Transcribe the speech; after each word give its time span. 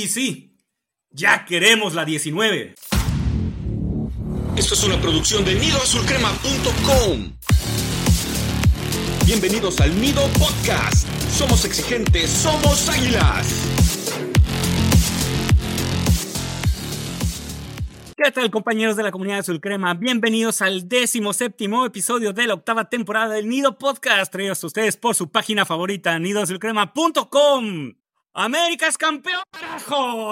Y 0.00 0.08
sí, 0.08 0.56
ya 1.10 1.44
queremos 1.44 1.92
la 1.92 2.06
19. 2.06 2.74
Esto 4.56 4.74
es 4.74 4.84
una 4.84 4.98
producción 4.98 5.44
de 5.44 5.56
nidoazulcrema.com. 5.56 7.32
Bienvenidos 9.26 9.78
al 9.82 10.00
Nido 10.00 10.22
Podcast. 10.38 11.06
Somos 11.30 11.66
exigentes, 11.66 12.30
somos 12.30 12.88
águilas. 12.88 13.46
¿Qué 18.16 18.30
tal 18.30 18.50
compañeros 18.50 18.96
de 18.96 19.02
la 19.02 19.12
comunidad 19.12 19.40
Azul 19.40 19.60
Crema? 19.60 19.92
Bienvenidos 19.92 20.62
al 20.62 20.88
décimo 20.88 21.34
séptimo 21.34 21.84
episodio 21.84 22.32
de 22.32 22.46
la 22.46 22.54
octava 22.54 22.88
temporada 22.88 23.34
del 23.34 23.50
Nido 23.50 23.76
Podcast, 23.76 24.32
traídos 24.32 24.64
a 24.64 24.66
ustedes 24.66 24.96
por 24.96 25.14
su 25.14 25.30
página 25.30 25.66
favorita, 25.66 26.18
nidoazulcrema.com. 26.18 27.92
América 28.32 28.86
es 28.86 28.96
campeón, 28.96 29.42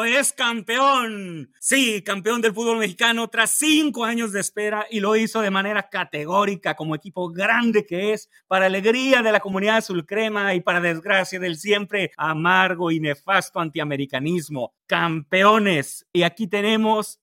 es 0.07 0.33
campeón. 0.33 1.51
Sí, 1.59 2.01
campeón 2.03 2.41
del 2.41 2.55
fútbol 2.55 2.79
mexicano 2.79 3.27
tras 3.27 3.51
cinco 3.59 4.05
años 4.05 4.31
de 4.31 4.39
espera 4.39 4.87
y 4.89 5.01
lo 5.01 5.17
hizo 5.17 5.41
de 5.41 5.51
manera 5.51 5.89
categórica 5.89 6.77
como 6.77 6.95
equipo 6.95 7.29
grande 7.29 7.85
que 7.85 8.13
es, 8.13 8.31
para 8.47 8.67
alegría 8.67 9.21
de 9.23 9.33
la 9.33 9.41
comunidad 9.41 9.79
azul 9.79 10.07
crema 10.07 10.55
y 10.55 10.61
para 10.61 10.81
desgracia 10.81 11.41
del 11.41 11.57
siempre 11.57 12.13
amargo 12.17 12.93
y 12.93 13.01
nefasto 13.01 13.59
antiamericanismo. 13.59 14.75
Campeones. 14.87 16.07
Y 16.13 16.23
aquí 16.23 16.47
tenemos, 16.47 17.21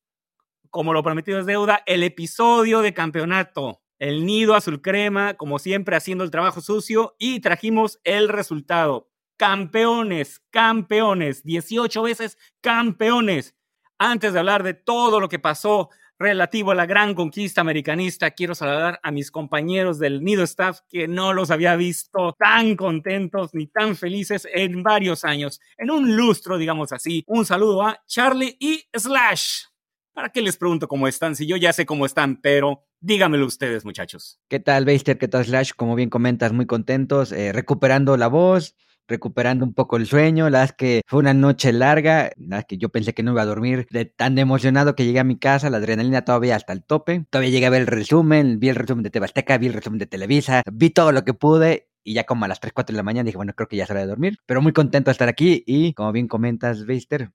como 0.72 0.92
lo 0.92 1.04
prometido 1.04 1.40
es 1.40 1.46
deuda, 1.46 1.84
el 1.86 2.04
episodio 2.04 2.82
de 2.82 2.94
campeonato. 2.94 3.82
El 3.98 4.26
nido 4.26 4.56
azul 4.56 4.82
crema, 4.82 5.36
como 5.36 5.58
siempre, 5.58 5.96
haciendo 5.96 6.26
el 6.26 6.32
trabajo 6.32 6.60
sucio 6.60 7.16
y 7.18 7.40
trajimos 7.40 8.02
el 8.04 8.28
resultado 8.28 9.10
campeones, 9.38 10.42
campeones, 10.50 11.44
18 11.44 12.04
veces 12.04 12.38
campeones. 12.62 13.56
Antes 13.98 14.34
de 14.34 14.40
hablar 14.40 14.64
de 14.64 14.74
todo 14.74 15.20
lo 15.20 15.30
que 15.30 15.40
pasó 15.40 15.90
relativo 16.18 16.72
a 16.72 16.76
la 16.76 16.86
gran 16.86 17.14
conquista 17.14 17.62
americanista, 17.62 18.32
quiero 18.32 18.56
saludar 18.56 19.00
a 19.04 19.12
mis 19.12 19.32
compañeros 19.32 20.00
del 20.00 20.24
Nido 20.24 20.44
Staff 20.44 20.80
que 20.90 21.08
no 21.08 21.34
los 21.34 21.52
había 21.52 21.76
visto 21.76 22.34
tan 22.40 22.76
contentos 22.76 23.54
ni 23.54 23.68
tan 23.68 23.96
felices 23.96 24.48
en 24.54 24.84
varios 24.84 25.26
años, 25.26 25.60
en 25.78 25.92
un 25.92 26.16
lustro, 26.16 26.58
digamos 26.58 26.92
así. 26.92 27.24
Un 27.28 27.46
saludo 27.46 27.84
a 27.84 28.02
Charlie 28.08 28.56
y 28.60 28.86
Slash. 28.94 29.66
¿Para 30.14 30.30
qué 30.30 30.42
les 30.42 30.56
pregunto 30.56 30.88
cómo 30.88 31.10
están? 31.10 31.36
Si 31.36 31.46
yo 31.46 31.58
ya 31.58 31.74
sé 31.74 31.86
cómo 31.86 32.06
están, 32.06 32.38
pero 32.38 32.86
dígamelo 33.02 33.46
ustedes, 33.46 33.84
muchachos. 33.84 34.40
¿Qué 34.48 34.62
tal, 34.62 34.86
Beister? 34.86 35.18
¿Qué 35.18 35.28
tal, 35.28 35.44
Slash? 35.44 35.72
Como 35.76 35.96
bien 35.96 36.10
comentas, 36.10 36.54
muy 36.54 36.66
contentos, 36.66 37.34
eh, 37.34 37.52
recuperando 37.52 38.16
la 38.16 38.28
voz, 38.28 38.76
recuperando 39.08 39.66
un 39.66 39.74
poco 39.74 39.98
el 39.98 40.06
sueño. 40.06 40.46
La 40.46 40.60
verdad 40.60 40.64
es 40.64 40.74
que 40.74 41.02
fue 41.08 41.20
una 41.20 41.34
noche 41.34 41.74
larga, 41.74 42.32
la 42.38 42.64
que 42.64 42.78
yo 42.78 42.90
pensé 42.90 43.14
que 43.14 43.24
no 43.24 43.32
iba 43.32 43.42
a 43.42 43.46
dormir 43.46 43.88
de 43.92 44.06
tan 44.06 44.38
emocionado 44.38 44.96
que 44.96 45.06
llegué 45.06 45.20
a 45.20 45.24
mi 45.24 45.38
casa, 45.38 45.70
la 45.70 45.78
adrenalina 45.78 46.24
todavía 46.24 46.56
hasta 46.56 46.74
el 46.74 46.84
tope. 46.84 47.26
Todavía 47.30 47.52
llegué 47.52 47.66
a 47.68 47.70
ver 47.70 47.82
el 47.82 47.88
resumen, 47.88 48.60
vi 48.60 48.70
el 48.70 48.76
resumen 48.76 49.04
de 49.04 49.10
Tebasteca, 49.10 49.58
vi 49.58 49.68
el 49.68 49.74
resumen 49.74 50.00
de 50.00 50.08
Televisa, 50.08 50.64
vi 50.72 50.90
todo 50.90 51.12
lo 51.12 51.24
que 51.24 51.34
pude 51.34 51.90
y 52.04 52.14
ya 52.14 52.24
como 52.26 52.46
a 52.46 52.48
las 52.48 52.60
3, 52.60 52.72
4 52.74 52.94
de 52.94 52.98
la 52.98 53.04
mañana 53.04 53.26
dije, 53.26 53.38
bueno, 53.38 53.54
creo 53.54 53.68
que 53.68 53.78
ya 53.78 53.84
es 53.84 53.90
hora 53.90 54.02
de 54.02 54.08
dormir, 54.08 54.38
pero 54.46 54.62
muy 54.62 54.74
contento 54.74 55.10
de 55.10 55.14
estar 55.14 55.28
aquí 55.28 55.64
y 55.66 55.94
como 55.94 56.12
bien 56.12 56.28
comentas, 56.28 56.86
Beister, 56.86 57.32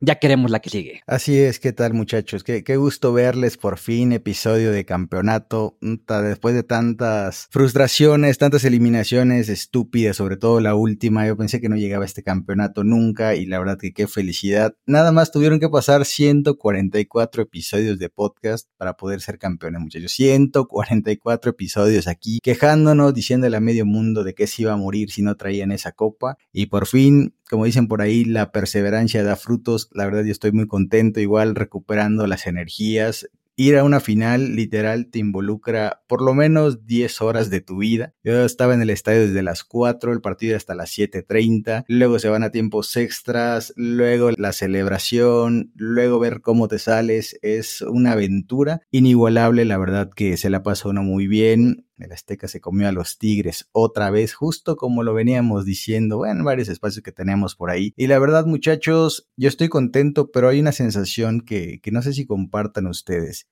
ya 0.00 0.16
queremos 0.16 0.50
la 0.50 0.60
que 0.60 0.70
sigue. 0.70 1.02
Así 1.06 1.38
es, 1.38 1.60
¿qué 1.60 1.72
tal 1.72 1.94
muchachos? 1.94 2.44
Qué, 2.44 2.64
qué 2.64 2.76
gusto 2.76 3.12
verles 3.12 3.56
por 3.56 3.78
fin, 3.78 4.12
episodio 4.12 4.72
de 4.72 4.84
campeonato, 4.84 5.76
después 5.80 6.54
de 6.54 6.62
tantas 6.62 7.48
frustraciones, 7.50 8.38
tantas 8.38 8.64
eliminaciones 8.64 9.48
estúpidas, 9.48 10.16
sobre 10.16 10.36
todo 10.36 10.60
la 10.60 10.74
última, 10.74 11.26
yo 11.26 11.36
pensé 11.36 11.60
que 11.60 11.68
no 11.68 11.76
llegaba 11.76 12.04
a 12.04 12.06
este 12.06 12.22
campeonato 12.22 12.84
nunca 12.84 13.34
y 13.34 13.46
la 13.46 13.58
verdad 13.58 13.78
que 13.78 13.92
qué 13.92 14.06
felicidad. 14.06 14.74
Nada 14.86 15.12
más 15.12 15.32
tuvieron 15.32 15.60
que 15.60 15.68
pasar 15.68 16.04
144 16.04 17.42
episodios 17.42 17.98
de 17.98 18.08
podcast 18.08 18.68
para 18.76 18.96
poder 18.96 19.20
ser 19.20 19.38
campeones 19.38 19.80
muchachos, 19.80 20.12
144 20.12 21.50
episodios 21.50 22.08
aquí 22.08 22.38
quejándonos, 22.42 23.14
diciéndole 23.14 23.56
a 23.56 23.60
medio 23.60 23.86
mundo 23.86 24.24
de 24.24 24.34
que 24.34 24.46
se 24.46 24.62
iba 24.62 24.72
a 24.72 24.76
morir 24.76 25.10
si 25.10 25.22
no 25.22 25.36
traían 25.36 25.72
esa 25.72 25.92
copa 25.92 26.36
y 26.52 26.66
por 26.66 26.86
fin 26.86 27.34
como 27.48 27.64
dicen 27.64 27.88
por 27.88 28.02
ahí, 28.02 28.24
la 28.24 28.52
perseverancia 28.52 29.22
da 29.22 29.36
frutos. 29.36 29.88
La 29.92 30.04
verdad 30.04 30.24
yo 30.24 30.32
estoy 30.32 30.52
muy 30.52 30.66
contento, 30.66 31.20
igual 31.20 31.54
recuperando 31.54 32.26
las 32.26 32.46
energías. 32.46 33.28
Ir 33.56 33.76
a 33.76 33.84
una 33.84 34.00
final 34.00 34.56
literal 34.56 35.06
te 35.06 35.20
involucra 35.20 36.02
por 36.08 36.22
lo 36.22 36.34
menos 36.34 36.86
10 36.86 37.22
horas 37.22 37.50
de 37.50 37.60
tu 37.60 37.78
vida. 37.78 38.12
Yo 38.24 38.44
estaba 38.44 38.74
en 38.74 38.82
el 38.82 38.90
estadio 38.90 39.20
desde 39.20 39.44
las 39.44 39.62
4, 39.62 40.12
el 40.12 40.20
partido 40.20 40.56
hasta 40.56 40.74
las 40.74 40.90
7.30, 40.90 41.84
luego 41.86 42.18
se 42.18 42.28
van 42.28 42.42
a 42.42 42.50
tiempos 42.50 42.96
extras, 42.96 43.72
luego 43.76 44.32
la 44.32 44.52
celebración, 44.52 45.70
luego 45.76 46.18
ver 46.18 46.40
cómo 46.40 46.66
te 46.66 46.80
sales. 46.80 47.38
Es 47.42 47.80
una 47.82 48.12
aventura 48.12 48.80
inigualable, 48.90 49.64
la 49.64 49.78
verdad 49.78 50.10
que 50.12 50.36
se 50.36 50.50
la 50.50 50.64
pasa 50.64 50.88
uno 50.88 51.04
muy 51.04 51.28
bien. 51.28 51.83
El 51.96 52.12
Azteca 52.12 52.48
se 52.48 52.60
comió 52.60 52.88
a 52.88 52.92
los 52.92 53.18
Tigres 53.18 53.68
otra 53.72 54.10
vez, 54.10 54.34
justo 54.34 54.76
como 54.76 55.02
lo 55.02 55.14
veníamos 55.14 55.64
diciendo 55.64 56.26
en 56.26 56.42
varios 56.42 56.68
espacios 56.68 57.02
que 57.02 57.12
tenemos 57.12 57.54
por 57.54 57.70
ahí. 57.70 57.92
Y 57.96 58.08
la 58.08 58.18
verdad, 58.18 58.46
muchachos, 58.46 59.28
yo 59.36 59.48
estoy 59.48 59.68
contento, 59.68 60.30
pero 60.30 60.48
hay 60.48 60.60
una 60.60 60.72
sensación 60.72 61.40
que, 61.40 61.80
que 61.80 61.92
no 61.92 62.02
sé 62.02 62.12
si 62.12 62.26
compartan 62.26 62.86
ustedes. 62.86 63.46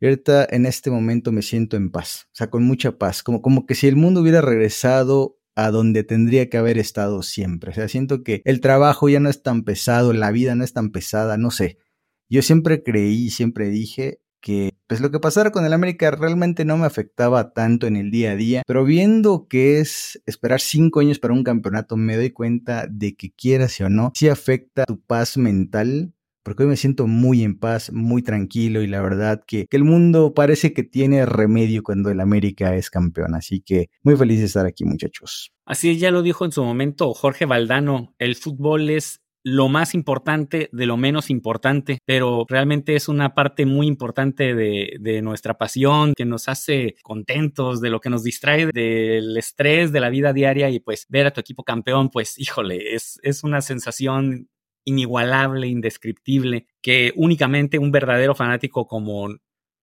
Ahorita 0.00 0.46
en 0.50 0.66
este 0.66 0.90
momento 0.90 1.32
me 1.32 1.42
siento 1.42 1.76
en 1.76 1.90
paz, 1.90 2.28
o 2.32 2.36
sea, 2.36 2.50
con 2.50 2.62
mucha 2.62 2.98
paz, 2.98 3.24
como, 3.24 3.42
como 3.42 3.66
que 3.66 3.74
si 3.74 3.88
el 3.88 3.96
mundo 3.96 4.20
hubiera 4.20 4.40
regresado 4.40 5.38
a 5.56 5.72
donde 5.72 6.04
tendría 6.04 6.48
que 6.48 6.56
haber 6.56 6.78
estado 6.78 7.24
siempre. 7.24 7.72
O 7.72 7.74
sea, 7.74 7.88
siento 7.88 8.22
que 8.22 8.42
el 8.44 8.60
trabajo 8.60 9.08
ya 9.08 9.18
no 9.18 9.28
es 9.28 9.42
tan 9.42 9.64
pesado, 9.64 10.12
la 10.12 10.30
vida 10.30 10.54
no 10.54 10.62
es 10.62 10.72
tan 10.72 10.90
pesada, 10.90 11.36
no 11.36 11.50
sé. 11.50 11.78
Yo 12.28 12.42
siempre 12.42 12.84
creí, 12.84 13.30
siempre 13.30 13.68
dije, 13.68 14.20
que 14.40 14.77
pues 14.88 15.02
lo 15.02 15.10
que 15.10 15.20
pasara 15.20 15.52
con 15.52 15.66
el 15.66 15.74
América 15.74 16.10
realmente 16.10 16.64
no 16.64 16.78
me 16.78 16.86
afectaba 16.86 17.52
tanto 17.52 17.86
en 17.86 17.96
el 17.96 18.10
día 18.10 18.32
a 18.32 18.36
día, 18.36 18.62
pero 18.66 18.84
viendo 18.84 19.46
que 19.46 19.80
es 19.80 20.20
esperar 20.24 20.60
cinco 20.60 21.00
años 21.00 21.18
para 21.18 21.34
un 21.34 21.44
campeonato 21.44 21.96
me 21.96 22.16
doy 22.16 22.30
cuenta 22.30 22.86
de 22.90 23.14
que 23.14 23.30
quieras 23.30 23.78
o 23.82 23.90
no, 23.90 24.12
sí 24.14 24.28
afecta 24.28 24.86
tu 24.86 25.00
paz 25.00 25.36
mental. 25.36 26.14
Porque 26.44 26.62
hoy 26.62 26.70
me 26.70 26.76
siento 26.76 27.06
muy 27.06 27.42
en 27.42 27.58
paz, 27.58 27.92
muy 27.92 28.22
tranquilo 28.22 28.80
y 28.80 28.86
la 28.86 29.02
verdad 29.02 29.42
que, 29.46 29.66
que 29.66 29.76
el 29.76 29.84
mundo 29.84 30.32
parece 30.32 30.72
que 30.72 30.82
tiene 30.82 31.26
remedio 31.26 31.82
cuando 31.82 32.10
el 32.10 32.20
América 32.20 32.74
es 32.74 32.88
campeón. 32.88 33.34
Así 33.34 33.60
que 33.60 33.90
muy 34.02 34.16
feliz 34.16 34.38
de 34.38 34.46
estar 34.46 34.64
aquí 34.64 34.86
muchachos. 34.86 35.52
Así 35.66 35.98
ya 35.98 36.10
lo 36.10 36.22
dijo 36.22 36.46
en 36.46 36.52
su 36.52 36.64
momento 36.64 37.12
Jorge 37.12 37.44
Valdano, 37.44 38.14
el 38.18 38.34
fútbol 38.34 38.88
es 38.88 39.20
lo 39.50 39.68
más 39.68 39.94
importante 39.94 40.68
de 40.72 40.86
lo 40.86 40.96
menos 40.96 41.30
importante, 41.30 41.98
pero 42.04 42.44
realmente 42.48 42.94
es 42.96 43.08
una 43.08 43.34
parte 43.34 43.64
muy 43.64 43.86
importante 43.86 44.54
de, 44.54 45.22
nuestra 45.22 45.56
pasión, 45.56 46.12
que 46.14 46.24
nos 46.24 46.48
hace 46.48 46.96
contentos, 47.02 47.80
de 47.80 47.90
lo 47.90 48.00
que 48.00 48.10
nos 48.10 48.22
distrae 48.22 48.66
del 48.66 49.36
estrés 49.36 49.90
de 49.90 50.00
la 50.00 50.10
vida 50.10 50.32
diaria 50.32 50.70
y 50.70 50.80
pues 50.80 51.06
ver 51.08 51.26
a 51.26 51.30
tu 51.32 51.40
equipo 51.40 51.64
campeón, 51.64 52.10
pues 52.10 52.38
híjole, 52.38 52.94
es, 52.94 53.18
es 53.22 53.42
una 53.42 53.62
sensación 53.62 54.48
inigualable, 54.84 55.66
indescriptible, 55.66 56.66
que 56.82 57.12
únicamente 57.16 57.78
un 57.78 57.90
verdadero 57.90 58.34
fanático 58.34 58.86
como 58.86 59.28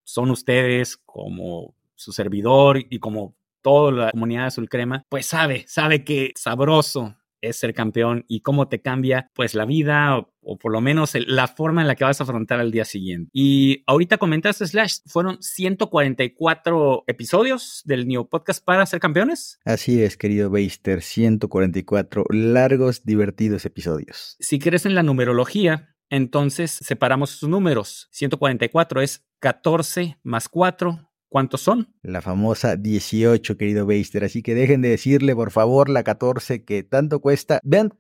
son 0.04 0.30
ustedes, 0.30 0.98
como 0.98 1.76
su 1.96 2.12
servidor 2.12 2.78
y 2.90 3.00
como 3.00 3.36
toda 3.62 3.92
la 3.92 4.12
comunidad 4.12 4.46
azul 4.46 4.70
crema, 4.70 5.04
pues 5.10 5.26
sabe, 5.26 5.66
sabe 5.68 6.04
que 6.04 6.32
sabroso 6.36 7.16
es 7.48 7.58
ser 7.58 7.74
campeón 7.74 8.26
y 8.28 8.42
cómo 8.42 8.68
te 8.68 8.82
cambia 8.82 9.30
pues 9.34 9.54
la 9.54 9.66
vida 9.66 10.18
o, 10.18 10.58
por 10.58 10.72
lo 10.72 10.82
menos 10.82 11.14
la 11.28 11.48
forma 11.48 11.82
en 11.82 11.88
la 11.88 11.96
que 11.96 12.04
vas 12.04 12.20
a 12.20 12.24
afrontar 12.24 12.60
al 12.60 12.72
día 12.72 12.86
siguiente. 12.86 13.30
Y 13.34 13.84
ahorita 13.88 14.18
comentaste, 14.18 14.68
Slash, 14.68 15.00
fueron 15.08 15.42
144 15.42 17.04
episodios 17.08 17.82
del 17.86 18.08
Neo 18.08 18.30
Podcast 18.30 18.64
para 18.64 18.86
ser 18.86 19.00
campeones. 19.00 19.60
Así 19.66 20.04
es, 20.04 20.18
querido 20.18 20.50
Beister, 20.50 21.02
144 21.02 22.26
largos, 22.30 23.04
divertidos 23.06 23.66
episodios. 23.66 24.36
Si 24.40 24.60
crees 24.60 24.86
en 24.86 24.96
la 24.96 25.04
numerología, 25.04 25.96
entonces 26.10 26.72
separamos 26.72 27.32
sus 27.32 27.50
números. 27.50 28.08
144 28.12 29.02
es 29.02 29.26
14 29.40 30.20
más 30.24 30.48
4 30.50 31.10
¿Cuántos 31.30 31.62
son? 31.62 31.94
La 32.02 32.22
famosa 32.22 32.76
18, 32.76 33.58
querido 33.58 33.86
Beister. 33.86 34.24
Así 34.24 34.42
que 34.42 34.56
dejen 34.56 34.82
de 34.82 34.90
decirle, 34.90 35.36
por 35.36 35.52
favor, 35.52 35.90
la 35.90 36.04
14 36.04 36.64
que 36.64 36.84
tanto 36.84 37.20
cuesta. 37.20 37.60
Vean 37.64 37.92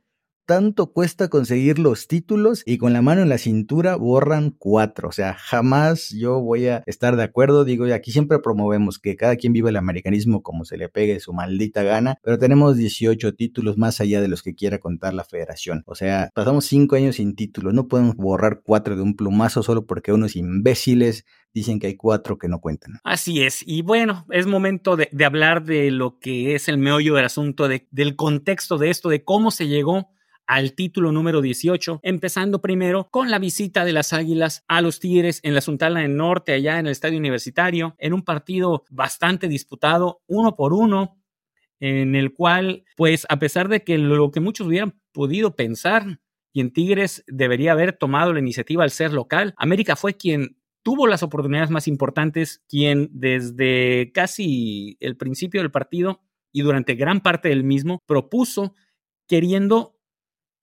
tanto 0.45 0.94
cuesta 0.94 1.27
conseguir 1.27 1.80
los 1.80 2.07
títulos 2.07 2.62
y 2.66 2.77
con 2.77 2.94
la 2.94 3.01
mano 3.01 3.22
en 3.22 3.30
la 3.30 3.38
cintura 3.38 3.95
borran 3.95 4.51
cuatro. 4.51 5.10
O 5.10 5.12
sea, 5.12 5.33
jamás 5.33 6.10
yo 6.10 6.39
voy 6.39 6.68
a 6.68 6.83
estar 6.86 7.16
de 7.16 7.24
acuerdo. 7.24 7.66
Digo, 7.66 7.86
aquí 7.94 8.12
siempre 8.12 8.39
promovemos 8.39 9.00
que 9.00 9.16
cada 9.16 9.36
quien 9.36 9.54
viva 9.54 9.69
el 9.69 9.75
americanismo 9.75 10.44
como 10.44 10.66
se 10.66 10.77
le 10.77 10.89
pegue 10.89 11.19
su 11.19 11.33
maldita 11.33 11.83
gana, 11.83 12.18
pero 12.22 12.38
tenemos 12.38 12.77
18 12.77 13.33
títulos 13.33 13.77
más 13.77 14.00
allá 14.00 14.22
de 14.22 14.27
los 14.27 14.44
que 14.44 14.56
quiera 14.56 14.80
contar 14.80 15.13
la 15.13 15.24
federación. 15.24 15.83
O 15.88 15.95
sea, 15.95 16.30
pasamos 16.33 16.66
cinco 16.66 16.95
años 16.95 17.16
sin 17.16 17.36
títulos. 17.36 17.74
No 17.74 17.88
podemos 17.88 18.16
borrar 18.16 18.62
cuatro 18.63 18.95
de 18.95 19.01
un 19.01 19.16
plumazo 19.16 19.63
solo 19.63 19.86
porque 19.86 20.13
unos 20.13 20.36
imbéciles 20.36 21.25
dicen 21.56 21.80
que 21.80 21.88
hay 21.88 21.96
cuatro 21.96 22.38
que 22.38 22.50
no 22.50 22.60
cuentan. 22.60 23.00
Así 23.04 23.42
es. 23.42 23.63
Y 23.66 23.81
bueno, 23.81 24.25
es 24.30 24.46
momento 24.46 24.98
de, 24.98 25.10
hablar 25.25 25.63
de 25.63 25.90
lo 25.90 26.19
que 26.19 26.54
es 26.54 26.68
el 26.68 26.78
meollo 26.78 27.16
del 27.16 27.25
asunto, 27.25 27.68
del 27.68 28.16
contexto 28.18 28.78
de 28.78 28.90
esto, 28.90 29.07
de 29.07 29.24
cómo 29.24 29.52
se 29.52 29.68
llegó 29.68 30.10
al 30.48 30.74
título 30.74 31.13
número 31.13 31.42
18, 31.42 32.02
empezando 32.04 32.62
primero 32.62 33.07
con 33.10 33.31
la 33.31 33.40
visita 33.40 33.86
de 33.86 33.94
las 33.94 34.12
Águilas 34.12 34.63
a 34.68 34.81
los 34.81 35.00
Tigres 35.00 35.40
en 35.44 35.56
la 35.56 35.62
Sultana 35.62 36.02
del 36.02 36.18
Norte, 36.18 36.52
allá 36.52 36.78
en 36.78 36.88
el 36.88 36.92
Estadio 36.92 37.18
Universitario, 37.18 37.96
en 37.98 38.13
un 38.13 38.22
partido 38.22 38.84
bastante 38.92 39.48
disputado, 39.48 40.22
uno 40.28 40.56
por 40.56 40.74
uno, 40.74 41.18
en 41.80 42.16
el 42.16 42.34
cual, 42.34 42.84
pues 42.98 43.25
a 43.30 43.40
pesar 43.40 43.69
de 43.69 43.84
que 43.84 43.98
lo 43.98 44.30
que 44.30 44.42
muchos 44.42 44.68
hubieran 44.68 45.00
podido 45.13 45.56
pensar, 45.56 46.19
y 46.51 46.62
en 46.62 46.72
Tigres 46.72 47.24
debería 47.28 47.72
haber 47.72 47.94
tomado 47.94 48.34
la 48.34 48.40
iniciativa 48.40 48.84
al 48.84 48.92
ser 48.92 49.13
local, 49.13 49.54
América 49.58 49.96
fue 49.96 50.16
quien 50.16 50.58
tuvo 50.86 51.08
las 51.08 51.24
oportunidades 51.24 51.72
más 51.72 51.88
importantes, 51.88 52.64
quien 52.70 53.10
desde 53.12 54.12
casi 54.14 54.98
el 55.00 55.18
principio 55.18 55.62
del 55.62 55.72
partido 55.72 56.22
y 56.54 56.62
durante 56.62 56.94
gran 56.94 57.22
parte 57.22 57.50
del 57.50 57.64
mismo 57.64 58.04
propuso 58.06 58.76
queriendo 59.28 60.00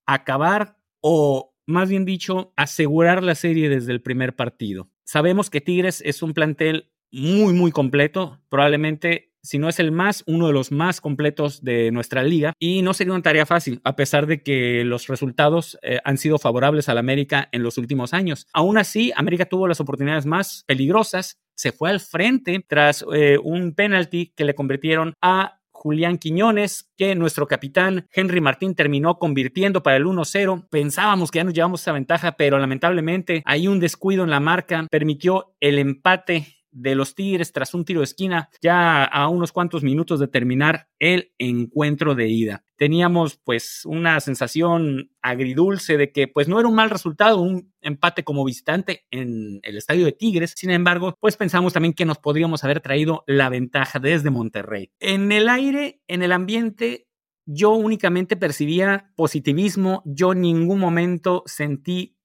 acabar 0.06 0.78
o 1.00 1.52
más 1.66 1.88
bien 1.88 2.04
dicho, 2.04 2.52
asegurar 2.56 3.24
la 3.24 3.34
serie 3.34 3.68
desde 3.68 3.90
el 3.90 4.00
primer 4.00 4.36
partido. 4.36 4.88
Sabemos 5.02 5.50
que 5.50 5.60
Tigres 5.60 6.02
es 6.04 6.22
un 6.22 6.34
plantel 6.34 6.92
muy, 7.10 7.52
muy 7.52 7.72
completo, 7.72 8.40
probablemente 8.48 9.31
si 9.42 9.58
no 9.58 9.68
es 9.68 9.78
el 9.78 9.92
más, 9.92 10.22
uno 10.26 10.46
de 10.46 10.52
los 10.52 10.72
más 10.72 11.00
completos 11.00 11.62
de 11.62 11.90
nuestra 11.90 12.22
liga. 12.22 12.52
Y 12.58 12.82
no 12.82 12.94
sería 12.94 13.12
una 13.12 13.22
tarea 13.22 13.46
fácil, 13.46 13.80
a 13.84 13.96
pesar 13.96 14.26
de 14.26 14.42
que 14.42 14.84
los 14.84 15.08
resultados 15.08 15.78
eh, 15.82 15.98
han 16.04 16.18
sido 16.18 16.38
favorables 16.38 16.88
al 16.88 16.98
América 16.98 17.48
en 17.52 17.62
los 17.62 17.78
últimos 17.78 18.14
años. 18.14 18.46
Aún 18.52 18.78
así, 18.78 19.12
América 19.16 19.46
tuvo 19.46 19.68
las 19.68 19.80
oportunidades 19.80 20.26
más 20.26 20.64
peligrosas, 20.66 21.38
se 21.54 21.72
fue 21.72 21.90
al 21.90 22.00
frente 22.00 22.64
tras 22.66 23.04
eh, 23.14 23.38
un 23.42 23.74
penalti 23.74 24.32
que 24.34 24.44
le 24.44 24.54
convirtieron 24.54 25.14
a 25.20 25.58
Julián 25.70 26.18
Quiñones, 26.18 26.92
que 26.96 27.16
nuestro 27.16 27.48
capitán 27.48 28.06
Henry 28.12 28.40
Martín 28.40 28.76
terminó 28.76 29.18
convirtiendo 29.18 29.82
para 29.82 29.96
el 29.96 30.04
1-0. 30.04 30.68
Pensábamos 30.70 31.32
que 31.32 31.40
ya 31.40 31.44
nos 31.44 31.54
llevamos 31.54 31.80
esa 31.80 31.90
ventaja, 31.90 32.32
pero 32.32 32.58
lamentablemente 32.58 33.42
hay 33.44 33.66
un 33.66 33.80
descuido 33.80 34.22
en 34.22 34.30
la 34.30 34.38
marca, 34.38 34.86
permitió 34.88 35.56
el 35.58 35.80
empate 35.80 36.61
de 36.72 36.94
los 36.94 37.14
Tigres 37.14 37.52
tras 37.52 37.74
un 37.74 37.84
tiro 37.84 38.00
de 38.00 38.04
esquina 38.04 38.48
ya 38.60 39.04
a 39.04 39.28
unos 39.28 39.52
cuantos 39.52 39.82
minutos 39.82 40.18
de 40.18 40.26
terminar 40.26 40.88
el 40.98 41.32
encuentro 41.38 42.14
de 42.14 42.28
ida. 42.28 42.64
Teníamos 42.76 43.38
pues 43.44 43.82
una 43.84 44.18
sensación 44.20 45.12
agridulce 45.20 45.96
de 45.96 46.10
que 46.10 46.26
pues 46.26 46.48
no 46.48 46.58
era 46.58 46.68
un 46.68 46.74
mal 46.74 46.90
resultado, 46.90 47.40
un 47.40 47.72
empate 47.80 48.24
como 48.24 48.44
visitante 48.44 49.04
en 49.10 49.60
el 49.62 49.76
estadio 49.76 50.04
de 50.04 50.12
Tigres. 50.12 50.54
Sin 50.56 50.70
embargo, 50.70 51.14
pues 51.20 51.36
pensamos 51.36 51.72
también 51.72 51.94
que 51.94 52.06
nos 52.06 52.18
podríamos 52.18 52.64
haber 52.64 52.80
traído 52.80 53.22
la 53.26 53.48
ventaja 53.48 54.00
desde 54.00 54.30
Monterrey. 54.30 54.90
En 54.98 55.30
el 55.30 55.48
aire, 55.48 56.00
en 56.08 56.22
el 56.22 56.32
ambiente, 56.32 57.06
yo 57.44 57.70
únicamente 57.70 58.36
percibía 58.36 59.12
positivismo, 59.14 60.02
yo 60.04 60.32
en 60.32 60.40
ningún 60.40 60.80
momento 60.80 61.42
sentí 61.46 62.16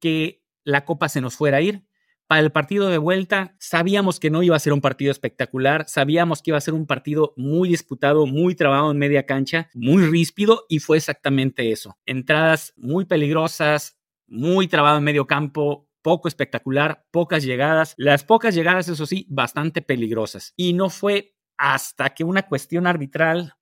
que 0.00 0.42
la 0.64 0.84
copa 0.84 1.08
se 1.08 1.20
nos 1.20 1.36
fuera 1.36 1.58
a 1.58 1.62
ir 1.62 1.84
para 2.32 2.40
el 2.40 2.50
partido 2.50 2.88
de 2.88 2.96
vuelta 2.96 3.54
sabíamos 3.58 4.18
que 4.18 4.30
no 4.30 4.42
iba 4.42 4.56
a 4.56 4.58
ser 4.58 4.72
un 4.72 4.80
partido 4.80 5.10
espectacular, 5.10 5.84
sabíamos 5.86 6.40
que 6.40 6.50
iba 6.50 6.56
a 6.56 6.62
ser 6.62 6.72
un 6.72 6.86
partido 6.86 7.34
muy 7.36 7.68
disputado, 7.68 8.24
muy 8.24 8.54
trabado 8.54 8.90
en 8.90 8.96
media 8.96 9.26
cancha, 9.26 9.68
muy 9.74 10.06
ríspido 10.06 10.64
y 10.70 10.78
fue 10.78 10.96
exactamente 10.96 11.72
eso. 11.72 11.98
Entradas 12.06 12.72
muy 12.78 13.04
peligrosas, 13.04 13.98
muy 14.26 14.66
trabado 14.66 14.96
en 14.96 15.04
medio 15.04 15.26
campo, 15.26 15.90
poco 16.00 16.26
espectacular, 16.26 17.04
pocas 17.10 17.44
llegadas, 17.44 17.92
las 17.98 18.24
pocas 18.24 18.54
llegadas, 18.54 18.88
eso 18.88 19.04
sí, 19.04 19.26
bastante 19.28 19.82
peligrosas. 19.82 20.54
Y 20.56 20.72
no 20.72 20.88
fue 20.88 21.36
hasta 21.58 22.14
que 22.14 22.24
una 22.24 22.44
cuestión 22.44 22.86
arbitral 22.86 23.56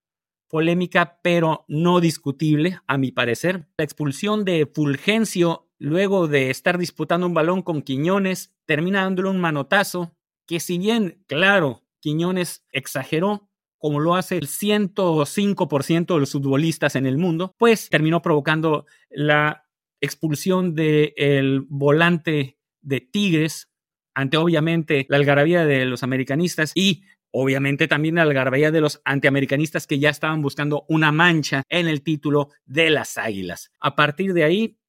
polémica, 0.46 1.18
pero 1.24 1.64
no 1.66 1.98
discutible, 1.98 2.78
a 2.86 2.98
mi 2.98 3.10
parecer, 3.10 3.66
la 3.76 3.84
expulsión 3.84 4.44
de 4.44 4.70
Fulgencio 4.72 5.69
luego 5.80 6.28
de 6.28 6.50
estar 6.50 6.78
disputando 6.78 7.26
un 7.26 7.34
balón 7.34 7.62
con 7.62 7.82
Quiñones, 7.82 8.54
termina 8.66 9.02
dándole 9.02 9.30
un 9.30 9.40
manotazo 9.40 10.14
que 10.46 10.60
si 10.60 10.78
bien, 10.78 11.24
claro, 11.26 11.82
Quiñones 12.00 12.64
exageró, 12.70 13.48
como 13.78 13.98
lo 13.98 14.14
hace 14.14 14.36
el 14.36 14.46
105% 14.46 16.14
de 16.14 16.20
los 16.20 16.32
futbolistas 16.32 16.96
en 16.96 17.06
el 17.06 17.16
mundo, 17.16 17.54
pues 17.56 17.88
terminó 17.88 18.20
provocando 18.20 18.84
la 19.08 19.64
expulsión 20.02 20.74
del 20.74 21.64
volante 21.68 22.58
de 22.82 23.00
Tigres 23.00 23.70
ante 24.14 24.36
obviamente 24.36 25.06
la 25.08 25.16
algarabía 25.16 25.64
de 25.64 25.86
los 25.86 26.02
americanistas 26.02 26.72
y 26.74 27.04
obviamente 27.30 27.88
también 27.88 28.16
la 28.16 28.22
algarabía 28.22 28.70
de 28.70 28.80
los 28.80 29.00
antiamericanistas 29.04 29.86
que 29.86 29.98
ya 29.98 30.10
estaban 30.10 30.42
buscando 30.42 30.84
una 30.88 31.12
mancha 31.12 31.62
en 31.68 31.88
el 31.88 32.02
título 32.02 32.50
de 32.66 32.90
las 32.90 33.16
Águilas. 33.16 33.70
A 33.80 33.94
partir 33.94 34.34
de 34.34 34.44
ahí, 34.44 34.79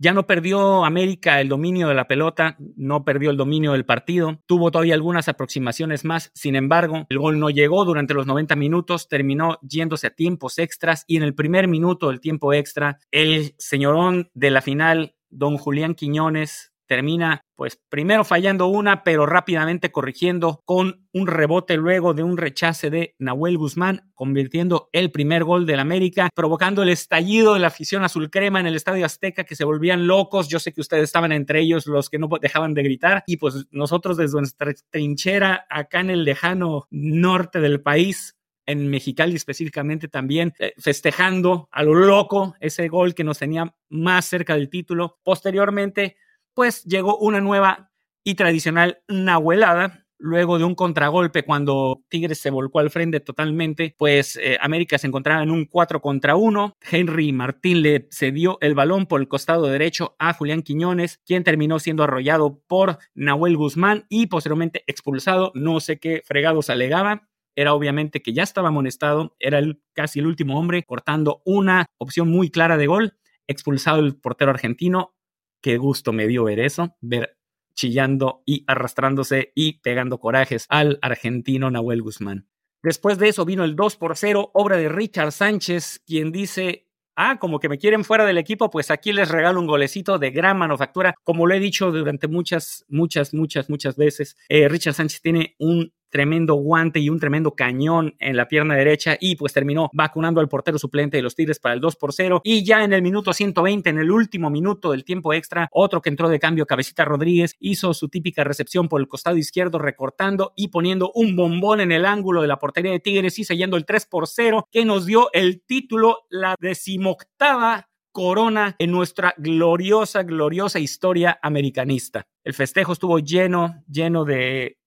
ya 0.00 0.14
no 0.14 0.26
perdió 0.26 0.84
América 0.84 1.40
el 1.40 1.48
dominio 1.48 1.88
de 1.88 1.94
la 1.94 2.08
pelota, 2.08 2.56
no 2.74 3.04
perdió 3.04 3.30
el 3.30 3.36
dominio 3.36 3.72
del 3.72 3.84
partido, 3.84 4.40
tuvo 4.46 4.70
todavía 4.70 4.94
algunas 4.94 5.28
aproximaciones 5.28 6.06
más, 6.06 6.30
sin 6.34 6.56
embargo, 6.56 7.06
el 7.10 7.18
gol 7.18 7.38
no 7.38 7.50
llegó 7.50 7.84
durante 7.84 8.14
los 8.14 8.26
90 8.26 8.56
minutos, 8.56 9.08
terminó 9.08 9.58
yéndose 9.60 10.06
a 10.06 10.14
tiempos 10.14 10.58
extras 10.58 11.04
y 11.06 11.18
en 11.18 11.22
el 11.22 11.34
primer 11.34 11.68
minuto 11.68 12.08
del 12.08 12.20
tiempo 12.20 12.54
extra, 12.54 12.98
el 13.10 13.54
señorón 13.58 14.30
de 14.32 14.50
la 14.50 14.62
final, 14.62 15.14
don 15.28 15.58
Julián 15.58 15.94
Quiñones, 15.94 16.72
termina 16.90 17.44
pues 17.54 17.78
primero 17.88 18.24
fallando 18.24 18.66
una, 18.66 19.04
pero 19.04 19.24
rápidamente 19.24 19.92
corrigiendo 19.92 20.60
con 20.64 21.06
un 21.12 21.28
rebote 21.28 21.76
luego 21.76 22.14
de 22.14 22.24
un 22.24 22.36
rechace 22.36 22.90
de 22.90 23.14
Nahuel 23.20 23.58
Guzmán, 23.58 24.10
convirtiendo 24.12 24.88
el 24.90 25.12
primer 25.12 25.44
gol 25.44 25.66
del 25.66 25.78
América, 25.78 26.30
provocando 26.34 26.82
el 26.82 26.88
estallido 26.88 27.54
de 27.54 27.60
la 27.60 27.68
afición 27.68 28.02
azul 28.02 28.28
crema 28.28 28.58
en 28.58 28.66
el 28.66 28.74
Estadio 28.74 29.06
Azteca, 29.06 29.44
que 29.44 29.54
se 29.54 29.64
volvían 29.64 30.08
locos. 30.08 30.48
Yo 30.48 30.58
sé 30.58 30.72
que 30.72 30.80
ustedes 30.80 31.04
estaban 31.04 31.30
entre 31.30 31.60
ellos 31.60 31.86
los 31.86 32.10
que 32.10 32.18
no 32.18 32.28
dejaban 32.40 32.74
de 32.74 32.82
gritar, 32.82 33.22
y 33.24 33.36
pues 33.36 33.68
nosotros 33.70 34.16
desde 34.16 34.38
nuestra 34.38 34.72
trinchera 34.90 35.66
acá 35.70 36.00
en 36.00 36.10
el 36.10 36.24
lejano 36.24 36.88
norte 36.90 37.60
del 37.60 37.80
país, 37.82 38.36
en 38.66 38.88
Mexicali 38.88 39.36
específicamente 39.36 40.08
también, 40.08 40.54
eh, 40.58 40.72
festejando 40.76 41.68
a 41.70 41.84
lo 41.84 41.94
loco 41.94 42.56
ese 42.58 42.88
gol 42.88 43.14
que 43.14 43.22
nos 43.22 43.38
tenía 43.38 43.72
más 43.90 44.24
cerca 44.24 44.54
del 44.54 44.68
título. 44.68 45.20
Posteriormente, 45.22 46.16
pues 46.54 46.84
llegó 46.84 47.16
una 47.18 47.40
nueva 47.40 47.90
y 48.24 48.34
tradicional 48.34 49.02
nahuelada. 49.08 50.06
Luego 50.22 50.58
de 50.58 50.64
un 50.64 50.74
contragolpe, 50.74 51.44
cuando 51.44 52.04
Tigres 52.10 52.38
se 52.38 52.50
volcó 52.50 52.80
al 52.80 52.90
frente 52.90 53.20
totalmente, 53.20 53.94
pues 53.96 54.36
eh, 54.36 54.58
América 54.60 54.98
se 54.98 55.06
encontraba 55.06 55.42
en 55.42 55.50
un 55.50 55.64
4 55.64 56.02
contra 56.02 56.36
1. 56.36 56.76
Henry 56.90 57.32
Martín 57.32 57.80
le 57.80 58.06
cedió 58.10 58.58
el 58.60 58.74
balón 58.74 59.06
por 59.06 59.22
el 59.22 59.28
costado 59.28 59.66
derecho 59.66 60.16
a 60.18 60.34
Julián 60.34 60.60
Quiñones, 60.60 61.22
quien 61.24 61.42
terminó 61.42 61.78
siendo 61.78 62.02
arrollado 62.02 62.60
por 62.66 62.98
Nahuel 63.14 63.56
Guzmán 63.56 64.04
y 64.10 64.26
posteriormente 64.26 64.84
expulsado. 64.86 65.52
No 65.54 65.80
sé 65.80 65.98
qué 65.98 66.20
fregados 66.26 66.68
alegaba 66.68 67.30
era 67.56 67.74
obviamente 67.74 68.22
que 68.22 68.32
ya 68.32 68.42
estaba 68.42 68.68
amonestado, 68.68 69.36
era 69.38 69.58
el, 69.58 69.82
casi 69.92 70.20
el 70.20 70.26
último 70.26 70.58
hombre, 70.58 70.84
cortando 70.84 71.42
una 71.44 71.86
opción 71.98 72.28
muy 72.30 72.50
clara 72.50 72.76
de 72.76 72.86
gol, 72.86 73.18
expulsado 73.46 74.00
el 74.00 74.16
portero 74.16 74.50
argentino, 74.50 75.14
qué 75.60 75.78
gusto 75.78 76.12
me 76.12 76.26
dio 76.26 76.44
ver 76.44 76.60
eso, 76.60 76.96
ver 77.00 77.36
chillando 77.74 78.42
y 78.44 78.64
arrastrándose 78.66 79.52
y 79.54 79.80
pegando 79.80 80.18
corajes 80.18 80.66
al 80.68 80.98
argentino 81.02 81.70
Nahuel 81.70 82.02
Guzmán. 82.02 82.46
Después 82.82 83.18
de 83.18 83.28
eso 83.28 83.44
vino 83.44 83.64
el 83.64 83.76
2 83.76 83.96
por 83.96 84.16
0, 84.16 84.50
obra 84.54 84.76
de 84.76 84.88
Richard 84.88 85.32
Sánchez, 85.32 86.02
quien 86.06 86.32
dice, 86.32 86.88
ah, 87.14 87.38
como 87.38 87.60
que 87.60 87.68
me 87.68 87.78
quieren 87.78 88.04
fuera 88.04 88.24
del 88.24 88.38
equipo, 88.38 88.70
pues 88.70 88.90
aquí 88.90 89.12
les 89.12 89.28
regalo 89.28 89.60
un 89.60 89.66
golecito 89.66 90.18
de 90.18 90.30
gran 90.30 90.56
manufactura. 90.56 91.14
Como 91.22 91.46
lo 91.46 91.54
he 91.54 91.60
dicho 91.60 91.90
durante 91.92 92.26
muchas, 92.26 92.84
muchas, 92.88 93.34
muchas, 93.34 93.68
muchas 93.68 93.96
veces, 93.96 94.36
eh, 94.48 94.68
Richard 94.68 94.94
Sánchez 94.94 95.20
tiene 95.20 95.56
un 95.58 95.92
tremendo 96.10 96.54
guante 96.54 97.00
y 97.00 97.08
un 97.08 97.18
tremendo 97.18 97.54
cañón 97.54 98.14
en 98.18 98.36
la 98.36 98.48
pierna 98.48 98.74
derecha 98.74 99.16
y 99.18 99.36
pues 99.36 99.52
terminó 99.52 99.90
vacunando 99.92 100.40
al 100.40 100.48
portero 100.48 100.78
suplente 100.78 101.16
de 101.16 101.22
los 101.22 101.34
Tigres 101.34 101.58
para 101.58 101.74
el 101.74 101.80
2 101.80 101.96
por 101.96 102.12
0 102.12 102.40
y 102.44 102.64
ya 102.64 102.84
en 102.84 102.92
el 102.92 103.02
minuto 103.02 103.32
120, 103.32 103.88
en 103.88 103.98
el 103.98 104.10
último 104.10 104.50
minuto 104.50 104.90
del 104.90 105.04
tiempo 105.04 105.32
extra, 105.32 105.68
otro 105.72 106.02
que 106.02 106.10
entró 106.10 106.28
de 106.28 106.38
cambio, 106.38 106.66
Cabecita 106.66 107.04
Rodríguez, 107.04 107.56
hizo 107.60 107.94
su 107.94 108.08
típica 108.08 108.44
recepción 108.44 108.88
por 108.88 109.00
el 109.00 109.08
costado 109.08 109.36
izquierdo 109.36 109.78
recortando 109.78 110.52
y 110.56 110.68
poniendo 110.68 111.12
un 111.14 111.36
bombón 111.36 111.80
en 111.80 111.92
el 111.92 112.04
ángulo 112.04 112.42
de 112.42 112.48
la 112.48 112.58
portería 112.58 112.92
de 112.92 113.00
Tigres 113.00 113.38
y 113.38 113.44
sellando 113.44 113.76
el 113.76 113.86
3 113.86 114.06
por 114.06 114.26
0 114.26 114.68
que 114.70 114.84
nos 114.84 115.06
dio 115.06 115.30
el 115.32 115.62
título, 115.62 116.18
la 116.28 116.56
decimoctava 116.60 117.88
corona 118.12 118.74
en 118.78 118.90
nuestra 118.90 119.34
gloriosa, 119.38 120.22
gloriosa 120.22 120.78
historia 120.78 121.38
americanista. 121.42 122.26
El 122.44 122.54
festejo 122.54 122.92
estuvo 122.92 123.18
lleno, 123.18 123.84
lleno 123.88 124.24
de 124.24 124.79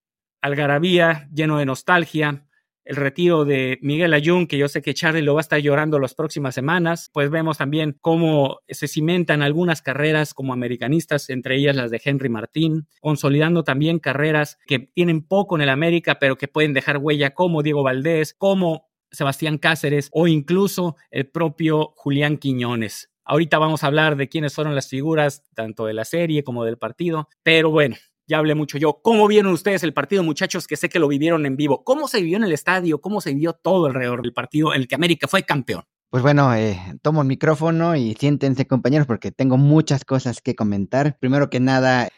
algarabía, 0.44 1.26
lleno 1.34 1.56
de 1.56 1.64
nostalgia, 1.64 2.46
el 2.84 2.96
retiro 2.96 3.46
de 3.46 3.78
Miguel 3.80 4.12
Ayun, 4.12 4.46
que 4.46 4.58
yo 4.58 4.68
sé 4.68 4.82
que 4.82 4.92
Charlie 4.92 5.22
lo 5.22 5.32
va 5.32 5.40
a 5.40 5.48
estar 5.48 5.58
llorando 5.58 5.98
las 5.98 6.14
próximas 6.14 6.54
semanas, 6.54 7.10
pues 7.14 7.30
vemos 7.30 7.56
también 7.56 7.96
cómo 8.02 8.58
se 8.68 8.86
cimentan 8.86 9.40
algunas 9.40 9.80
carreras 9.80 10.34
como 10.34 10.52
americanistas, 10.52 11.30
entre 11.30 11.56
ellas 11.56 11.76
las 11.76 11.90
de 11.90 11.98
Henry 12.04 12.28
Martín, 12.28 12.86
consolidando 13.00 13.64
también 13.64 13.98
carreras 13.98 14.58
que 14.66 14.80
tienen 14.80 15.22
poco 15.22 15.56
en 15.56 15.62
el 15.62 15.70
América, 15.70 16.18
pero 16.18 16.36
que 16.36 16.46
pueden 16.46 16.74
dejar 16.74 16.98
huella 16.98 17.32
como 17.32 17.62
Diego 17.62 17.82
Valdés, 17.82 18.34
como 18.34 18.90
Sebastián 19.10 19.56
Cáceres 19.56 20.10
o 20.12 20.26
incluso 20.26 20.96
el 21.10 21.26
propio 21.26 21.94
Julián 21.96 22.36
Quiñones. 22.36 23.10
Ahorita 23.24 23.58
vamos 23.58 23.82
a 23.82 23.86
hablar 23.86 24.16
de 24.16 24.28
quiénes 24.28 24.54
fueron 24.54 24.74
las 24.74 24.90
figuras, 24.90 25.42
tanto 25.54 25.86
de 25.86 25.94
la 25.94 26.04
serie 26.04 26.44
como 26.44 26.66
del 26.66 26.76
partido, 26.76 27.30
pero 27.42 27.70
bueno, 27.70 27.96
ya 28.26 28.38
hablé 28.38 28.54
mucho 28.54 28.78
yo. 28.78 29.00
¿Cómo 29.02 29.26
vieron 29.28 29.52
ustedes 29.52 29.82
el 29.82 29.92
partido, 29.94 30.22
muchachos? 30.22 30.66
Que 30.66 30.76
sé 30.76 30.88
que 30.88 30.98
lo 30.98 31.08
vivieron 31.08 31.46
en 31.46 31.56
vivo. 31.56 31.84
¿Cómo 31.84 32.08
se 32.08 32.20
vivió 32.20 32.36
en 32.36 32.44
el 32.44 32.52
estadio? 32.52 33.00
¿Cómo 33.00 33.20
se 33.20 33.34
vivió 33.34 33.52
todo 33.52 33.86
alrededor 33.86 34.22
del 34.22 34.32
partido 34.32 34.74
en 34.74 34.82
el 34.82 34.88
que 34.88 34.94
América 34.94 35.28
fue 35.28 35.42
campeón? 35.42 35.84
Pues 36.10 36.22
bueno, 36.22 36.54
eh, 36.54 36.78
tomo 37.02 37.22
el 37.22 37.28
micrófono 37.28 37.96
y 37.96 38.14
siéntense 38.14 38.66
compañeros 38.66 39.06
porque 39.06 39.32
tengo 39.32 39.56
muchas 39.56 40.04
cosas 40.04 40.40
que 40.40 40.54
comentar. 40.54 41.18
Primero 41.18 41.50
que 41.50 41.58
nada, 41.58 42.08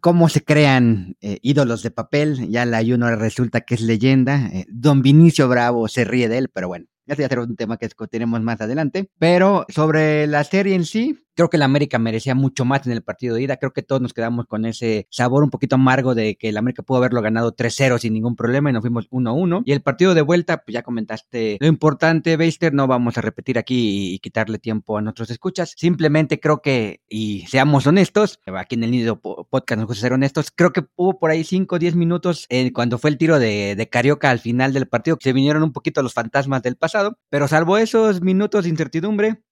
cómo 0.00 0.28
se 0.28 0.42
crean 0.42 1.16
eh, 1.20 1.38
ídolos 1.42 1.82
de 1.82 1.90
papel. 1.90 2.48
Ya 2.48 2.64
la 2.64 2.78
Ayuno 2.78 3.14
resulta 3.16 3.60
que 3.60 3.74
es 3.74 3.82
leyenda. 3.82 4.48
Eh, 4.52 4.64
don 4.68 5.02
Vinicio 5.02 5.48
Bravo 5.48 5.86
se 5.88 6.04
ríe 6.04 6.28
de 6.28 6.38
él, 6.38 6.48
pero 6.48 6.68
bueno, 6.68 6.86
ya 7.06 7.14
va 7.14 7.26
a 7.26 7.28
ser 7.28 7.38
un 7.40 7.56
tema 7.56 7.76
que 7.76 7.86
discutiremos 7.86 8.40
más 8.40 8.60
adelante. 8.60 9.10
Pero 9.18 9.66
sobre 9.68 10.26
la 10.26 10.44
serie 10.44 10.74
en 10.74 10.86
sí, 10.86 11.18
Creo 11.34 11.48
que 11.48 11.56
el 11.56 11.62
América 11.62 11.98
merecía 11.98 12.34
mucho 12.34 12.64
más 12.64 12.86
en 12.86 12.92
el 12.92 13.02
partido 13.02 13.34
de 13.34 13.42
ida. 13.42 13.56
Creo 13.56 13.72
que 13.72 13.82
todos 13.82 14.02
nos 14.02 14.12
quedamos 14.12 14.46
con 14.46 14.64
ese 14.66 15.06
sabor 15.10 15.42
un 15.42 15.50
poquito 15.50 15.76
amargo 15.76 16.14
de 16.14 16.36
que 16.36 16.50
el 16.50 16.56
América 16.56 16.82
pudo 16.82 16.98
haberlo 16.98 17.22
ganado 17.22 17.54
3-0 17.54 17.98
sin 17.98 18.12
ningún 18.12 18.36
problema 18.36 18.70
y 18.70 18.72
nos 18.72 18.82
fuimos 18.82 19.08
1-1. 19.10 19.62
Y 19.64 19.72
el 19.72 19.82
partido 19.82 20.14
de 20.14 20.22
vuelta, 20.22 20.58
pues 20.58 20.74
ya 20.74 20.82
comentaste 20.82 21.56
lo 21.60 21.66
importante, 21.66 22.36
Beister. 22.36 22.74
No 22.74 22.86
vamos 22.86 23.16
a 23.18 23.22
repetir 23.22 23.58
aquí 23.58 24.14
y 24.14 24.18
quitarle 24.18 24.58
tiempo 24.58 24.98
a 24.98 25.02
nuestros 25.02 25.30
escuchas. 25.30 25.74
Simplemente 25.76 26.40
creo 26.40 26.60
que, 26.60 27.00
y 27.08 27.46
seamos 27.48 27.86
honestos, 27.86 28.40
aquí 28.56 28.74
en 28.74 28.84
el 28.84 28.90
Nido 28.90 29.20
Podcast 29.20 29.78
nos 29.78 29.86
gusta 29.86 30.02
ser 30.02 30.12
honestos, 30.12 30.50
creo 30.54 30.72
que 30.72 30.84
hubo 30.96 31.18
por 31.18 31.30
ahí 31.30 31.44
5 31.44 31.76
o 31.76 31.78
10 31.78 31.96
minutos 31.96 32.46
eh, 32.50 32.72
cuando 32.72 32.98
fue 32.98 33.10
el 33.10 33.18
tiro 33.18 33.38
de, 33.38 33.74
de 33.76 33.88
Carioca 33.88 34.30
al 34.30 34.38
final 34.38 34.72
del 34.72 34.88
partido, 34.88 35.18
se 35.20 35.32
vinieron 35.32 35.62
un 35.62 35.72
poquito 35.72 36.02
los 36.02 36.14
fantasmas 36.14 36.62
del 36.62 36.76
pasado. 36.76 37.18
Pero 37.30 37.48
salvo 37.48 37.78
esos 37.78 38.20
minutos 38.20 38.64
de 38.64 38.70
incertidumbre, 38.70 39.42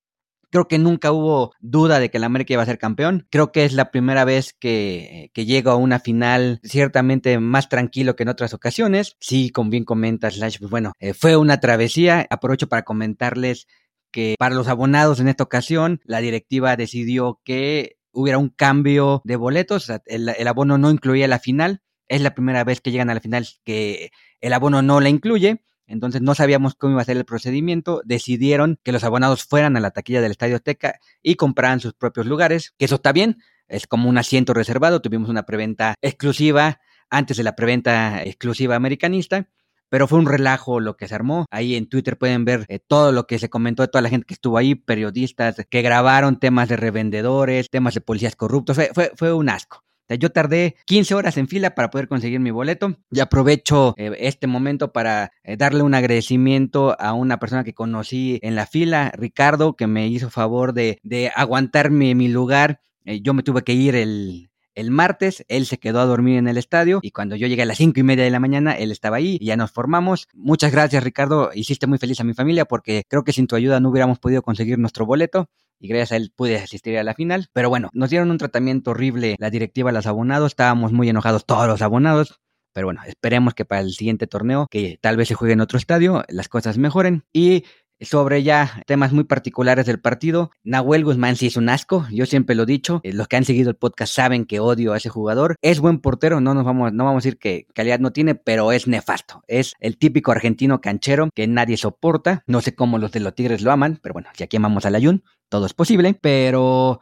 Creo 0.50 0.66
que 0.66 0.78
nunca 0.78 1.12
hubo 1.12 1.54
duda 1.60 2.00
de 2.00 2.10
que 2.10 2.18
el 2.18 2.24
América 2.24 2.52
iba 2.54 2.62
a 2.62 2.66
ser 2.66 2.78
campeón. 2.78 3.26
Creo 3.30 3.52
que 3.52 3.64
es 3.64 3.72
la 3.72 3.90
primera 3.90 4.24
vez 4.24 4.52
que, 4.58 5.30
que 5.32 5.46
llego 5.46 5.70
a 5.70 5.76
una 5.76 6.00
final 6.00 6.60
ciertamente 6.64 7.38
más 7.38 7.68
tranquilo 7.68 8.16
que 8.16 8.24
en 8.24 8.30
otras 8.30 8.52
ocasiones. 8.52 9.16
Sí, 9.20 9.50
como 9.50 9.70
bien 9.70 9.84
comenta 9.84 10.30
Slash, 10.30 10.58
pues 10.58 10.70
bueno, 10.70 10.92
eh, 10.98 11.14
fue 11.14 11.36
una 11.36 11.60
travesía. 11.60 12.26
Aprovecho 12.30 12.68
para 12.68 12.82
comentarles 12.82 13.68
que 14.10 14.34
para 14.38 14.54
los 14.54 14.66
abonados 14.66 15.20
en 15.20 15.28
esta 15.28 15.44
ocasión, 15.44 16.00
la 16.04 16.20
directiva 16.20 16.76
decidió 16.76 17.40
que 17.44 17.98
hubiera 18.12 18.38
un 18.38 18.48
cambio 18.48 19.22
de 19.24 19.36
boletos. 19.36 19.90
el 20.06 20.48
abono 20.48 20.78
no 20.78 20.90
incluía 20.90 21.28
la 21.28 21.38
final. 21.38 21.82
Es 22.08 22.22
la 22.22 22.34
primera 22.34 22.64
vez 22.64 22.80
que 22.80 22.90
llegan 22.90 23.08
a 23.08 23.14
la 23.14 23.20
final 23.20 23.46
que 23.64 24.10
el 24.40 24.52
abono 24.52 24.82
no 24.82 25.00
la 25.00 25.08
incluye. 25.08 25.62
Entonces 25.90 26.22
no 26.22 26.34
sabíamos 26.34 26.74
cómo 26.74 26.92
iba 26.92 27.02
a 27.02 27.04
ser 27.04 27.16
el 27.16 27.24
procedimiento. 27.24 28.00
Decidieron 28.04 28.78
que 28.82 28.92
los 28.92 29.04
abonados 29.04 29.44
fueran 29.44 29.76
a 29.76 29.80
la 29.80 29.90
taquilla 29.90 30.20
del 30.20 30.30
Estadio 30.30 30.56
Azteca 30.56 31.00
y 31.22 31.34
compraran 31.34 31.80
sus 31.80 31.94
propios 31.94 32.26
lugares, 32.26 32.72
que 32.78 32.84
eso 32.84 32.94
está 32.94 33.12
bien. 33.12 33.38
Es 33.68 33.86
como 33.86 34.08
un 34.08 34.16
asiento 34.16 34.54
reservado. 34.54 35.02
Tuvimos 35.02 35.28
una 35.28 35.44
preventa 35.44 35.94
exclusiva 36.00 36.80
antes 37.10 37.36
de 37.36 37.42
la 37.42 37.56
preventa 37.56 38.22
exclusiva 38.22 38.76
americanista. 38.76 39.48
Pero 39.88 40.06
fue 40.06 40.20
un 40.20 40.26
relajo 40.26 40.78
lo 40.78 40.96
que 40.96 41.08
se 41.08 41.16
armó. 41.16 41.46
Ahí 41.50 41.74
en 41.74 41.88
Twitter 41.88 42.16
pueden 42.16 42.44
ver 42.44 42.64
eh, 42.68 42.78
todo 42.78 43.10
lo 43.10 43.26
que 43.26 43.40
se 43.40 43.50
comentó 43.50 43.82
de 43.82 43.88
toda 43.88 44.02
la 44.02 44.08
gente 44.08 44.24
que 44.24 44.34
estuvo 44.34 44.56
ahí, 44.56 44.76
periodistas 44.76 45.56
que 45.68 45.82
grabaron 45.82 46.38
temas 46.38 46.68
de 46.68 46.76
revendedores, 46.76 47.68
temas 47.68 47.94
de 47.94 48.00
policías 48.00 48.36
corruptos. 48.36 48.76
fue, 48.94 49.10
fue 49.16 49.32
un 49.32 49.48
asco 49.48 49.84
yo 50.16 50.30
tardé 50.30 50.76
15 50.86 51.14
horas 51.14 51.36
en 51.36 51.48
fila 51.48 51.74
para 51.74 51.90
poder 51.90 52.08
conseguir 52.08 52.40
mi 52.40 52.50
boleto 52.50 52.96
y 53.10 53.20
aprovecho 53.20 53.94
eh, 53.96 54.16
este 54.18 54.46
momento 54.46 54.92
para 54.92 55.32
eh, 55.44 55.56
darle 55.56 55.82
un 55.82 55.94
agradecimiento 55.94 56.96
a 57.00 57.12
una 57.12 57.38
persona 57.38 57.64
que 57.64 57.74
conocí 57.74 58.38
en 58.42 58.54
la 58.54 58.66
fila, 58.66 59.12
Ricardo, 59.16 59.76
que 59.76 59.86
me 59.86 60.08
hizo 60.08 60.30
favor 60.30 60.72
de, 60.72 60.98
de 61.02 61.30
aguantarme 61.34 62.14
mi 62.14 62.28
lugar. 62.28 62.80
Eh, 63.04 63.20
yo 63.22 63.34
me 63.34 63.42
tuve 63.42 63.62
que 63.62 63.72
ir 63.72 63.94
el, 63.94 64.50
el 64.74 64.90
martes, 64.90 65.44
él 65.48 65.66
se 65.66 65.78
quedó 65.78 66.00
a 66.00 66.06
dormir 66.06 66.38
en 66.38 66.48
el 66.48 66.56
estadio 66.56 67.00
y 67.02 67.10
cuando 67.10 67.36
yo 67.36 67.46
llegué 67.46 67.62
a 67.62 67.66
las 67.66 67.78
cinco 67.78 68.00
y 68.00 68.02
media 68.02 68.24
de 68.24 68.30
la 68.30 68.40
mañana, 68.40 68.72
él 68.72 68.92
estaba 68.92 69.16
ahí 69.16 69.38
y 69.40 69.46
ya 69.46 69.56
nos 69.56 69.70
formamos. 69.70 70.28
Muchas 70.34 70.72
gracias, 70.72 71.02
Ricardo. 71.04 71.50
Hiciste 71.54 71.86
muy 71.86 71.98
feliz 71.98 72.20
a 72.20 72.24
mi 72.24 72.34
familia 72.34 72.64
porque 72.64 73.04
creo 73.08 73.24
que 73.24 73.32
sin 73.32 73.46
tu 73.46 73.56
ayuda 73.56 73.80
no 73.80 73.90
hubiéramos 73.90 74.18
podido 74.18 74.42
conseguir 74.42 74.78
nuestro 74.78 75.06
boleto 75.06 75.48
y 75.80 75.88
gracias 75.88 76.12
a 76.12 76.16
él 76.16 76.32
pude 76.34 76.56
asistir 76.56 76.96
a 76.98 77.02
la 77.02 77.14
final. 77.14 77.48
Pero 77.52 77.68
bueno, 77.70 77.88
nos 77.92 78.10
dieron 78.10 78.30
un 78.30 78.38
tratamiento 78.38 78.92
horrible 78.92 79.36
la 79.38 79.50
directiva, 79.50 79.90
los 79.90 80.06
abonados, 80.06 80.52
estábamos 80.52 80.92
muy 80.92 81.08
enojados 81.08 81.46
todos 81.46 81.66
los 81.66 81.82
abonados. 81.82 82.40
Pero 82.72 82.86
bueno, 82.86 83.00
esperemos 83.06 83.54
que 83.54 83.64
para 83.64 83.80
el 83.80 83.92
siguiente 83.92 84.28
torneo, 84.28 84.68
que 84.70 84.98
tal 85.00 85.16
vez 85.16 85.26
se 85.26 85.34
juegue 85.34 85.54
en 85.54 85.60
otro 85.60 85.76
estadio, 85.76 86.22
las 86.28 86.48
cosas 86.48 86.78
mejoren. 86.78 87.24
Y 87.32 87.64
sobre 88.00 88.42
ya 88.42 88.82
temas 88.86 89.12
muy 89.12 89.24
particulares 89.24 89.86
del 89.86 90.00
partido. 90.00 90.50
Nahuel 90.64 91.04
Guzmán 91.04 91.36
sí 91.36 91.46
es 91.46 91.56
un 91.56 91.68
asco, 91.68 92.06
yo 92.10 92.26
siempre 92.26 92.54
lo 92.54 92.64
he 92.64 92.66
dicho, 92.66 93.00
eh, 93.02 93.12
los 93.12 93.28
que 93.28 93.36
han 93.36 93.44
seguido 93.44 93.70
el 93.70 93.76
podcast 93.76 94.14
saben 94.14 94.44
que 94.44 94.60
odio 94.60 94.92
a 94.92 94.96
ese 94.96 95.08
jugador. 95.08 95.56
Es 95.62 95.80
buen 95.80 96.00
portero, 96.00 96.40
no 96.40 96.54
nos 96.54 96.64
vamos, 96.64 96.92
no 96.92 97.04
vamos 97.04 97.22
a 97.22 97.24
decir 97.24 97.38
que 97.38 97.66
calidad 97.74 98.00
no 98.00 98.12
tiene, 98.12 98.34
pero 98.34 98.72
es 98.72 98.86
nefasto. 98.86 99.42
Es 99.46 99.74
el 99.80 99.98
típico 99.98 100.32
argentino 100.32 100.80
canchero 100.80 101.28
que 101.34 101.46
nadie 101.46 101.76
soporta. 101.76 102.42
No 102.46 102.60
sé 102.60 102.74
cómo 102.74 102.98
los 102.98 103.12
de 103.12 103.20
los 103.20 103.34
Tigres 103.34 103.62
lo 103.62 103.72
aman, 103.72 103.98
pero 104.02 104.12
bueno, 104.12 104.28
si 104.34 104.44
aquí 104.44 104.56
amamos 104.56 104.86
al 104.86 104.94
Ayun, 104.94 105.22
todo 105.48 105.66
es 105.66 105.74
posible, 105.74 106.14
pero 106.14 107.00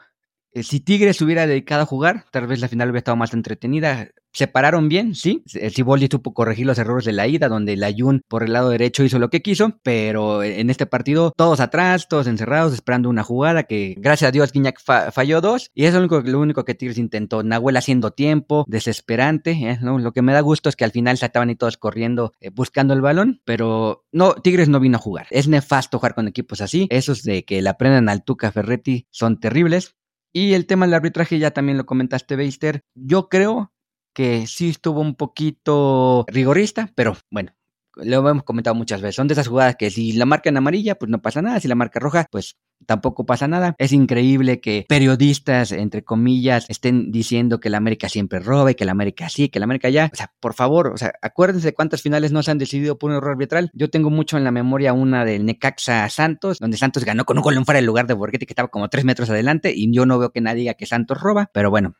si 0.62 0.80
Tigres 0.80 1.20
hubiera 1.20 1.46
dedicado 1.46 1.82
a 1.82 1.86
jugar, 1.86 2.24
tal 2.30 2.46
vez 2.46 2.60
la 2.60 2.68
final 2.68 2.88
hubiera 2.88 2.98
estado 2.98 3.16
más 3.16 3.34
entretenida. 3.34 4.08
Se 4.32 4.46
pararon 4.46 4.88
bien, 4.88 5.14
sí. 5.14 5.42
El 5.54 5.72
Ciboldi 5.72 6.06
supo 6.10 6.34
corregir 6.34 6.66
los 6.66 6.78
errores 6.78 7.04
de 7.04 7.12
la 7.12 7.26
ida, 7.26 7.48
donde 7.48 7.72
el 7.72 7.82
Ayun 7.82 8.20
por 8.28 8.42
el 8.42 8.52
lado 8.52 8.70
derecho 8.70 9.02
hizo 9.02 9.18
lo 9.18 9.30
que 9.30 9.42
quiso, 9.42 9.78
pero 9.82 10.42
en 10.42 10.70
este 10.70 10.86
partido 10.86 11.32
todos 11.36 11.60
atrás, 11.60 12.08
todos 12.08 12.26
encerrados, 12.26 12.74
esperando 12.74 13.08
una 13.08 13.24
jugada 13.24 13.64
que, 13.64 13.94
gracias 13.98 14.28
a 14.28 14.32
Dios, 14.32 14.52
Guiñac 14.52 14.80
falló 15.10 15.40
dos. 15.40 15.70
Y 15.74 15.86
es 15.86 15.94
lo 15.94 16.40
único, 16.40 16.64
que 16.64 16.74
Tigres 16.74 16.98
intentó. 16.98 17.42
Nahuel 17.42 17.76
haciendo 17.78 18.10
tiempo, 18.12 18.64
desesperante. 18.68 19.52
¿eh? 19.52 19.78
Lo 19.80 20.12
que 20.12 20.22
me 20.22 20.32
da 20.32 20.40
gusto 20.40 20.68
es 20.68 20.76
que 20.76 20.84
al 20.84 20.92
final 20.92 21.16
se 21.18 21.26
estaban 21.26 21.48
ahí 21.48 21.56
todos 21.56 21.76
corriendo, 21.76 22.32
eh, 22.40 22.50
buscando 22.50 22.94
el 22.94 23.00
balón, 23.00 23.40
pero 23.44 24.04
no, 24.12 24.34
Tigres 24.34 24.68
no 24.68 24.78
vino 24.78 24.98
a 24.98 25.00
jugar. 25.00 25.26
Es 25.30 25.48
nefasto 25.48 25.98
jugar 25.98 26.14
con 26.14 26.28
equipos 26.28 26.60
así. 26.60 26.86
Esos 26.90 27.22
de 27.22 27.44
que 27.44 27.62
la 27.62 27.70
aprendan 27.70 28.08
al 28.08 28.24
Tuca 28.24 28.52
Ferretti 28.52 29.06
son 29.10 29.40
terribles. 29.40 29.96
Y 30.32 30.54
el 30.54 30.66
tema 30.66 30.86
del 30.86 30.94
arbitraje 30.94 31.38
ya 31.38 31.50
también 31.50 31.78
lo 31.78 31.86
comentaste, 31.86 32.36
Beister. 32.36 32.82
Yo 32.94 33.28
creo 33.28 33.72
que 34.14 34.46
sí 34.46 34.70
estuvo 34.70 35.00
un 35.00 35.14
poquito 35.14 36.24
rigorista, 36.28 36.90
pero 36.94 37.16
bueno, 37.30 37.52
lo 38.02 38.28
hemos 38.28 38.42
comentado 38.44 38.74
muchas 38.74 39.00
veces. 39.00 39.16
Son 39.16 39.28
de 39.28 39.32
esas 39.32 39.48
jugadas 39.48 39.76
que 39.76 39.90
si 39.90 40.12
la 40.12 40.26
marca 40.26 40.48
en 40.48 40.56
amarilla, 40.56 40.96
pues 40.96 41.10
no 41.10 41.20
pasa 41.20 41.42
nada. 41.42 41.60
Si 41.60 41.68
la 41.68 41.74
marca 41.74 42.00
roja, 42.00 42.26
pues 42.30 42.56
tampoco 42.86 43.26
pasa 43.26 43.48
nada. 43.48 43.74
Es 43.78 43.92
increíble 43.92 44.60
que 44.60 44.86
periodistas, 44.88 45.72
entre 45.72 46.04
comillas, 46.04 46.66
estén 46.68 47.10
diciendo 47.10 47.60
que 47.60 47.70
la 47.70 47.78
América 47.78 48.08
siempre 48.08 48.40
roba 48.40 48.70
y 48.70 48.74
que 48.74 48.84
la 48.84 48.92
América 48.92 49.28
sí, 49.28 49.48
que 49.48 49.58
la 49.58 49.64
América 49.64 49.88
ya. 49.88 50.10
O 50.12 50.16
sea, 50.16 50.32
por 50.40 50.54
favor, 50.54 50.88
o 50.88 50.96
sea, 50.96 51.12
acuérdense 51.22 51.74
cuántas 51.74 52.02
finales 52.02 52.32
no 52.32 52.42
se 52.42 52.50
han 52.50 52.58
decidido 52.58 52.98
por 52.98 53.10
un 53.10 53.16
error 53.16 53.32
arbitral. 53.32 53.70
Yo 53.74 53.90
tengo 53.90 54.10
mucho 54.10 54.36
en 54.36 54.44
la 54.44 54.50
memoria 54.50 54.92
una 54.92 55.24
del 55.24 55.44
Necaxa 55.44 56.08
Santos, 56.08 56.58
donde 56.58 56.76
Santos 56.76 57.04
ganó 57.04 57.24
con 57.24 57.38
un 57.38 57.42
gol 57.42 57.56
en 57.56 57.64
fuera 57.64 57.78
del 57.78 57.86
lugar 57.86 58.06
de 58.06 58.14
Borghetti 58.14 58.46
que 58.46 58.52
estaba 58.52 58.68
como 58.68 58.88
tres 58.88 59.04
metros 59.04 59.30
adelante 59.30 59.72
y 59.74 59.92
yo 59.92 60.06
no 60.06 60.18
veo 60.18 60.30
que 60.30 60.40
nadie 60.40 60.58
diga 60.60 60.74
que 60.74 60.86
Santos 60.86 61.20
roba, 61.20 61.50
pero 61.52 61.70
bueno, 61.70 61.94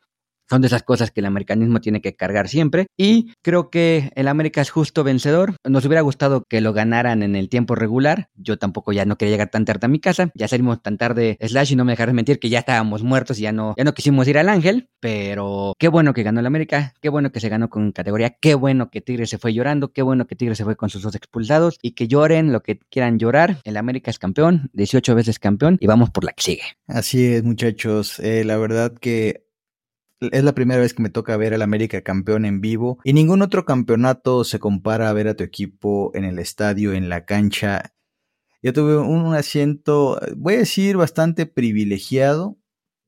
son 0.49 0.61
de 0.61 0.67
esas 0.67 0.83
cosas 0.83 1.11
que 1.11 1.19
el 1.19 1.25
americanismo 1.25 1.79
tiene 1.79 2.01
que 2.01 2.15
cargar 2.15 2.47
siempre. 2.47 2.87
Y 2.97 3.33
creo 3.41 3.69
que 3.69 4.11
el 4.15 4.27
América 4.27 4.61
es 4.61 4.69
justo 4.69 5.03
vencedor. 5.03 5.55
Nos 5.63 5.85
hubiera 5.85 6.01
gustado 6.01 6.43
que 6.47 6.61
lo 6.61 6.73
ganaran 6.73 7.23
en 7.23 7.35
el 7.35 7.49
tiempo 7.49 7.75
regular. 7.75 8.29
Yo 8.35 8.57
tampoco 8.57 8.91
ya 8.91 9.05
no 9.05 9.17
quería 9.17 9.33
llegar 9.33 9.49
tan 9.49 9.65
tarde 9.65 9.85
a 9.85 9.89
mi 9.89 9.99
casa. 9.99 10.31
Ya 10.33 10.47
salimos 10.47 10.81
tan 10.81 10.97
tarde 10.97 11.37
Slash 11.41 11.73
y 11.73 11.75
no 11.75 11.85
me 11.85 11.93
dejarás 11.93 12.15
mentir 12.15 12.39
que 12.39 12.49
ya 12.49 12.59
estábamos 12.59 13.03
muertos 13.03 13.39
y 13.39 13.43
ya 13.43 13.51
no, 13.51 13.75
ya 13.77 13.83
no 13.83 13.93
quisimos 13.93 14.27
ir 14.27 14.37
al 14.37 14.49
Ángel. 14.49 14.89
Pero 14.99 15.73
qué 15.77 15.87
bueno 15.87 16.13
que 16.13 16.23
ganó 16.23 16.39
el 16.39 16.45
América. 16.45 16.93
Qué 17.01 17.09
bueno 17.09 17.31
que 17.31 17.39
se 17.39 17.49
ganó 17.49 17.69
con 17.69 17.91
categoría. 17.91 18.35
Qué 18.41 18.55
bueno 18.55 18.89
que 18.89 19.01
Tigre 19.01 19.27
se 19.27 19.37
fue 19.37 19.53
llorando. 19.53 19.93
Qué 19.93 20.01
bueno 20.01 20.25
que 20.27 20.35
Tigre 20.35 20.55
se 20.55 20.63
fue 20.63 20.75
con 20.75 20.89
sus 20.89 21.03
dos 21.03 21.15
expulsados. 21.15 21.77
Y 21.81 21.91
que 21.91 22.07
lloren 22.07 22.51
lo 22.51 22.61
que 22.61 22.79
quieran 22.89 23.19
llorar. 23.19 23.59
El 23.63 23.77
América 23.77 24.11
es 24.11 24.19
campeón. 24.19 24.69
18 24.73 25.15
veces 25.15 25.39
campeón. 25.39 25.77
Y 25.79 25.87
vamos 25.87 26.09
por 26.09 26.23
la 26.23 26.31
que 26.31 26.43
sigue. 26.43 26.63
Así 26.87 27.25
es, 27.25 27.43
muchachos. 27.43 28.19
Eh, 28.19 28.43
la 28.43 28.57
verdad 28.57 28.93
que 28.99 29.48
es 30.19 30.43
la 30.43 30.53
primera 30.53 30.81
vez 30.81 30.93
que 30.93 31.03
me 31.03 31.09
toca 31.09 31.37
ver 31.37 31.53
al 31.53 31.61
América 31.61 32.01
campeón 32.01 32.45
en 32.45 32.61
vivo 32.61 32.99
y 33.03 33.13
ningún 33.13 33.41
otro 33.41 33.65
campeonato 33.65 34.43
se 34.43 34.59
compara 34.59 35.09
a 35.09 35.13
ver 35.13 35.27
a 35.27 35.35
tu 35.35 35.43
equipo 35.43 36.11
en 36.13 36.25
el 36.25 36.39
estadio, 36.39 36.93
en 36.93 37.09
la 37.09 37.25
cancha. 37.25 37.93
Yo 38.61 38.73
tuve 38.73 38.97
un 38.97 39.33
asiento, 39.33 40.19
voy 40.35 40.55
a 40.55 40.59
decir, 40.59 40.97
bastante 40.97 41.45
privilegiado 41.45 42.59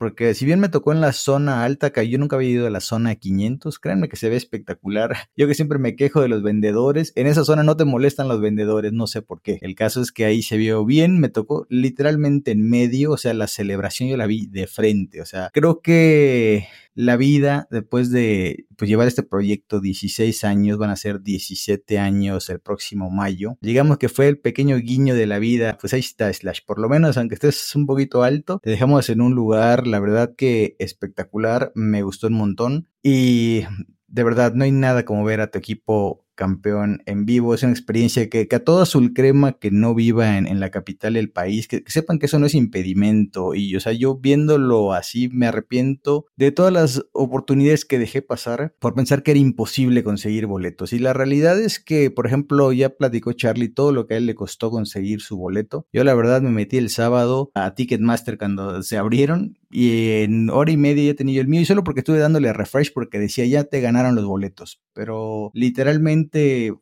porque 0.01 0.33
si 0.33 0.45
bien 0.45 0.59
me 0.59 0.67
tocó 0.67 0.93
en 0.93 0.99
la 0.99 1.13
zona 1.13 1.63
alta, 1.63 1.91
que 1.91 2.09
yo 2.09 2.17
nunca 2.17 2.35
había 2.35 2.49
ido 2.49 2.65
a 2.65 2.71
la 2.71 2.79
zona 2.79 3.13
500, 3.13 3.77
créanme 3.77 4.09
que 4.09 4.15
se 4.15 4.29
ve 4.29 4.35
espectacular. 4.35 5.15
Yo 5.37 5.47
que 5.47 5.53
siempre 5.53 5.77
me 5.77 5.95
quejo 5.95 6.21
de 6.21 6.27
los 6.27 6.41
vendedores, 6.41 7.13
en 7.15 7.27
esa 7.27 7.45
zona 7.45 7.61
no 7.61 7.77
te 7.77 7.85
molestan 7.85 8.27
los 8.27 8.41
vendedores, 8.41 8.93
no 8.93 9.05
sé 9.05 9.21
por 9.21 9.43
qué. 9.43 9.59
El 9.61 9.75
caso 9.75 10.01
es 10.01 10.11
que 10.11 10.25
ahí 10.25 10.41
se 10.41 10.57
vio 10.57 10.83
bien, 10.85 11.19
me 11.19 11.29
tocó 11.29 11.67
literalmente 11.69 12.49
en 12.49 12.67
medio, 12.67 13.11
o 13.11 13.17
sea, 13.17 13.35
la 13.35 13.45
celebración 13.45 14.09
yo 14.09 14.17
la 14.17 14.25
vi 14.25 14.47
de 14.47 14.65
frente, 14.65 15.21
o 15.21 15.25
sea, 15.27 15.51
creo 15.53 15.81
que 15.81 16.65
la 16.93 17.17
vida 17.17 17.67
después 17.71 18.11
de 18.11 18.65
pues, 18.77 18.89
llevar 18.89 19.07
este 19.07 19.23
proyecto 19.23 19.79
16 19.79 20.43
años, 20.43 20.77
van 20.77 20.89
a 20.89 20.95
ser 20.95 21.21
17 21.21 21.99
años 21.99 22.49
el 22.49 22.59
próximo 22.59 23.09
mayo. 23.09 23.57
Digamos 23.61 23.97
que 23.97 24.09
fue 24.09 24.27
el 24.27 24.39
pequeño 24.39 24.77
guiño 24.77 25.15
de 25.15 25.27
la 25.27 25.39
vida, 25.39 25.77
pues 25.79 25.93
ahí 25.93 25.99
está 25.99 26.31
Slash, 26.31 26.59
por 26.65 26.79
lo 26.79 26.89
menos 26.89 27.17
aunque 27.17 27.35
estés 27.35 27.75
un 27.75 27.85
poquito 27.85 28.23
alto, 28.23 28.59
te 28.61 28.69
dejamos 28.69 29.09
en 29.09 29.21
un 29.21 29.33
lugar, 29.33 29.87
la 29.87 29.99
verdad 29.99 30.35
que 30.35 30.75
espectacular, 30.79 31.71
me 31.75 32.03
gustó 32.03 32.27
un 32.27 32.33
montón 32.33 32.87
y 33.03 33.63
de 34.07 34.23
verdad 34.23 34.53
no 34.53 34.63
hay 34.63 34.71
nada 34.71 35.05
como 35.05 35.23
ver 35.23 35.41
a 35.41 35.49
tu 35.49 35.57
equipo 35.57 36.25
campeón 36.35 37.01
en 37.05 37.25
vivo. 37.25 37.53
Es 37.53 37.63
una 37.63 37.71
experiencia 37.71 38.29
que, 38.29 38.47
a 38.51 38.59
todo 38.59 38.81
azul 38.81 39.13
crema 39.13 39.53
que 39.53 39.71
no 39.71 39.93
viva 39.93 40.37
en, 40.37 40.59
la 40.59 40.69
capital 40.69 41.13
del 41.13 41.31
país, 41.31 41.67
que, 41.67 41.83
sepan 41.87 42.19
que 42.19 42.25
eso 42.25 42.39
no 42.39 42.45
es 42.45 42.55
impedimento. 42.55 43.55
Y, 43.55 43.75
o 43.75 43.79
sea, 43.79 43.93
yo 43.93 44.15
viéndolo 44.15 44.93
así 44.93 45.29
me 45.29 45.47
arrepiento 45.47 46.25
de 46.35 46.51
todas 46.51 46.73
las 46.73 47.05
oportunidades 47.13 47.85
que 47.85 47.99
dejé 47.99 48.21
pasar 48.21 48.75
por 48.79 48.93
pensar 48.93 49.23
que 49.23 49.31
era 49.31 49.39
imposible 49.39 50.03
conseguir 50.03 50.47
boletos. 50.47 50.93
Y 50.93 50.99
la 50.99 51.13
realidad 51.13 51.59
es 51.59 51.79
que, 51.79 52.11
por 52.11 52.27
ejemplo, 52.27 52.71
ya 52.73 52.89
platicó 52.89 53.33
Charlie 53.33 53.69
todo 53.69 53.91
lo 53.91 54.07
que 54.07 54.15
a 54.15 54.17
él 54.17 54.25
le 54.25 54.35
costó 54.35 54.71
conseguir 54.71 55.21
su 55.21 55.37
boleto. 55.37 55.87
Yo 55.93 56.03
la 56.03 56.13
verdad 56.13 56.41
me 56.41 56.51
metí 56.51 56.77
el 56.77 56.89
sábado 56.89 57.51
a 57.53 57.73
Ticketmaster 57.75 58.37
cuando 58.37 58.83
se 58.83 58.97
abrieron 58.97 59.57
y 59.69 60.23
en 60.23 60.49
hora 60.49 60.71
y 60.71 60.77
media 60.77 61.11
ya 61.11 61.15
tenía 61.15 61.39
el 61.41 61.47
mío 61.47 61.61
y 61.61 61.65
solo 61.65 61.83
porque 61.83 62.01
estuve 62.01 62.19
dándole 62.19 62.51
refresh 62.51 62.91
porque 62.93 63.19
decía 63.19 63.45
ya 63.45 63.63
te 63.63 63.79
ganaron 63.79 64.15
los 64.15 64.25
boletos. 64.25 64.81
Pero 64.93 65.51
literalmente 65.53 66.20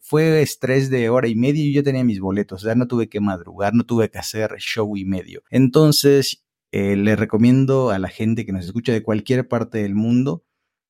fue 0.01 0.41
estrés 0.41 0.89
de 0.89 1.09
hora 1.09 1.27
y 1.27 1.35
media 1.35 1.63
y 1.63 1.73
yo 1.73 1.83
tenía 1.83 2.03
mis 2.03 2.19
boletos, 2.19 2.63
o 2.63 2.65
sea, 2.65 2.75
no 2.75 2.87
tuve 2.87 3.09
que 3.09 3.19
madrugar, 3.19 3.73
no 3.73 3.85
tuve 3.85 4.09
que 4.09 4.17
hacer 4.17 4.55
show 4.57 4.97
y 4.97 5.05
medio. 5.05 5.43
Entonces, 5.49 6.43
eh, 6.71 6.95
le 6.95 7.15
recomiendo 7.15 7.89
a 7.89 7.99
la 7.99 8.09
gente 8.09 8.45
que 8.45 8.51
nos 8.51 8.65
escucha 8.65 8.93
de 8.93 9.03
cualquier 9.03 9.47
parte 9.47 9.79
del 9.79 9.95
mundo 9.95 10.43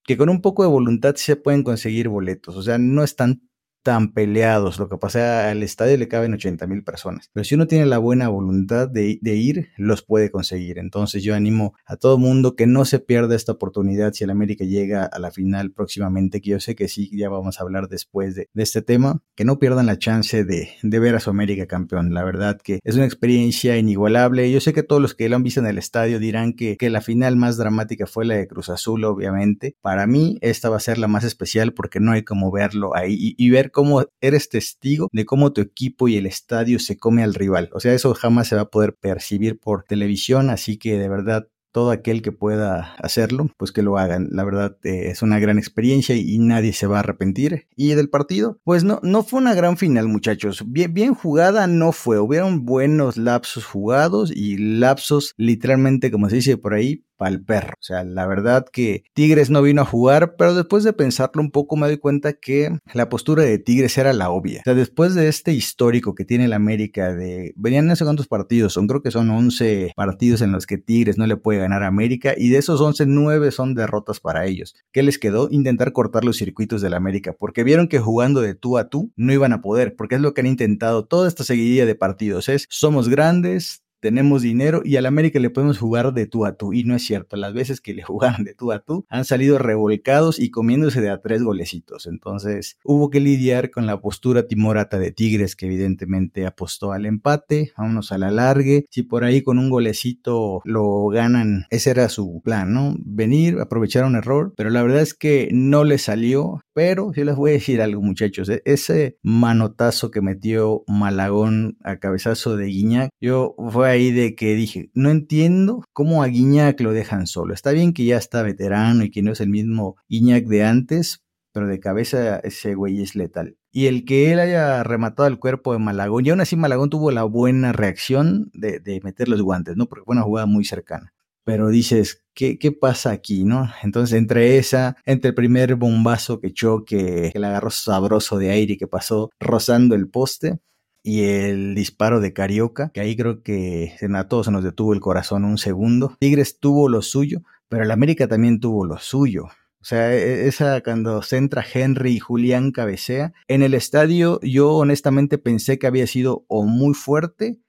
que 0.04 0.18
con 0.18 0.30
un 0.30 0.42
poco 0.42 0.64
de 0.64 0.70
voluntad 0.70 1.16
se 1.16 1.36
pueden 1.36 1.64
conseguir 1.64 2.10
boletos, 2.10 2.56
o 2.56 2.64
sea, 2.64 2.78
no 2.80 3.04
están 3.04 3.49
tan 3.84 4.14
peleados. 4.14 4.80
Lo 4.80 4.90
que 4.90 4.98
pasa 4.98 5.50
al 5.50 5.64
estadio 5.64 5.98
le 5.98 6.08
caben 6.08 6.34
80 6.34 6.68
mil 6.68 6.84
personas. 6.84 7.30
Pero 7.34 7.44
si 7.44 7.56
uno 7.56 7.68
tiene 7.68 7.86
la 7.86 7.98
buena 7.98 8.28
voluntad 8.30 8.88
de, 8.88 9.20
ir, 9.22 9.70
los 9.78 10.04
puede 10.04 10.32
conseguir. 10.32 10.80
Entonces 10.80 11.24
yo 11.24 11.36
animo 11.36 11.74
a 11.86 11.96
todo 11.96 12.18
mundo 12.18 12.56
que 12.56 12.68
no 12.68 12.86
se 12.86 13.00
pierda 13.00 13.36
esta 13.36 13.54
oportunidad 13.54 14.14
si 14.14 14.24
el 14.24 14.30
América 14.30 14.66
llega 14.66 15.06
a 15.06 15.20
la 15.20 15.32
final 15.32 15.72
próximamente, 15.72 16.42
que 16.42 16.52
yo 16.52 16.60
sé 16.60 16.76
que 16.76 16.88
sí, 16.88 17.10
ya 17.16 17.30
vamos 17.30 17.60
a 17.60 17.64
hablar 17.64 17.88
después 17.88 18.36
de, 18.36 18.50
este 18.56 18.82
tema, 18.82 19.22
que 19.36 19.46
no 19.46 19.58
pierdan 19.58 19.86
la 19.86 19.98
chance 19.98 20.44
de, 20.44 20.70
de, 20.84 21.00
ver 21.00 21.16
a 21.16 21.20
su 21.20 21.30
América 21.30 21.66
campeón. 21.66 22.14
La 22.14 22.24
verdad 22.24 22.60
que 22.62 22.80
es 22.84 22.96
una 22.96 23.06
experiencia 23.06 23.78
inigualable. 23.78 24.52
Yo 24.52 24.60
sé 24.60 24.74
que 24.74 24.84
todos 24.84 25.02
los 25.02 25.16
que 25.16 25.30
lo 25.30 25.38
han 25.38 25.44
visto 25.44 25.62
en 25.62 25.68
el 25.68 25.78
estadio 25.78 26.20
dirán 26.20 26.54
que, 26.54 26.76
que 26.76 26.90
la 26.90 27.02
final 27.02 27.38
más 27.38 27.58
dramática 27.58 28.06
fue 28.06 28.26
la 28.26 28.36
de 28.36 28.48
Cruz 28.48 28.70
Azul, 28.70 29.06
obviamente. 29.06 29.76
Para 29.82 30.08
mí 30.08 30.38
esta 30.42 30.70
va 30.70 30.78
a 30.78 30.82
ser 30.82 30.98
la 30.98 31.08
más 31.08 31.24
especial 31.24 31.74
porque 31.74 32.00
no 32.00 32.12
hay 32.12 32.24
como 32.24 32.52
verlo 32.52 32.96
ahí 32.96 33.16
y, 33.18 33.36
y 33.38 33.50
ver 33.50 33.69
cómo 33.72 34.06
eres 34.22 34.50
testigo 34.50 35.10
de 35.12 35.26
cómo 35.26 35.54
tu 35.54 35.62
equipo 35.62 36.08
y 36.08 36.18
el 36.18 36.26
estadio 36.26 36.80
se 36.80 36.98
come 36.98 37.24
al 37.24 37.34
rival. 37.34 37.70
O 37.74 37.80
sea, 37.80 37.94
eso 37.94 38.14
jamás 38.14 38.48
se 38.48 38.56
va 38.56 38.64
a 38.64 38.70
poder 38.70 38.96
percibir 38.96 39.60
por 39.60 39.84
televisión, 39.84 40.50
así 40.50 40.78
que 40.78 40.98
de 40.98 41.10
verdad 41.10 41.48
todo 41.80 41.92
aquel 41.92 42.22
que 42.22 42.34
pueda 42.34 42.94
hacerlo, 42.98 43.52
pues 43.56 43.72
que 43.72 43.84
lo 43.84 43.98
hagan. 43.98 44.28
La 44.32 44.44
verdad 44.44 44.76
eh, 44.84 45.12
es 45.12 45.22
una 45.22 45.40
gran 45.40 45.58
experiencia 45.58 46.14
y, 46.14 46.38
nadie 46.38 46.74
se 46.74 46.88
va 46.88 46.98
a 46.98 47.00
arrepentir. 47.00 47.68
Y 47.74 47.94
del 47.94 48.10
partido, 48.10 48.60
pues 48.66 48.84
no, 48.84 49.00
no 49.02 49.24
fue 49.24 49.40
una 49.40 49.54
gran 49.54 49.78
final, 49.78 50.10
muchachos. 50.10 50.66
Bien, 50.68 51.14
jugada 51.14 51.68
no 51.68 51.94
fue. 51.94 52.20
Hubieron 52.20 52.66
buenos 52.66 53.16
lapsos 53.16 53.64
jugados 53.64 54.30
y 54.36 54.58
lapsos 54.58 55.34
literalmente, 55.38 56.12
como 56.12 56.30
se 56.30 56.36
dice 56.36 56.58
por 56.58 56.74
ahí, 56.74 57.06
el 57.28 57.44
perro. 57.44 57.74
O 57.74 57.84
sea, 57.84 58.04
la 58.04 58.26
verdad 58.26 58.66
que 58.72 59.04
Tigres 59.14 59.50
no 59.50 59.62
vino 59.62 59.82
a 59.82 59.86
jugar, 59.86 60.36
pero 60.38 60.54
después 60.54 60.84
de 60.84 60.94
pensarlo 60.94 61.42
un 61.42 61.52
poco 61.52 61.76
me 61.76 61.88
doy 61.88 61.98
cuenta 61.98 62.34
que 62.34 62.78
la 62.94 63.10
postura 63.10 63.44
de 63.44 63.58
Tigres 63.60 63.98
era 63.98 64.14
la 64.14 64.30
obvia. 64.30 64.62
O 64.62 64.64
sea, 64.64 64.74
después 64.74 65.16
de 65.16 65.28
este 65.28 65.52
histórico 65.54 66.16
que 66.16 66.26
tiene 66.26 66.46
el 66.46 66.54
América 66.54 67.14
de... 67.14 67.54
Venían 67.56 67.88
no 67.88 67.96
sé 67.96 68.06
cuántos 68.06 68.28
partidos, 68.28 68.74
son 68.74 68.88
creo 68.88 69.02
que 69.02 69.12
son 69.12 69.30
11 69.30 69.94
partidos 69.96 70.42
en 70.42 70.52
los 70.52 70.66
que 70.66 70.78
Tigres 70.78 71.18
no 71.18 71.28
le 71.28 71.38
puede 71.38 71.60
ganar 71.60 71.69
a 71.74 71.88
América 71.88 72.34
y 72.38 72.50
de 72.50 72.58
esos 72.58 72.82
11, 72.82 73.06
9 73.08 73.52
son 73.52 73.76
derrotas 73.76 74.20
para 74.20 74.46
ellos. 74.46 74.76
¿Qué 74.92 75.04
les 75.04 75.20
quedó? 75.20 75.48
Intentar 75.52 75.94
cortar 75.94 76.24
los 76.24 76.38
circuitos 76.38 76.82
del 76.82 76.94
América, 76.94 77.36
porque 77.38 77.64
vieron 77.64 77.88
que 77.88 78.00
jugando 78.00 78.42
de 78.42 78.56
tú 78.56 78.78
a 78.78 78.90
tú 78.90 79.12
no 79.16 79.34
iban 79.34 79.54
a 79.54 79.62
poder, 79.62 79.96
porque 79.96 80.16
es 80.16 80.22
lo 80.22 80.34
que 80.34 80.42
han 80.42 80.48
intentado 80.48 81.06
toda 81.06 81.28
esta 81.28 81.44
seguidilla 81.44 81.86
de 81.86 81.96
partidos, 81.96 82.50
es 82.50 82.66
somos 82.70 83.10
grandes, 83.10 83.84
tenemos 84.00 84.42
dinero 84.42 84.82
y 84.84 84.98
al 84.98 85.06
América 85.06 85.40
le 85.40 85.50
podemos 85.50 85.78
jugar 85.78 86.14
de 86.14 86.26
tú 86.26 86.46
a 86.46 86.56
tú. 86.56 86.74
Y 86.74 86.84
no 86.84 86.96
es 86.96 87.04
cierto, 87.04 87.36
las 87.36 87.54
veces 87.54 87.82
que 87.82 87.94
le 87.94 88.04
jugaron 88.10 88.44
de 88.44 88.54
tú 88.54 88.72
a 88.72 88.80
tú 88.80 89.06
han 89.10 89.26
salido 89.26 89.58
revolcados 89.58 90.40
y 90.40 90.52
comiéndose 90.52 91.02
de 91.02 91.10
a 91.10 91.22
tres 91.22 91.44
golecitos. 91.44 92.08
Entonces 92.08 92.78
hubo 92.84 93.10
que 93.10 93.20
lidiar 93.20 93.72
con 93.72 93.86
la 93.86 94.02
postura 94.02 94.48
timorata 94.48 95.00
de 95.00 95.12
Tigres 95.12 95.56
que 95.56 95.66
evidentemente 95.66 96.46
apostó 96.46 96.92
al 96.92 97.06
empate, 97.06 97.72
vámonos 97.78 98.12
a 98.12 98.18
la 98.18 98.32
largue. 98.32 98.86
Si 98.90 99.04
por 99.04 99.24
ahí 99.24 99.42
con 99.42 99.60
un 99.60 99.70
golecito 99.70 100.62
lo 100.64 101.08
ganan, 101.08 101.66
ese 101.70 101.92
era 101.92 102.10
su 102.10 102.42
plan, 102.44 102.74
¿no? 102.74 102.96
Venir, 103.00 103.60
aprovechar 103.60 104.06
un 104.06 104.16
error, 104.16 104.54
pero 104.56 104.70
la 104.70 104.84
verdad 104.84 105.02
es 105.02 105.14
que 105.14 105.50
no 105.52 105.84
le 105.84 105.98
salió. 105.98 106.62
Pero 106.74 107.12
yo 107.14 107.26
les 107.26 107.36
voy 107.36 107.52
a 107.52 107.54
decir 107.54 107.82
algo 107.82 108.02
muchachos, 108.02 108.48
e-, 108.50 108.62
ese 108.66 109.18
manotazo 109.22 110.12
que 110.12 110.22
metió 110.22 110.84
Malagón 110.88 111.78
a 111.84 111.98
cabezazo 111.98 112.56
de 112.56 112.68
Guiñac, 112.68 113.10
yo 113.20 113.56
fue 113.70 113.89
ahí 113.90 114.12
de 114.12 114.36
que 114.36 114.56
dije, 114.56 114.90
no 114.94 115.10
entiendo 115.10 115.84
cómo 115.94 116.24
a 116.24 116.28
Guiñac 116.28 116.80
lo 116.82 116.94
dejan 116.94 117.28
solo. 117.28 117.54
Está 117.54 117.72
bien 117.72 117.94
que 117.94 118.06
ya 118.06 118.18
está 118.18 118.44
veterano 118.44 119.04
y 119.04 119.12
que 119.12 119.22
no 119.22 119.32
es 119.32 119.42
el 119.42 119.50
mismo 119.50 119.96
Guiñac 120.08 120.46
de 120.46 120.64
antes, 120.64 121.24
pero 121.52 121.68
de 121.68 121.80
cabeza 121.80 122.40
ese 122.40 122.76
güey 122.76 123.02
es 123.02 123.16
letal. 123.16 123.58
Y 123.72 123.88
el 123.88 124.06
que 124.06 124.32
él 124.32 124.40
haya 124.40 124.84
rematado 124.84 125.28
el 125.28 125.40
cuerpo 125.40 125.74
de 125.74 125.80
Malagón, 125.80 126.26
y 126.26 126.30
aún 126.30 126.42
así 126.42 126.56
Malagón 126.56 126.90
tuvo 126.90 127.12
la 127.12 127.24
buena 127.24 127.72
reacción 127.72 128.50
de, 128.54 129.00
meter 129.04 129.28
los 129.28 129.42
guantes, 129.42 129.78
¿no? 129.78 129.88
Porque 129.88 130.06
fue 130.06 130.14
una 130.14 130.24
jugada 130.24 130.48
muy 130.48 130.66
cercana. 130.66 131.14
Pero 131.44 131.70
dices, 131.70 132.24
¿qué, 132.34 132.60
¿qué, 132.60 132.72
pasa 132.72 133.12
aquí, 133.12 133.44
no? 133.44 133.70
Entonces, 133.84 134.18
entre 134.18 134.58
esa, 134.58 134.98
entre 135.06 135.30
el 135.30 135.36
primer 135.36 135.76
bombazo 135.76 136.40
que 136.40 136.48
echó, 136.48 136.84
que, 136.84 137.30
que 137.32 137.40
le 137.40 137.48
agarró 137.48 137.70
sabroso 137.70 138.38
de 138.38 138.52
aire 138.52 138.78
que 138.78 138.88
pasó 138.88 139.30
rozando 139.40 139.96
el 139.96 140.10
poste, 140.10 140.60
y 141.04 141.24
el 141.24 141.76
disparo 141.76 142.20
de 142.20 142.34
Carioca, 142.34 142.92
que 142.94 143.02
ahí 143.02 143.16
creo 143.16 143.42
que 143.42 143.96
a 144.14 144.28
todos 144.28 144.48
se 144.48 144.52
nos 144.52 144.64
detuvo 144.64 144.94
el 144.94 145.00
corazón 145.00 145.46
un 145.46 145.58
segundo. 145.58 146.16
Tigres 146.20 146.60
tuvo 146.60 146.90
lo 146.90 147.02
suyo, 147.02 147.42
pero 147.68 147.84
el 147.84 147.92
América 147.92 148.28
también 148.28 148.60
tuvo 148.60 148.86
lo 148.86 148.98
suyo. 148.98 149.46
O 149.82 149.86
sea, 149.86 150.14
e, 150.14 150.48
esa 150.48 150.82
cuando 150.82 151.22
centra 151.22 151.66
Henry 151.74 152.14
y 152.14 152.20
Julián 152.20 152.72
cabecea. 152.72 153.34
En 153.48 153.64
el 153.64 153.74
estadio 153.74 154.40
yo 154.42 154.74
honestamente 154.74 155.38
pensé 155.38 155.80
que 155.80 155.88
había 155.88 156.08
sido 156.08 156.46
o 156.48 156.66
muy 156.66 156.94
fuerte 156.94 157.60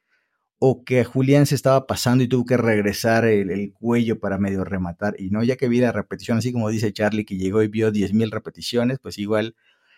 o 0.59 0.85
que 0.85 1.05
Julián 1.05 1.47
se 1.47 1.55
estaba 1.55 1.87
pasando 1.87 2.23
y 2.23 2.29
tuvo 2.29 2.45
que 2.45 2.57
regresar 2.57 3.25
el, 3.25 3.73
cuello 3.73 4.19
para 4.21 4.39
medio 4.39 4.65
rematar. 4.65 5.15
Y 5.19 5.31
no, 5.31 5.43
ya 5.43 5.57
que 5.57 5.69
vi 5.69 5.81
la 5.81 5.93
repetición, 5.93 6.39
así 6.39 6.53
como 6.53 6.69
dice 6.69 6.93
Charlie 6.93 7.25
que 7.25 7.39
llegó 7.39 7.63
y 7.63 7.69
vio 7.69 7.93
10.000 7.93 8.31
repeticiones, 8.31 8.99
pues 8.99 9.17
igual 9.19 9.55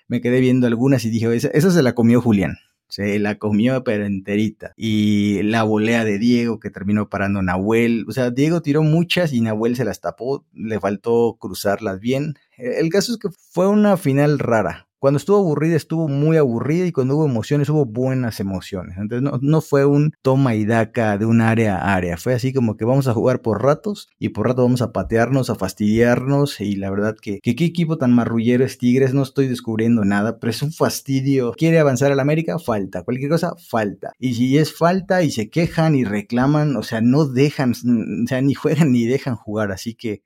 me 0.07 0.21
quedé 0.21 0.41
viendo 0.41 0.67
algunas 0.67 1.05
y 1.05 1.11
dije, 1.11 1.35
esa 1.35 1.71
se 1.71 1.83
la 1.83 1.95
comió 1.95 2.21
Julián 2.21 2.59
se 2.93 3.19
la 3.19 3.39
comió 3.39 3.85
pero 3.85 4.05
enterita. 4.05 4.75
Y 4.77 5.43
la 5.45 5.63
volea 5.63 6.05
de 6.05 6.19
Diego 6.19 6.61
que 6.61 6.69
terminó 6.69 7.09
parando 7.09 7.41
Nahuel. 7.41 8.05
O 8.07 8.13
sea, 8.13 8.31
Diego 8.31 8.61
tiró 8.61 8.83
muchas 8.83 9.33
y 9.33 9.41
Nahuel 9.41 9.77
se 9.77 9.87
las 9.87 10.03
tapó, 10.03 10.45
le 10.53 10.79
faltó 10.79 11.39
cruzarlas 11.41 12.01
bien. 12.01 12.35
El 12.59 12.91
caso 12.91 13.13
es 13.13 13.19
que 13.19 13.31
fue 13.31 13.67
una 13.67 13.97
final 13.97 14.39
rara. 14.39 14.89
Cuando 15.03 15.19
estuvo 15.19 15.39
aburrida, 15.39 15.75
estuvo 15.75 16.07
muy 16.07 16.37
aburrida 16.37 16.87
y 16.87 16.93
cuando 16.93 17.17
hubo 17.17 17.27
emociones, 17.27 17.69
hubo 17.69 17.85
buenas 17.85 18.39
emociones. 18.39 18.99
Entonces 18.99 19.37
no, 19.43 19.61
fue 19.61 19.85
un 19.85 20.13
toma 20.23 20.55
y 20.55 20.65
daca 20.65 21.19
de 21.19 21.27
un 21.27 21.41
área 21.41 21.77
a 21.77 21.97
área. 21.97 22.17
Fue 22.17 22.35
así 22.35 22.53
como 22.53 22.77
que 22.77 22.85
vamos 22.85 23.09
a 23.09 23.13
jugar 23.13 23.43
por 23.43 23.65
ratos 23.65 24.09
y 24.21 24.29
por 24.29 24.47
rato 24.47 24.63
vamos 24.63 24.81
a 24.81 24.93
patearnos, 24.93 25.51
a 25.51 25.57
fastidiarnos. 25.57 26.61
Y 26.61 26.77
la 26.77 26.89
verdad 26.89 27.17
que, 27.21 27.41
que 27.41 27.57
qué 27.57 27.65
equipo 27.65 27.99
tan 27.99 28.13
marrullero 28.13 28.65
es 28.65 28.79
Tigres, 28.79 29.13
no 29.13 29.25
estoy 29.25 29.49
descubriendo 29.49 30.05
nada, 30.05 30.39
pero 30.39 30.53
es 30.53 30.63
un 30.63 30.73
fastidio. 30.73 31.51
¿Quiere 31.59 31.81
avanzar 31.81 32.13
al 32.13 32.21
América? 32.21 32.61
Falta. 32.61 33.03
Cualquier 33.03 33.29
cosa, 33.29 33.57
falta. 33.57 34.13
Y 34.21 34.35
si 34.35 34.57
es 34.57 34.73
falta 34.73 35.25
y 35.25 35.33
se 35.33 35.51
quejan 35.51 35.97
y 35.97 36.05
reclaman, 36.05 36.77
o 36.77 36.85
sea, 36.85 37.01
no 37.01 37.27
dejan, 37.27 37.73
o 37.73 38.29
sea, 38.29 38.41
ni 38.41 38.55
juegan 38.55 38.93
ni 38.93 39.07
dejan 39.07 39.35
jugar. 39.35 39.73
Así 39.73 39.97
que 39.97 40.23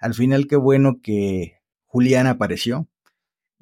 al 0.00 0.14
final 0.14 0.48
qué 0.48 0.56
bueno 0.56 0.98
que 1.00 1.60
Julián 1.86 2.26
apareció 2.26 2.88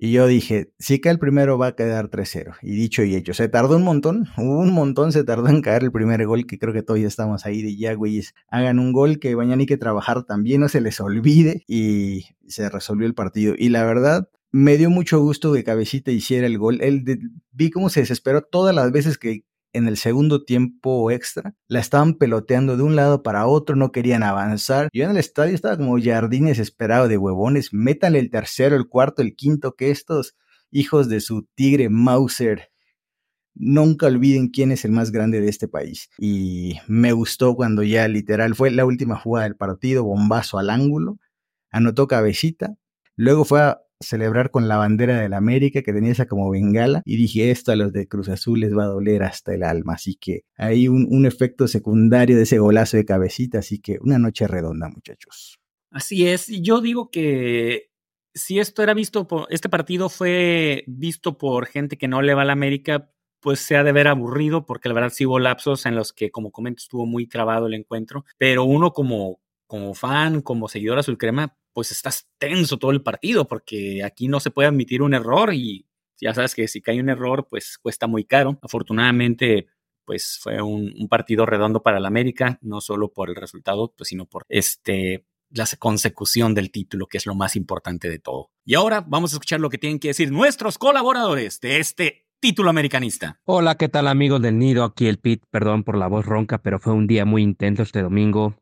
y 0.03 0.13
yo 0.13 0.27
dije, 0.27 0.73
sí 0.79 0.99
que 0.99 1.11
el 1.11 1.19
primero 1.19 1.59
va 1.59 1.67
a 1.67 1.77
quedar 1.77 2.09
3-0. 2.09 2.55
Y 2.63 2.71
dicho 2.71 3.03
y 3.05 3.15
hecho, 3.15 3.35
se 3.35 3.51
tardó 3.51 3.77
un 3.77 3.83
montón, 3.83 4.29
un 4.39 4.73
montón 4.73 5.13
se 5.13 5.25
tardó 5.25 5.49
en 5.49 5.61
caer 5.61 5.83
el 5.83 5.93
primer 5.93 6.25
gol, 6.25 6.47
que 6.47 6.59
creo 6.59 6.73
que 6.73 6.83
todavía 6.83 7.07
estamos 7.07 7.45
ahí 7.45 7.61
de 7.61 7.77
ya, 7.77 7.93
güeyes, 7.93 8.35
hagan 8.49 8.79
un 8.79 8.95
gol 8.95 9.19
que 9.19 9.37
mañana 9.37 9.61
hay 9.61 9.67
que 9.67 9.77
trabajar 9.77 10.23
también, 10.23 10.63
no 10.63 10.71
se 10.71 10.81
les 10.81 10.99
olvide. 11.03 11.65
Y 11.67 12.25
se 12.47 12.71
resolvió 12.71 13.07
el 13.07 13.13
partido. 13.13 13.55
Y 13.59 13.69
la 13.69 13.85
verdad, 13.85 14.31
me 14.53 14.79
dio 14.79 14.89
mucho 14.89 15.21
gusto 15.21 15.53
que 15.53 15.65
Cabecita 15.65 16.11
hiciera 16.11 16.47
el 16.47 16.57
gol. 16.57 16.81
Él 16.81 17.05
vi 17.53 17.71
cómo 17.71 17.91
se 17.91 18.01
desesperó 18.01 18.41
todas 18.41 18.75
las 18.75 18.91
veces 18.93 19.19
que 19.19 19.45
en 19.73 19.89
el 19.89 19.97
segundo 19.97 20.45
tiempo 20.45 21.11
extra. 21.11 21.55
La 21.69 21.81
estaban 21.81 22.15
peloteando 22.15 22.77
de 22.77 22.83
un 22.83 22.97
lado 22.97 23.23
para 23.23 23.47
otro, 23.47 23.77
no 23.77 23.93
querían 23.93 24.23
avanzar. 24.23 24.89
Yo 24.93 25.05
en 25.05 25.11
el 25.11 25.17
estadio 25.17 25.55
estaba 25.55 25.77
como 25.77 26.01
jardín 26.03 26.47
desesperado 26.47 27.09
de 27.09 27.19
huevones. 27.19 27.73
Métanle 27.73 28.19
el 28.19 28.31
tercero, 28.31 28.77
el 28.77 28.89
cuarto, 28.89 29.23
el 29.23 29.37
quinto, 29.37 29.75
que 29.75 29.91
estos 29.91 30.35
hijos 30.71 31.09
de 31.09 31.21
su 31.21 31.49
tigre 31.55 31.89
Mauser 31.89 32.71
nunca 33.55 34.07
olviden 34.07 34.49
quién 34.49 34.73
es 34.73 34.85
el 34.85 34.93
más 34.93 35.11
grande 35.13 35.41
de 35.41 35.49
este 35.49 35.69
país. 35.69 36.09
Y 36.19 36.79
me 36.87 37.13
gustó 37.13 37.55
cuando 37.55 37.83
ya 37.83 38.09
literal 38.09 38.55
fue 38.55 38.71
la 38.71 38.85
última 38.85 39.17
jugada 39.17 39.45
del 39.45 39.57
partido, 39.57 40.05
bombazo 40.05 40.59
al 40.59 40.71
ángulo, 40.71 41.19
anotó 41.71 42.07
cabecita, 42.07 42.77
luego 43.17 43.45
fue 43.45 43.61
a 43.61 43.81
celebrar 44.01 44.51
con 44.51 44.67
la 44.67 44.77
bandera 44.77 45.21
de 45.21 45.29
la 45.29 45.37
América 45.37 45.83
que 45.83 45.93
tenía 45.93 46.13
esa 46.13 46.27
como 46.27 46.51
bengala 46.51 47.03
y 47.05 47.17
dije 47.17 47.51
esto 47.51 47.73
a 47.73 47.77
los 47.77 47.93
de 47.93 48.09
Cruz 48.09 48.29
Azul 48.29 48.61
les 48.61 48.77
va 48.77 48.85
a 48.85 48.89
doler 48.89 49.23
hasta 49.23 49.55
el 49.55 49.63
alma, 49.63 49.95
así 49.95 50.17
que 50.17 50.45
hay 50.57 50.89
un, 50.89 51.07
un 51.11 51.27
efecto 51.27 51.69
secundario 51.69 52.37
de 52.37 52.45
ese 52.45 52.59
golazo 52.59 52.97
de 52.97 53.05
cabecita, 53.05 53.59
así 53.59 53.79
que 53.79 53.99
una 54.01 54.19
noche 54.19 54.47
redonda 54.47 54.89
muchachos. 54.89 55.59
Así 55.91 56.27
es, 56.27 56.49
y 56.49 56.63
yo 56.63 56.81
digo 56.81 57.11
que 57.11 57.91
si 58.35 58.59
esto 58.59 58.83
era 58.83 58.95
visto 58.95 59.27
por, 59.27 59.47
este 59.51 59.69
partido 59.69 60.09
fue 60.09 60.85
visto 60.87 61.37
por 61.37 61.67
gente 61.67 61.99
que 61.99 62.09
no 62.09 62.23
le 62.23 62.35
va 62.35 62.43
a 62.43 62.45
la 62.45 62.53
América, 62.53 63.11
pues 63.41 63.61
se 63.61 63.77
ha 63.77 63.83
de 63.83 63.93
ver 63.93 64.09
aburrido, 64.09 64.67
porque 64.67 64.89
la 64.89 64.95
verdad 64.95 65.11
sí 65.11 65.27
hubo 65.27 65.39
lapsos 65.39 65.87
en 65.87 65.97
los 65.97 66.13
que, 66.13 66.31
como 66.31 66.53
comento, 66.53 66.81
estuvo 66.81 67.07
muy 67.07 67.27
trabado 67.27 67.67
el 67.67 67.75
encuentro, 67.75 68.25
pero 68.39 68.65
uno 68.65 68.93
como, 68.93 69.41
como 69.67 69.95
fan, 69.95 70.43
como 70.43 70.69
seguidor 70.69 70.99
azul 70.99 71.19
crema, 71.19 71.57
pues 71.81 71.93
estás 71.93 72.29
tenso 72.37 72.77
todo 72.77 72.91
el 72.91 73.01
partido, 73.01 73.49
porque 73.49 74.05
aquí 74.05 74.29
no 74.29 74.39
se 74.39 74.51
puede 74.51 74.69
admitir 74.69 75.01
un 75.01 75.15
error 75.15 75.55
y 75.55 75.87
ya 76.21 76.35
sabes 76.35 76.55
que 76.55 76.69
si 76.69 76.83
cae 76.83 77.01
un 77.01 77.09
error, 77.09 77.47
pues 77.49 77.79
cuesta 77.79 78.07
muy 78.07 78.25
caro. 78.25 78.59
Afortunadamente, 78.61 79.67
pues 80.05 80.39
fue 80.43 80.61
un, 80.61 81.09
partido 81.09 81.47
redondo 81.47 81.83
para 81.83 81.97
el 81.97 82.05
América, 82.05 82.59
no 82.61 82.83
solo 82.83 83.15
por 83.15 83.31
el 83.31 83.37
resultado, 83.37 83.95
pues 83.97 84.09
sino 84.09 84.27
por 84.27 84.45
este 84.51 85.25
la 85.49 85.67
consecución 85.79 86.53
del 86.53 86.71
título, 86.71 87.07
que 87.07 87.17
es 87.17 87.25
lo 87.25 87.35
más 87.35 87.57
importante 87.57 88.11
de 88.11 88.19
todo. 88.19 88.51
Y 88.67 88.75
ahora 88.75 89.01
vamos 89.01 89.33
a 89.33 89.37
escuchar 89.37 89.59
lo 89.59 89.71
que 89.71 89.79
tienen 89.79 90.01
que 90.01 90.09
decir 90.09 90.31
nuestros 90.31 90.77
colaboradores 90.77 91.61
de 91.63 91.79
este 91.79 92.27
título 92.41 92.69
americanista. 92.69 93.41
Hola, 93.47 93.77
¿qué 93.77 93.89
tal 93.89 94.07
amigos 94.07 94.43
del 94.43 94.59
Nido? 94.59 94.85
Aquí 94.85 95.07
el 95.07 95.19
Pit, 95.19 95.45
perdón 95.51 95.85
por 95.85 95.97
la 95.97 96.09
voz 96.09 96.27
ronca, 96.27 96.59
pero 96.59 96.79
fue 96.79 96.93
un 96.93 97.07
día 97.07 97.25
muy 97.25 97.43
intenso 97.43 97.83
este 97.83 98.03
domingo. 98.03 98.55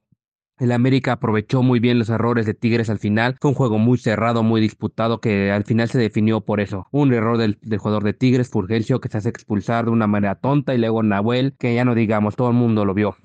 El 0.58 0.72
América 0.72 1.12
aprovechó 1.12 1.62
muy 1.62 1.78
bien 1.78 2.00
los 2.00 2.08
errores 2.08 2.44
de 2.44 2.52
Tigres 2.52 2.90
al 2.90 2.98
final. 2.98 3.36
Fue 3.40 3.50
un 3.50 3.54
juego 3.54 3.78
muy 3.78 3.96
cerrado, 3.96 4.42
muy 4.42 4.60
disputado, 4.60 5.20
que 5.20 5.52
al 5.52 5.64
final 5.64 5.88
se 5.88 5.98
definió 5.98 6.40
por 6.40 6.60
eso. 6.60 6.88
Un 6.90 7.12
error 7.12 7.38
del, 7.38 7.58
del, 7.62 7.78
jugador 7.78 8.02
de 8.02 8.12
Tigres, 8.12 8.50
Fulgencio, 8.50 9.00
que 9.00 9.08
se 9.08 9.18
hace 9.18 9.28
expulsar 9.28 9.84
de 9.84 9.92
una 9.92 10.08
manera 10.08 10.34
tonta, 10.34 10.74
y 10.74 10.78
luego 10.78 11.02
Nahuel, 11.04 11.54
que 11.58 11.76
ya 11.76 11.84
no 11.84 11.94
digamos, 11.94 12.34
todo 12.34 12.48
el 12.48 12.56
mundo 12.56 12.84
lo 12.84 12.92
vio. 12.92 13.16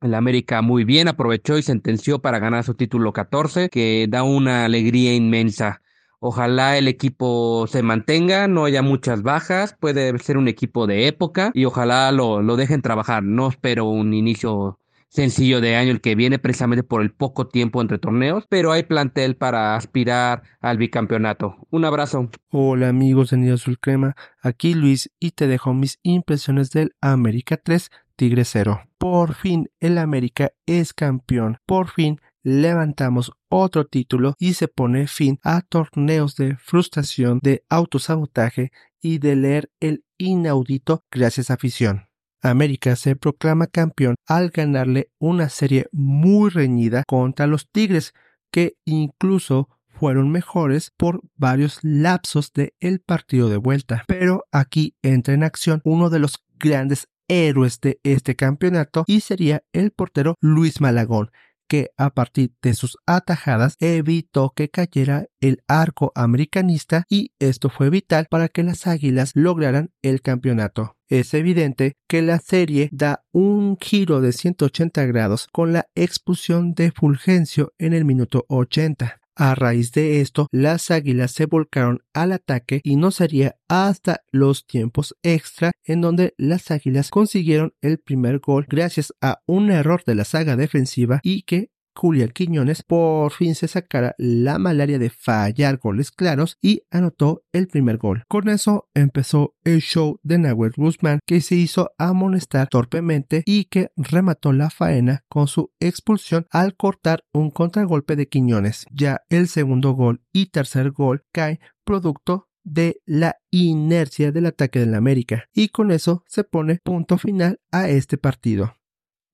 El 0.00 0.14
América 0.14 0.62
muy 0.62 0.84
bien 0.84 1.08
aprovechó 1.08 1.58
y 1.58 1.62
sentenció 1.62 2.20
para 2.20 2.38
ganar 2.38 2.64
su 2.64 2.74
título 2.74 3.12
14, 3.12 3.68
que 3.68 4.06
da 4.08 4.22
una 4.22 4.64
alegría 4.64 5.12
inmensa. 5.14 5.82
Ojalá 6.20 6.78
el 6.78 6.88
equipo 6.88 7.66
se 7.66 7.82
mantenga, 7.82 8.48
no 8.48 8.64
haya 8.64 8.82
muchas 8.82 9.22
bajas, 9.22 9.76
puede 9.78 10.18
ser 10.18 10.38
un 10.38 10.48
equipo 10.48 10.86
de 10.86 11.06
época 11.06 11.50
y 11.52 11.64
ojalá 11.64 12.12
lo, 12.12 12.42
lo 12.42 12.56
dejen 12.56 12.82
trabajar. 12.82 13.22
No 13.22 13.48
espero 13.48 13.86
un 13.86 14.14
inicio 14.14 14.79
sencillo 15.10 15.60
de 15.60 15.76
año 15.76 15.90
el 15.90 16.00
que 16.00 16.14
viene 16.14 16.38
precisamente 16.38 16.82
por 16.82 17.02
el 17.02 17.12
poco 17.12 17.48
tiempo 17.48 17.82
entre 17.82 17.98
torneos, 17.98 18.46
pero 18.48 18.72
hay 18.72 18.84
plantel 18.84 19.36
para 19.36 19.76
aspirar 19.76 20.42
al 20.60 20.78
bicampeonato. 20.78 21.56
Un 21.70 21.84
abrazo. 21.84 22.30
Hola 22.50 22.88
amigos 22.88 23.30
de 23.30 23.36
Nido 23.36 23.54
Azul 23.54 23.78
Crema, 23.78 24.16
aquí 24.40 24.74
Luis 24.74 25.12
y 25.18 25.32
te 25.32 25.46
dejo 25.46 25.74
mis 25.74 25.98
impresiones 26.02 26.70
del 26.70 26.94
América 27.00 27.56
3 27.56 27.90
Tigre 28.16 28.44
0. 28.44 28.82
Por 28.98 29.34
fin 29.34 29.70
el 29.80 29.98
América 29.98 30.52
es 30.66 30.94
campeón, 30.94 31.58
por 31.66 31.88
fin 31.88 32.20
levantamos 32.42 33.32
otro 33.48 33.86
título 33.86 34.34
y 34.38 34.54
se 34.54 34.68
pone 34.68 35.06
fin 35.06 35.38
a 35.42 35.62
torneos 35.62 36.36
de 36.36 36.56
frustración, 36.56 37.40
de 37.42 37.64
autosabotaje 37.68 38.72
y 39.02 39.18
de 39.18 39.36
leer 39.36 39.70
el 39.80 40.04
inaudito 40.18 41.04
gracias 41.10 41.50
a 41.50 41.54
afición. 41.54 42.09
América 42.42 42.96
se 42.96 43.16
proclama 43.16 43.66
campeón 43.66 44.16
al 44.26 44.50
ganarle 44.50 45.10
una 45.18 45.48
serie 45.48 45.88
muy 45.92 46.50
reñida 46.50 47.04
contra 47.06 47.46
los 47.46 47.68
Tigres, 47.70 48.14
que 48.50 48.76
incluso 48.84 49.68
fueron 49.88 50.30
mejores 50.30 50.92
por 50.96 51.20
varios 51.36 51.78
lapsos 51.82 52.52
del 52.52 52.72
el 52.80 53.00
partido 53.00 53.48
de 53.48 53.58
vuelta. 53.58 54.04
Pero 54.06 54.44
aquí 54.50 54.96
entra 55.02 55.34
en 55.34 55.44
acción 55.44 55.82
uno 55.84 56.08
de 56.08 56.18
los 56.20 56.42
grandes 56.58 57.08
héroes 57.28 57.80
de 57.80 58.00
este 58.02 58.34
campeonato 58.34 59.04
y 59.06 59.20
sería 59.20 59.62
el 59.72 59.92
portero 59.92 60.36
Luis 60.40 60.80
Malagón, 60.80 61.30
que 61.70 61.92
a 61.96 62.10
partir 62.10 62.52
de 62.62 62.74
sus 62.74 62.98
atajadas 63.06 63.76
evitó 63.78 64.52
que 64.56 64.70
cayera 64.70 65.26
el 65.40 65.62
arco 65.68 66.10
americanista 66.16 67.04
y 67.08 67.30
esto 67.38 67.70
fue 67.70 67.90
vital 67.90 68.26
para 68.28 68.48
que 68.48 68.64
las 68.64 68.88
Águilas 68.88 69.30
lograran 69.34 69.92
el 70.02 70.20
campeonato. 70.20 70.96
Es 71.08 71.32
evidente 71.32 71.94
que 72.08 72.22
la 72.22 72.40
serie 72.40 72.88
da 72.90 73.22
un 73.30 73.78
giro 73.80 74.20
de 74.20 74.32
180 74.32 75.06
grados 75.06 75.46
con 75.46 75.72
la 75.72 75.86
expulsión 75.94 76.74
de 76.74 76.90
Fulgencio 76.90 77.72
en 77.78 77.92
el 77.92 78.04
minuto 78.04 78.46
80. 78.48 79.20
A 79.36 79.54
raíz 79.54 79.92
de 79.92 80.20
esto, 80.20 80.48
las 80.50 80.90
águilas 80.90 81.32
se 81.32 81.46
volcaron 81.46 82.02
al 82.12 82.32
ataque 82.32 82.80
y 82.82 82.96
no 82.96 83.10
sería 83.10 83.56
hasta 83.68 84.22
los 84.32 84.66
tiempos 84.66 85.16
extra 85.22 85.72
en 85.84 86.00
donde 86.00 86.34
las 86.36 86.70
águilas 86.70 87.10
consiguieron 87.10 87.74
el 87.80 87.98
primer 87.98 88.40
gol 88.40 88.66
gracias 88.68 89.14
a 89.20 89.40
un 89.46 89.70
error 89.70 90.02
de 90.04 90.14
la 90.14 90.24
saga 90.24 90.56
defensiva 90.56 91.20
y 91.22 91.42
que 91.42 91.70
Julián 92.00 92.30
Quiñones 92.30 92.82
por 92.82 93.30
fin 93.30 93.54
se 93.54 93.68
sacara 93.68 94.14
la 94.16 94.58
malaria 94.58 94.98
de 94.98 95.10
fallar 95.10 95.76
goles 95.76 96.10
claros 96.10 96.56
y 96.62 96.80
anotó 96.90 97.42
el 97.52 97.68
primer 97.68 97.98
gol. 97.98 98.24
Con 98.26 98.48
eso 98.48 98.88
empezó 98.94 99.54
el 99.64 99.82
show 99.82 100.18
de 100.22 100.38
Nahuel 100.38 100.72
Guzmán 100.74 101.20
que 101.26 101.42
se 101.42 101.56
hizo 101.56 101.90
amonestar 101.98 102.68
torpemente 102.68 103.42
y 103.44 103.66
que 103.66 103.90
remató 103.96 104.54
la 104.54 104.70
faena 104.70 105.24
con 105.28 105.46
su 105.46 105.72
expulsión 105.78 106.46
al 106.50 106.74
cortar 106.74 107.24
un 107.34 107.50
contragolpe 107.50 108.16
de 108.16 108.28
Quiñones. 108.28 108.86
Ya 108.90 109.20
el 109.28 109.46
segundo 109.46 109.92
gol 109.92 110.22
y 110.32 110.46
tercer 110.46 110.92
gol 110.92 111.26
cae 111.32 111.60
producto 111.84 112.48
de 112.64 113.02
la 113.04 113.36
inercia 113.50 114.32
del 114.32 114.46
ataque 114.46 114.78
del 114.78 114.94
América 114.94 115.50
y 115.52 115.68
con 115.68 115.90
eso 115.90 116.24
se 116.26 116.44
pone 116.44 116.78
punto 116.82 117.18
final 117.18 117.60
a 117.70 117.90
este 117.90 118.16
partido 118.16 118.79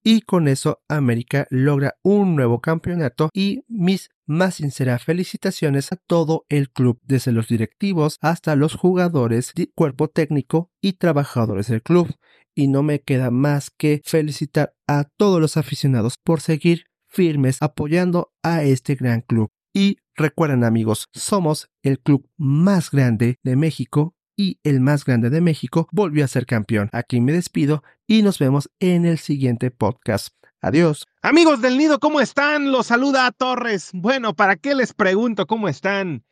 y 0.07 0.21
con 0.21 0.47
eso 0.47 0.85
América 0.87 1.49
logra 1.51 1.97
un 2.05 2.37
nuevo 2.37 2.61
campeonato 2.61 3.29
y 3.35 3.65
mis 3.67 4.11
más 4.25 4.55
sinceras 4.55 5.03
felicitaciones 5.03 5.91
a 5.91 5.97
todo 5.97 6.47
el 6.49 6.71
club, 6.71 7.01
desde 7.03 7.33
los 7.33 7.49
directivos 7.49 8.17
hasta 8.21 8.55
los 8.55 8.77
jugadores, 8.77 9.53
cuerpo 9.75 10.07
técnico 10.07 10.71
y 10.81 10.93
trabajadores 10.93 11.67
del 11.67 11.83
club. 11.83 12.15
Y 12.55 12.69
no 12.69 12.85
me 12.85 13.01
queda 13.03 13.33
más 13.33 13.71
que 13.77 14.01
felicitar 14.05 14.77
a 14.87 15.09
todos 15.17 15.41
los 15.41 15.57
aficionados 15.57 16.19
por 16.23 16.41
seguir 16.41 16.85
firmes 17.09 17.59
apoyando 17.61 18.33
a 18.45 18.63
este 18.63 18.95
gran 18.95 19.23
club. 19.23 19.51
Y 19.75 19.99
recuerden 20.15 20.63
amigos, 20.63 21.09
somos 21.15 21.69
el 21.83 21.99
club 21.99 22.31
más 22.37 22.93
grande 22.93 23.41
de 23.43 23.57
México 23.57 24.16
y 24.37 24.59
el 24.63 24.81
más 24.81 25.05
grande 25.05 25.31
de 25.31 25.41
México 25.41 25.89
volvió 25.91 26.25
a 26.25 26.29
ser 26.29 26.47
campeón. 26.47 26.91
Aquí 26.93 27.21
me 27.21 27.33
despido 27.33 27.83
y 28.07 28.23
nos 28.23 28.39
vemos 28.39 28.71
en 28.79 29.07
el 29.07 29.19
siguiente 29.19 29.71
podcast. 29.71 30.35
Adiós. 30.61 31.07
Amigos 31.23 31.61
del 31.61 31.79
Nido, 31.79 31.99
¿cómo 31.99 32.21
están? 32.21 32.73
Los 32.73 32.87
saluda 32.87 33.27
a 33.27 33.33
Torres. 33.33 33.91
Bueno, 33.93 34.35
¿para 34.35 34.57
qué 34.57 34.75
les 34.75 34.93
pregunto 34.93 35.47
cómo 35.47 35.69
están? 35.69 36.25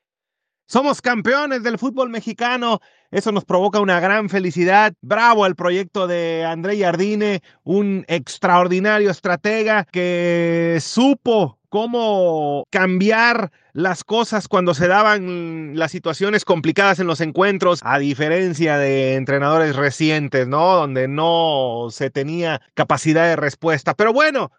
Somos 0.66 1.02
campeones 1.02 1.62
del 1.62 1.78
fútbol 1.78 2.08
mexicano. 2.08 2.80
Eso 3.10 3.32
nos 3.32 3.44
provoca 3.44 3.80
una 3.80 4.00
gran 4.00 4.30
felicidad. 4.30 4.94
Bravo 5.02 5.44
al 5.44 5.56
proyecto 5.56 6.06
de 6.06 6.44
André 6.44 6.78
Jardine, 6.78 7.42
un 7.64 8.04
extraordinario 8.08 9.10
estratega 9.10 9.84
que 9.84 10.78
supo 10.80 11.60
cómo 11.74 12.68
cambiar 12.70 13.50
las 13.72 14.04
cosas 14.04 14.46
cuando 14.46 14.74
se 14.74 14.86
daban 14.86 15.76
las 15.76 15.90
situaciones 15.90 16.44
complicadas 16.44 17.00
en 17.00 17.08
los 17.08 17.20
encuentros, 17.20 17.80
a 17.82 17.98
diferencia 17.98 18.78
de 18.78 19.16
entrenadores 19.16 19.74
recientes, 19.74 20.46
¿no? 20.46 20.76
Donde 20.76 21.08
no 21.08 21.88
se 21.90 22.10
tenía 22.10 22.60
capacidad 22.74 23.26
de 23.26 23.34
respuesta. 23.34 23.94
Pero 23.94 24.12
bueno, 24.12 24.52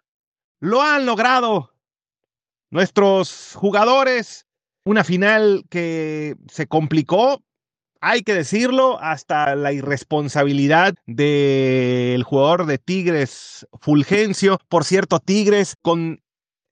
lo 0.60 0.82
han 0.82 1.06
logrado 1.06 1.72
nuestros 2.68 3.54
jugadores. 3.54 4.44
Una 4.84 5.02
final 5.02 5.64
que 5.70 6.36
se 6.52 6.66
complicó, 6.66 7.42
hay 8.02 8.20
que 8.24 8.34
decirlo, 8.34 8.98
hasta 9.00 9.56
la 9.56 9.72
irresponsabilidad 9.72 10.92
del 11.06 12.22
jugador 12.24 12.66
de 12.66 12.76
Tigres, 12.76 13.66
Fulgencio. 13.80 14.58
Por 14.68 14.84
cierto, 14.84 15.18
Tigres 15.18 15.76
con 15.80 16.20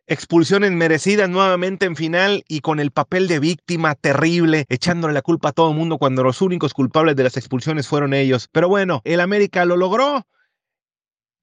expulsiones 0.07 0.73
merecidas 0.73 1.29
nuevamente 1.29 1.87
en 1.87 1.97
final 1.97 2.45
y 2.49 2.61
con 2.61 2.81
el 2.81 2.91
papel 2.91 3.29
de 3.29 3.41
víctima 3.41 3.95
terrible, 3.95 4.67
echándole 4.69 5.15
la 5.15 5.23
culpa 5.23 5.51
a 5.51 5.53
todo 5.53 5.71
el 5.71 5.77
mundo 5.77 5.99
cuando 5.99 6.23
los 6.23 6.43
únicos 6.43 6.75
culpables 6.75 7.17
de 7.17 7.25
las 7.25 7.37
expulsiones 7.37 7.89
fueron 7.89 8.15
ellos. 8.15 8.49
Pero 8.53 8.69
bueno, 8.69 9.01
el 9.05 9.21
América 9.21 9.65
lo 9.65 9.77
logró. 9.77 10.27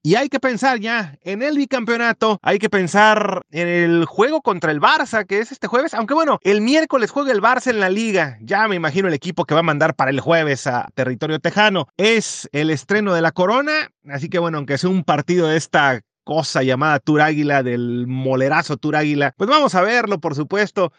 Y 0.04 0.15
hay 0.15 0.30
que 0.30 0.39
pensar 0.39 0.80
ya 0.80 1.19
en 1.21 1.43
el 1.43 1.58
bicampeonato, 1.58 2.39
hay 2.41 2.58
que 2.58 2.71
pensar 2.71 3.43
en 3.52 3.67
el 3.67 4.06
juego 4.06 4.41
contra 4.41 4.71
el 4.71 4.82
Barça, 4.82 5.28
que 5.28 5.39
es 5.39 5.52
este 5.52 5.67
jueves, 5.67 5.93
aunque 5.93 6.15
bueno, 6.15 6.39
el 6.41 6.62
miércoles 6.62 7.12
juega 7.12 7.32
el 7.32 7.39
Barça 7.39 7.69
en 7.69 7.80
la 7.80 7.89
liga, 7.89 8.39
ya 8.41 8.67
me 8.67 8.76
imagino 8.76 9.10
el 9.10 9.13
equipo 9.13 9.45
que 9.45 9.54
va 9.54 9.60
a 9.60 9.63
mandar 9.63 9.93
para 9.95 10.10
el 10.10 10.19
jueves 10.19 10.65
a 10.65 10.89
territorio 10.95 11.39
tejano, 11.39 11.88
es 11.97 12.50
el 12.52 12.71
estreno 12.71 13.13
de 13.13 13.21
la 13.21 13.32
corona, 13.32 13.91
así 14.10 14.28
que 14.28 14.39
bueno, 14.39 14.58
aunque 14.58 14.80
sea 14.80 14.89
un 14.89 15.04
partido 15.04 15.47
de 15.47 15.58
esta 15.58 16.02
cosa 16.23 16.63
llamada 16.63 16.99
Tour 16.99 17.21
Águila, 17.21 17.63
del 17.63 18.05
molerazo 18.07 18.77
Tour 18.77 18.95
Águila, 18.95 19.34
pues 19.38 19.49
vamos 19.49 19.75
a 19.75 19.81
verlo, 19.81 20.19
por 20.19 20.36
supuesto, 20.36 20.91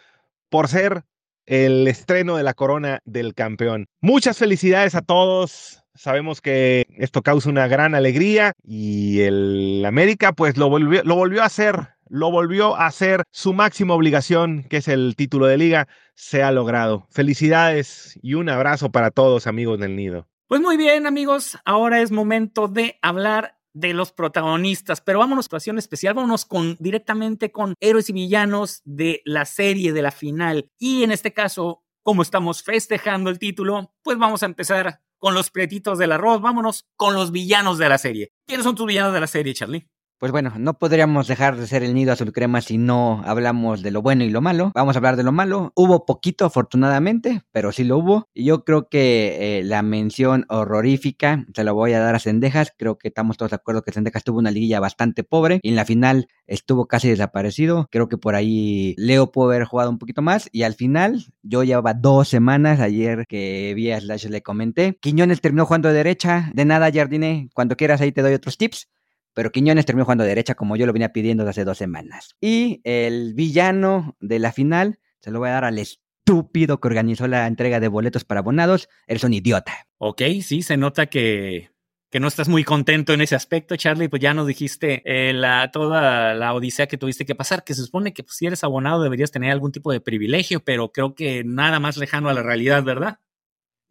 por 0.48 0.68
ser 0.68 1.04
el 1.46 1.88
estreno 1.88 2.36
de 2.36 2.42
la 2.42 2.54
corona 2.54 3.00
del 3.04 3.34
campeón. 3.34 3.86
Muchas 4.00 4.38
felicidades 4.38 4.94
a 4.94 5.02
todos, 5.02 5.82
Sabemos 5.94 6.40
que 6.40 6.86
esto 6.96 7.22
causa 7.22 7.50
una 7.50 7.68
gran 7.68 7.94
alegría 7.94 8.52
y 8.64 9.20
el 9.20 9.84
América 9.86 10.32
pues 10.32 10.56
lo 10.56 10.70
volvió, 10.70 11.02
lo 11.04 11.16
volvió 11.16 11.42
a 11.42 11.46
hacer, 11.46 11.88
lo 12.08 12.30
volvió 12.30 12.76
a 12.76 12.86
hacer 12.86 13.24
su 13.30 13.52
máxima 13.52 13.94
obligación, 13.94 14.64
que 14.64 14.78
es 14.78 14.88
el 14.88 15.14
título 15.16 15.46
de 15.46 15.58
liga, 15.58 15.88
se 16.14 16.42
ha 16.42 16.50
logrado. 16.50 17.06
Felicidades 17.10 18.18
y 18.22 18.34
un 18.34 18.48
abrazo 18.48 18.90
para 18.90 19.10
todos 19.10 19.46
amigos 19.46 19.78
del 19.80 19.94
nido. 19.94 20.26
Pues 20.48 20.62
muy 20.62 20.78
bien 20.78 21.06
amigos, 21.06 21.58
ahora 21.64 22.00
es 22.00 22.10
momento 22.10 22.68
de 22.68 22.98
hablar 23.02 23.58
de 23.74 23.94
los 23.94 24.12
protagonistas, 24.12 25.00
pero 25.00 25.18
vámonos 25.18 25.44
a 25.44 25.46
situación 25.46 25.78
especial, 25.78 26.14
vámonos 26.14 26.44
con 26.44 26.76
directamente 26.78 27.50
con 27.52 27.74
héroes 27.80 28.08
y 28.10 28.12
villanos 28.12 28.82
de 28.84 29.22
la 29.24 29.44
serie 29.44 29.92
de 29.92 30.02
la 30.02 30.10
final. 30.10 30.70
Y 30.78 31.02
en 31.04 31.12
este 31.12 31.32
caso, 31.32 31.82
como 32.02 32.22
estamos 32.22 32.62
festejando 32.62 33.30
el 33.30 33.38
título, 33.38 33.94
pues 34.02 34.18
vamos 34.18 34.42
a 34.42 34.46
empezar 34.46 35.00
con 35.18 35.34
los 35.34 35.50
pretitos 35.50 35.98
del 35.98 36.12
arroz, 36.12 36.40
vámonos 36.40 36.88
con 36.96 37.14
los 37.14 37.30
villanos 37.30 37.78
de 37.78 37.88
la 37.88 37.98
serie. 37.98 38.32
¿Quiénes 38.46 38.64
son 38.64 38.74
tus 38.74 38.86
villanos 38.86 39.14
de 39.14 39.20
la 39.20 39.28
serie, 39.28 39.54
Charlie? 39.54 39.88
Pues 40.22 40.30
bueno, 40.30 40.52
no 40.56 40.78
podríamos 40.78 41.26
dejar 41.26 41.56
de 41.56 41.66
ser 41.66 41.82
el 41.82 41.94
nido 41.94 42.12
azul 42.12 42.32
crema 42.32 42.60
si 42.60 42.78
no 42.78 43.22
hablamos 43.24 43.82
de 43.82 43.90
lo 43.90 44.02
bueno 44.02 44.22
y 44.22 44.30
lo 44.30 44.40
malo. 44.40 44.70
Vamos 44.72 44.94
a 44.94 45.00
hablar 45.00 45.16
de 45.16 45.24
lo 45.24 45.32
malo. 45.32 45.72
Hubo 45.74 46.06
poquito, 46.06 46.44
afortunadamente, 46.44 47.42
pero 47.50 47.72
sí 47.72 47.82
lo 47.82 47.98
hubo. 47.98 48.28
Y 48.32 48.44
yo 48.44 48.64
creo 48.64 48.88
que 48.88 49.58
eh, 49.58 49.64
la 49.64 49.82
mención 49.82 50.46
horrorífica 50.48 51.44
se 51.52 51.64
la 51.64 51.72
voy 51.72 51.94
a 51.94 51.98
dar 51.98 52.14
a 52.14 52.20
Cendejas. 52.20 52.72
Creo 52.78 52.98
que 52.98 53.08
estamos 53.08 53.36
todos 53.36 53.50
de 53.50 53.56
acuerdo 53.56 53.82
que 53.82 53.90
Cendejas 53.90 54.22
tuvo 54.22 54.38
una 54.38 54.52
liguilla 54.52 54.78
bastante 54.78 55.24
pobre 55.24 55.58
y 55.60 55.70
en 55.70 55.74
la 55.74 55.84
final 55.84 56.28
estuvo 56.46 56.86
casi 56.86 57.08
desaparecido. 57.08 57.88
Creo 57.90 58.08
que 58.08 58.16
por 58.16 58.36
ahí 58.36 58.94
Leo 58.98 59.32
pudo 59.32 59.46
haber 59.50 59.64
jugado 59.64 59.90
un 59.90 59.98
poquito 59.98 60.22
más. 60.22 60.48
Y 60.52 60.62
al 60.62 60.74
final, 60.74 61.26
yo 61.42 61.64
llevaba 61.64 61.94
dos 61.94 62.28
semanas 62.28 62.78
ayer 62.78 63.26
que 63.26 63.72
vi 63.74 63.90
a 63.90 64.00
Slash 64.00 64.26
le 64.26 64.40
comenté. 64.40 64.96
Quiñones 65.00 65.40
terminó 65.40 65.66
jugando 65.66 65.88
de 65.88 65.94
derecha. 65.94 66.52
De 66.54 66.64
nada, 66.64 66.92
Jardine. 66.94 67.50
Cuando 67.54 67.76
quieras 67.76 68.00
ahí 68.00 68.12
te 68.12 68.22
doy 68.22 68.34
otros 68.34 68.56
tips 68.56 68.86
pero 69.34 69.50
Quiñones 69.50 69.86
terminó 69.86 70.04
jugando 70.04 70.24
de 70.24 70.30
derecha 70.30 70.54
como 70.54 70.76
yo 70.76 70.86
lo 70.86 70.92
venía 70.92 71.12
pidiendo 71.12 71.44
desde 71.44 71.50
hace 71.50 71.64
dos 71.64 71.78
semanas. 71.78 72.36
Y 72.40 72.80
el 72.84 73.34
villano 73.34 74.16
de 74.20 74.38
la 74.38 74.52
final 74.52 74.98
se 75.20 75.30
lo 75.30 75.38
voy 75.38 75.48
a 75.48 75.52
dar 75.52 75.64
al 75.64 75.78
estúpido 75.78 76.80
que 76.80 76.88
organizó 76.88 77.26
la 77.26 77.46
entrega 77.46 77.80
de 77.80 77.88
boletos 77.88 78.24
para 78.24 78.40
abonados. 78.40 78.88
Eres 79.06 79.24
un 79.24 79.34
idiota. 79.34 79.86
Ok, 79.98 80.22
sí, 80.42 80.62
se 80.62 80.76
nota 80.76 81.06
que, 81.06 81.70
que 82.10 82.20
no 82.20 82.28
estás 82.28 82.48
muy 82.48 82.64
contento 82.64 83.12
en 83.12 83.22
ese 83.22 83.34
aspecto, 83.34 83.76
Charlie. 83.76 84.08
Pues 84.08 84.20
ya 84.20 84.34
nos 84.34 84.46
dijiste 84.46 85.02
eh, 85.04 85.34
toda 85.72 86.34
la 86.34 86.54
odisea 86.54 86.86
que 86.86 86.98
tuviste 86.98 87.24
que 87.24 87.34
pasar, 87.34 87.64
que 87.64 87.74
se 87.74 87.82
supone 87.82 88.12
que 88.12 88.22
pues, 88.22 88.36
si 88.36 88.46
eres 88.46 88.64
abonado 88.64 89.02
deberías 89.02 89.30
tener 89.30 89.50
algún 89.50 89.72
tipo 89.72 89.92
de 89.92 90.00
privilegio, 90.00 90.62
pero 90.64 90.92
creo 90.92 91.14
que 91.14 91.42
nada 91.44 91.80
más 91.80 91.96
lejano 91.96 92.28
a 92.28 92.34
la 92.34 92.42
realidad, 92.42 92.82
¿verdad? 92.82 93.18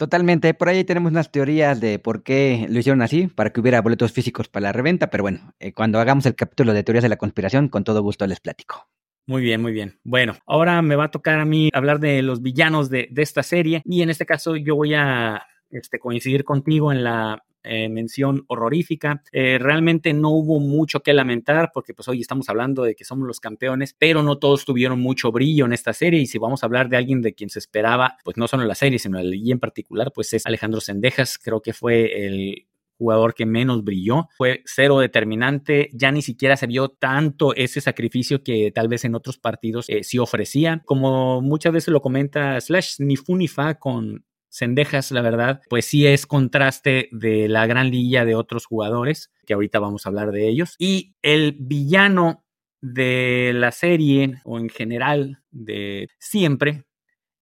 Totalmente, 0.02 0.56
por 0.56 0.68
ahí 0.68 0.84
tenemos 0.84 1.12
unas 1.12 1.32
teorías 1.32 1.80
de 1.80 2.00
por 2.00 2.24
qué 2.24 2.66
lo 2.72 2.80
hicieron 2.80 3.04
así, 3.04 3.28
para 3.28 3.52
que 3.52 3.62
hubiera 3.62 3.84
boletos 3.84 4.12
físicos 4.12 4.48
para 4.48 4.64
la 4.64 4.72
reventa, 4.72 5.12
pero 5.12 5.22
bueno, 5.22 5.54
eh, 5.60 5.74
cuando 5.74 6.00
hagamos 6.00 6.26
el 6.26 6.34
capítulo 6.34 6.74
de 6.74 6.82
teorías 6.82 7.04
de 7.04 7.10
la 7.10 7.18
conspiración, 7.18 7.70
con 7.70 7.84
todo 7.84 8.02
gusto 8.02 8.26
les 8.26 8.40
platico. 8.40 8.90
Muy 9.28 9.44
bien, 9.44 9.62
muy 9.62 9.72
bien. 9.72 10.00
Bueno, 10.04 10.38
ahora 10.48 10.82
me 10.82 10.96
va 10.96 11.04
a 11.04 11.12
tocar 11.12 11.40
a 11.40 11.46
mí 11.46 11.70
hablar 11.72 12.00
de 12.00 12.24
los 12.24 12.42
villanos 12.42 12.90
de, 12.90 13.10
de 13.12 13.22
esta 13.22 13.44
serie 13.44 13.84
y 13.86 14.02
en 14.02 14.10
este 14.10 14.26
caso 14.26 14.56
yo 14.56 14.76
voy 14.76 14.96
a 14.96 15.44
este, 15.70 16.00
coincidir 16.00 16.46
contigo 16.46 16.92
en 16.92 17.04
la 17.04 17.44
eh, 17.64 17.90
mención 17.90 18.46
horrorífica. 18.48 19.24
Eh, 19.32 19.58
realmente 19.60 20.14
no 20.14 20.30
hubo 20.30 20.60
mucho 20.60 21.02
que 21.02 21.14
lamentar 21.14 21.72
porque 21.74 21.94
pues 21.94 22.08
hoy 22.08 22.22
estamos 22.22 22.50
hablando 22.50 22.84
de 22.84 22.96
que 22.96 23.06
somos 23.06 23.28
los 23.28 23.40
campeones, 23.40 23.96
pero 23.98 24.24
no 24.24 24.38
todos 24.38 24.66
tuvieron 24.66 25.00
mucho 25.00 25.32
brillo 25.32 25.66
en 25.66 25.74
esta 25.74 25.94
serie 25.94 26.20
y 26.22 26.28
si 26.28 26.38
vamos 26.38 26.64
a 26.64 26.66
hablar 26.66 26.90
de 26.90 26.98
alguien 26.98 27.22
de 27.22 27.34
quien 27.34 27.50
se 27.50 27.60
esperaba, 27.60 28.18
pues 28.24 28.38
no 28.38 28.48
solo 28.48 28.64
la 28.66 28.76
serie, 28.76 29.00
sino 29.00 29.20
el 29.20 29.32
en 29.34 29.60
particular, 29.60 30.12
pues 30.14 30.34
es 30.34 30.46
Alejandro 30.46 30.82
Sendejas, 30.82 31.38
creo 31.38 31.62
que 31.62 31.74
fue 31.74 32.26
el 32.26 32.68
jugador 33.02 33.34
que 33.34 33.48
menos 33.48 33.84
brilló, 33.84 34.30
fue 34.38 34.62
cero 34.66 35.00
determinante, 35.00 35.90
ya 35.92 36.12
ni 36.12 36.22
siquiera 36.22 36.56
se 36.56 36.68
vio 36.68 36.90
tanto 36.90 37.56
ese 37.56 37.82
sacrificio 37.82 38.44
que 38.44 38.72
tal 38.72 38.88
vez 38.88 39.06
en 39.06 39.16
otros 39.16 39.40
partidos 39.40 39.90
eh, 39.90 40.04
sí 40.04 40.20
ofrecía. 40.20 40.84
Como 40.86 41.42
muchas 41.42 41.74
veces 41.74 41.92
lo 41.92 42.02
comenta 42.02 42.62
Slash, 42.62 42.98
ni 43.00 43.16
fu 43.16 43.36
ni 43.36 43.48
fa 43.48 43.80
con 43.80 44.24
Cendejas, 44.52 45.12
la 45.12 45.22
verdad, 45.22 45.62
pues 45.70 45.86
sí 45.86 46.06
es 46.06 46.28
contraste 46.28 47.08
de 47.12 47.48
la 47.48 47.66
gran 47.68 47.90
lilla 47.90 48.26
de 48.26 48.36
otros 48.36 48.66
jugadores, 48.66 49.32
que 49.46 49.54
ahorita 49.54 49.80
vamos 49.80 50.06
a 50.06 50.10
hablar 50.10 50.32
de 50.32 50.50
ellos. 50.50 50.76
Y 50.78 51.16
el 51.22 51.56
villano 51.58 52.44
de 52.82 53.54
la 53.56 53.72
serie, 53.72 54.42
o 54.44 54.60
en 54.60 54.70
general 54.70 55.42
de 55.52 56.10
siempre, 56.20 56.84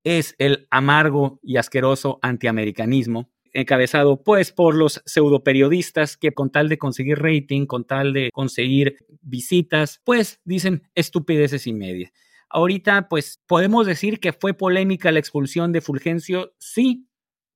es 0.04 0.36
el 0.38 0.68
amargo 0.72 1.40
y 1.44 1.58
asqueroso 1.58 2.20
antiamericanismo, 2.22 3.32
encabezado 3.54 4.24
pues 4.24 4.52
por 4.52 4.76
los 4.76 5.02
pseudoperiodistas 5.06 6.18
que 6.18 6.32
con 6.34 6.52
tal 6.52 6.70
de 6.70 6.78
conseguir 6.78 7.20
rating, 7.20 7.66
con 7.66 7.86
tal 7.86 8.14
de 8.14 8.30
conseguir 8.32 8.98
visitas, 9.22 10.02
pues 10.04 10.40
dicen 10.46 10.84
estupideces 10.96 11.68
y 11.68 11.74
media. 11.74 12.12
Ahorita, 12.50 13.10
pues 13.10 13.42
podemos 13.46 13.86
decir 13.86 14.20
que 14.20 14.34
fue 14.34 14.54
polémica 14.54 15.12
la 15.12 15.20
expulsión 15.20 15.72
de 15.72 15.82
Fulgencio, 15.82 16.54
sí, 16.58 17.08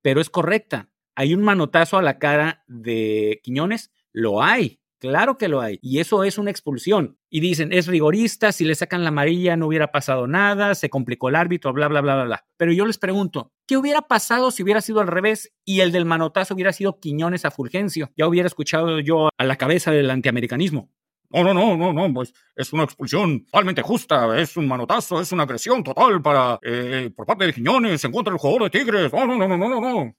pero 0.03 0.21
es 0.21 0.29
correcta. 0.29 0.89
¿Hay 1.15 1.33
un 1.33 1.41
manotazo 1.41 1.97
a 1.97 2.01
la 2.01 2.19
cara 2.19 2.63
de 2.67 3.39
Quiñones? 3.43 3.91
Lo 4.11 4.43
hay, 4.43 4.79
claro 4.99 5.37
que 5.37 5.47
lo 5.47 5.61
hay. 5.61 5.79
Y 5.81 5.99
eso 5.99 6.23
es 6.23 6.37
una 6.37 6.51
expulsión. 6.51 7.17
Y 7.29 7.39
dicen, 7.39 7.73
es 7.73 7.87
rigorista, 7.87 8.51
si 8.51 8.65
le 8.65 8.75
sacan 8.75 9.03
la 9.03 9.09
amarilla 9.09 9.57
no 9.57 9.67
hubiera 9.67 9.91
pasado 9.91 10.27
nada, 10.27 10.75
se 10.75 10.89
complicó 10.89 11.29
el 11.29 11.35
árbitro, 11.35 11.73
bla, 11.73 11.87
bla, 11.87 12.01
bla, 12.01 12.15
bla, 12.15 12.25
bla. 12.25 12.45
Pero 12.57 12.71
yo 12.71 12.85
les 12.85 12.99
pregunto, 12.99 13.51
¿qué 13.67 13.77
hubiera 13.77 14.03
pasado 14.03 14.51
si 14.51 14.63
hubiera 14.63 14.81
sido 14.81 15.01
al 15.01 15.07
revés 15.07 15.53
y 15.65 15.81
el 15.81 15.91
del 15.91 16.05
manotazo 16.05 16.53
hubiera 16.53 16.71
sido 16.71 16.99
Quiñones 16.99 17.45
a 17.45 17.51
Fulgencio? 17.51 18.11
Ya 18.15 18.27
hubiera 18.27 18.47
escuchado 18.47 18.99
yo 18.99 19.29
a 19.37 19.43
la 19.43 19.55
cabeza 19.55 19.91
del 19.91 20.11
antiamericanismo. 20.11 20.91
No, 21.33 21.43
no, 21.43 21.53
no, 21.53 21.75
no, 21.75 21.91
no, 21.91 22.13
pues 22.13 22.31
es 22.55 22.71
una 22.73 22.83
expulsión 22.83 23.43
totalmente 23.45 23.81
justa, 23.81 24.39
es 24.39 24.55
un 24.55 24.67
manotazo, 24.67 25.19
es 25.19 25.31
una 25.31 25.43
agresión 25.43 25.83
total 25.83 26.21
para 26.21 26.59
eh, 26.61 27.09
por 27.15 27.25
parte 27.25 27.47
de 27.47 27.53
Quiñones 27.53 28.03
en 28.03 28.11
contra 28.11 28.31
del 28.31 28.39
jugador 28.39 28.69
de 28.69 28.79
Tigres. 28.79 29.11
No, 29.11 29.25
no, 29.25 29.35
no, 29.35 29.47
no, 29.47 29.57
no, 29.57 29.81
no. 29.81 30.15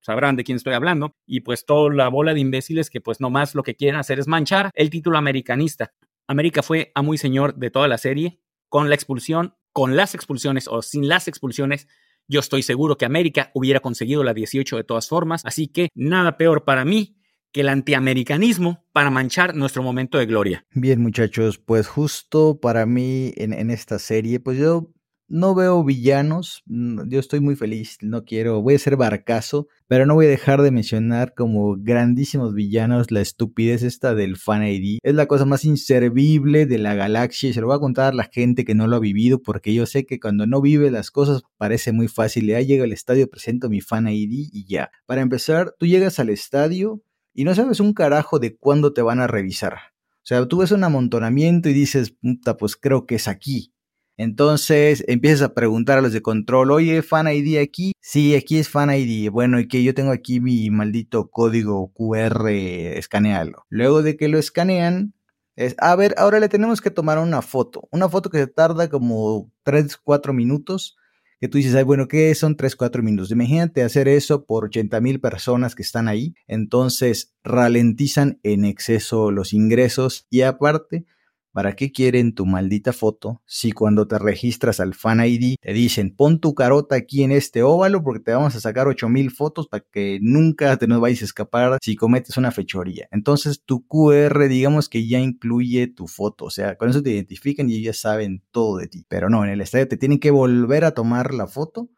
Sabrán 0.00 0.36
de 0.36 0.44
quién 0.44 0.56
estoy 0.56 0.74
hablando. 0.74 1.16
Y 1.26 1.40
pues 1.40 1.66
toda 1.66 1.92
la 1.92 2.06
bola 2.08 2.32
de 2.32 2.38
imbéciles 2.38 2.90
que 2.90 3.00
pues 3.00 3.20
nomás 3.20 3.56
lo 3.56 3.64
que 3.64 3.74
quieren 3.74 3.98
hacer 3.98 4.20
es 4.20 4.28
manchar 4.28 4.70
el 4.74 4.88
título 4.88 5.18
americanista. 5.18 5.92
América 6.28 6.62
fue 6.62 6.92
a 6.94 7.02
muy 7.02 7.18
señor 7.18 7.56
de 7.56 7.70
toda 7.70 7.88
la 7.88 7.98
serie, 7.98 8.40
con 8.68 8.88
la 8.88 8.94
expulsión, 8.94 9.56
con 9.72 9.96
las 9.96 10.14
expulsiones 10.14 10.68
o 10.68 10.80
sin 10.80 11.08
las 11.08 11.26
expulsiones. 11.26 11.88
Yo 12.28 12.38
estoy 12.38 12.62
seguro 12.62 12.96
que 12.96 13.04
América 13.04 13.50
hubiera 13.54 13.80
conseguido 13.80 14.22
la 14.22 14.32
18 14.32 14.76
de 14.76 14.84
todas 14.84 15.08
formas, 15.08 15.44
así 15.44 15.66
que 15.66 15.88
nada 15.94 16.36
peor 16.36 16.64
para 16.64 16.84
mí 16.84 17.16
que 17.52 17.60
el 17.60 17.68
antiamericanismo 17.68 18.84
para 18.92 19.10
manchar 19.10 19.54
nuestro 19.54 19.82
momento 19.82 20.18
de 20.18 20.26
gloria. 20.26 20.66
Bien, 20.72 21.00
muchachos, 21.00 21.58
pues 21.58 21.86
justo 21.86 22.58
para 22.60 22.86
mí 22.86 23.32
en, 23.36 23.52
en, 23.52 23.70
esta 23.70 23.98
serie, 23.98 24.40
pues 24.40 24.58
yo 24.58 24.90
no 25.32 25.54
veo 25.54 25.82
villanos, 25.82 26.62
yo 26.66 27.18
estoy 27.18 27.40
muy 27.40 27.56
feliz, 27.56 27.96
no 28.02 28.26
quiero, 28.26 28.60
voy 28.60 28.74
a 28.74 28.78
ser 28.78 28.98
barcazo, 28.98 29.66
pero 29.86 30.04
no 30.04 30.12
voy 30.12 30.26
a 30.26 30.28
dejar 30.28 30.60
de 30.60 30.70
mencionar 30.70 31.32
como 31.34 31.76
grandísimos 31.78 32.52
villanos 32.52 33.10
la 33.10 33.22
estupidez 33.22 33.82
esta 33.82 34.14
del 34.14 34.36
Fan 34.36 34.62
ID. 34.66 34.98
Es 35.02 35.14
la 35.14 35.24
cosa 35.24 35.46
más 35.46 35.64
inservible 35.64 36.66
de 36.66 36.76
la 36.76 36.94
galaxia 36.94 37.48
y 37.48 37.54
se 37.54 37.62
lo 37.62 37.68
voy 37.68 37.76
a 37.76 37.80
contar 37.80 38.12
a 38.12 38.16
la 38.16 38.28
gente 38.30 38.66
que 38.66 38.74
no 38.74 38.86
lo 38.86 38.96
ha 38.96 39.00
vivido 39.00 39.40
porque 39.40 39.72
yo 39.72 39.86
sé 39.86 40.04
que 40.04 40.20
cuando 40.20 40.46
no 40.46 40.60
vive 40.60 40.90
las 40.90 41.10
cosas 41.10 41.40
parece 41.56 41.92
muy 41.92 42.08
fácil. 42.08 42.46
Ya 42.46 42.60
llego 42.60 42.84
al 42.84 42.92
estadio, 42.92 43.30
presento 43.30 43.70
mi 43.70 43.80
Fan 43.80 44.08
ID 44.08 44.50
y 44.52 44.66
ya. 44.66 44.90
Para 45.06 45.22
empezar, 45.22 45.74
tú 45.78 45.86
llegas 45.86 46.18
al 46.18 46.28
estadio 46.28 47.02
y 47.34 47.44
no 47.44 47.54
sabes 47.54 47.80
un 47.80 47.94
carajo 47.94 48.38
de 48.38 48.56
cuándo 48.56 48.92
te 48.92 49.02
van 49.02 49.20
a 49.20 49.26
revisar. 49.26 49.74
O 50.18 50.24
sea, 50.24 50.46
tú 50.46 50.58
ves 50.58 50.72
un 50.72 50.84
amontonamiento 50.84 51.68
y 51.68 51.72
dices, 51.72 52.10
puta, 52.12 52.56
pues 52.56 52.76
creo 52.76 53.06
que 53.06 53.16
es 53.16 53.28
aquí. 53.28 53.72
Entonces 54.16 55.04
empiezas 55.08 55.42
a 55.42 55.54
preguntar 55.54 55.98
a 55.98 56.02
los 56.02 56.12
de 56.12 56.22
control, 56.22 56.70
oye, 56.70 57.02
Fan 57.02 57.28
ID 57.28 57.58
aquí. 57.58 57.92
Sí, 58.00 58.34
aquí 58.36 58.58
es 58.58 58.68
Fan 58.68 58.90
ID. 58.94 59.30
Bueno, 59.30 59.58
y 59.58 59.66
que 59.68 59.82
yo 59.82 59.94
tengo 59.94 60.12
aquí 60.12 60.38
mi 60.40 60.70
maldito 60.70 61.30
código 61.30 61.92
QR, 61.94 62.48
escanealo. 62.50 63.64
Luego 63.68 64.02
de 64.02 64.16
que 64.16 64.28
lo 64.28 64.38
escanean, 64.38 65.14
Es, 65.56 65.74
a 65.78 65.94
ver, 65.96 66.14
ahora 66.18 66.40
le 66.40 66.48
tenemos 66.48 66.80
que 66.80 66.90
tomar 66.90 67.18
una 67.18 67.42
foto. 67.42 67.88
Una 67.90 68.08
foto 68.08 68.30
que 68.30 68.38
se 68.38 68.46
tarda 68.46 68.88
como 68.88 69.50
3, 69.64 69.96
4 69.98 70.32
minutos. 70.32 70.96
Que 71.42 71.48
tú 71.48 71.58
dices, 71.58 71.74
ay, 71.74 71.82
bueno, 71.82 72.06
¿qué 72.06 72.32
son 72.36 72.56
3, 72.56 72.76
4 72.76 73.02
minutos? 73.02 73.32
Imagínate 73.32 73.82
hacer 73.82 74.06
eso 74.06 74.44
por 74.44 74.66
80 74.66 75.00
mil 75.00 75.18
personas 75.18 75.74
que 75.74 75.82
están 75.82 76.06
ahí. 76.06 76.36
Entonces 76.46 77.34
ralentizan 77.42 78.38
en 78.44 78.64
exceso 78.64 79.32
los 79.32 79.52
ingresos 79.52 80.28
y 80.30 80.42
aparte 80.42 81.04
¿Para 81.52 81.74
qué 81.76 81.92
quieren 81.92 82.34
tu 82.34 82.46
maldita 82.46 82.92
foto 82.92 83.42
si 83.46 83.72
cuando 83.72 84.08
te 84.08 84.18
registras 84.18 84.80
al 84.80 84.94
Fan 84.94 85.24
ID 85.24 85.56
te 85.60 85.72
dicen 85.72 86.14
pon 86.16 86.40
tu 86.40 86.54
carota 86.54 86.96
aquí 86.96 87.22
en 87.22 87.32
este 87.32 87.62
óvalo 87.62 88.02
porque 88.02 88.24
te 88.24 88.32
vamos 88.32 88.54
a 88.54 88.60
sacar 88.60 88.88
8000 88.88 89.30
fotos 89.30 89.68
para 89.68 89.84
que 89.92 90.18
nunca 90.22 90.76
te 90.78 90.86
nos 90.86 91.00
vayas 91.00 91.22
a 91.22 91.26
escapar 91.26 91.78
si 91.82 91.94
cometes 91.94 92.36
una 92.36 92.52
fechoría? 92.52 93.06
Entonces 93.10 93.62
tu 93.64 93.86
QR 93.86 94.48
digamos 94.48 94.88
que 94.88 95.06
ya 95.06 95.18
incluye 95.18 95.88
tu 95.88 96.06
foto, 96.06 96.46
o 96.46 96.50
sea, 96.50 96.76
con 96.76 96.88
eso 96.88 97.02
te 97.02 97.10
identifican 97.10 97.68
y 97.68 97.82
ya 97.82 97.92
saben 97.92 98.42
todo 98.50 98.78
de 98.78 98.88
ti. 98.88 99.04
Pero 99.08 99.28
no, 99.28 99.44
en 99.44 99.50
el 99.50 99.60
estadio 99.60 99.88
te 99.88 99.96
tienen 99.96 100.20
que 100.20 100.30
volver 100.30 100.84
a 100.84 100.92
tomar 100.92 101.34
la 101.34 101.46
foto 101.46 101.90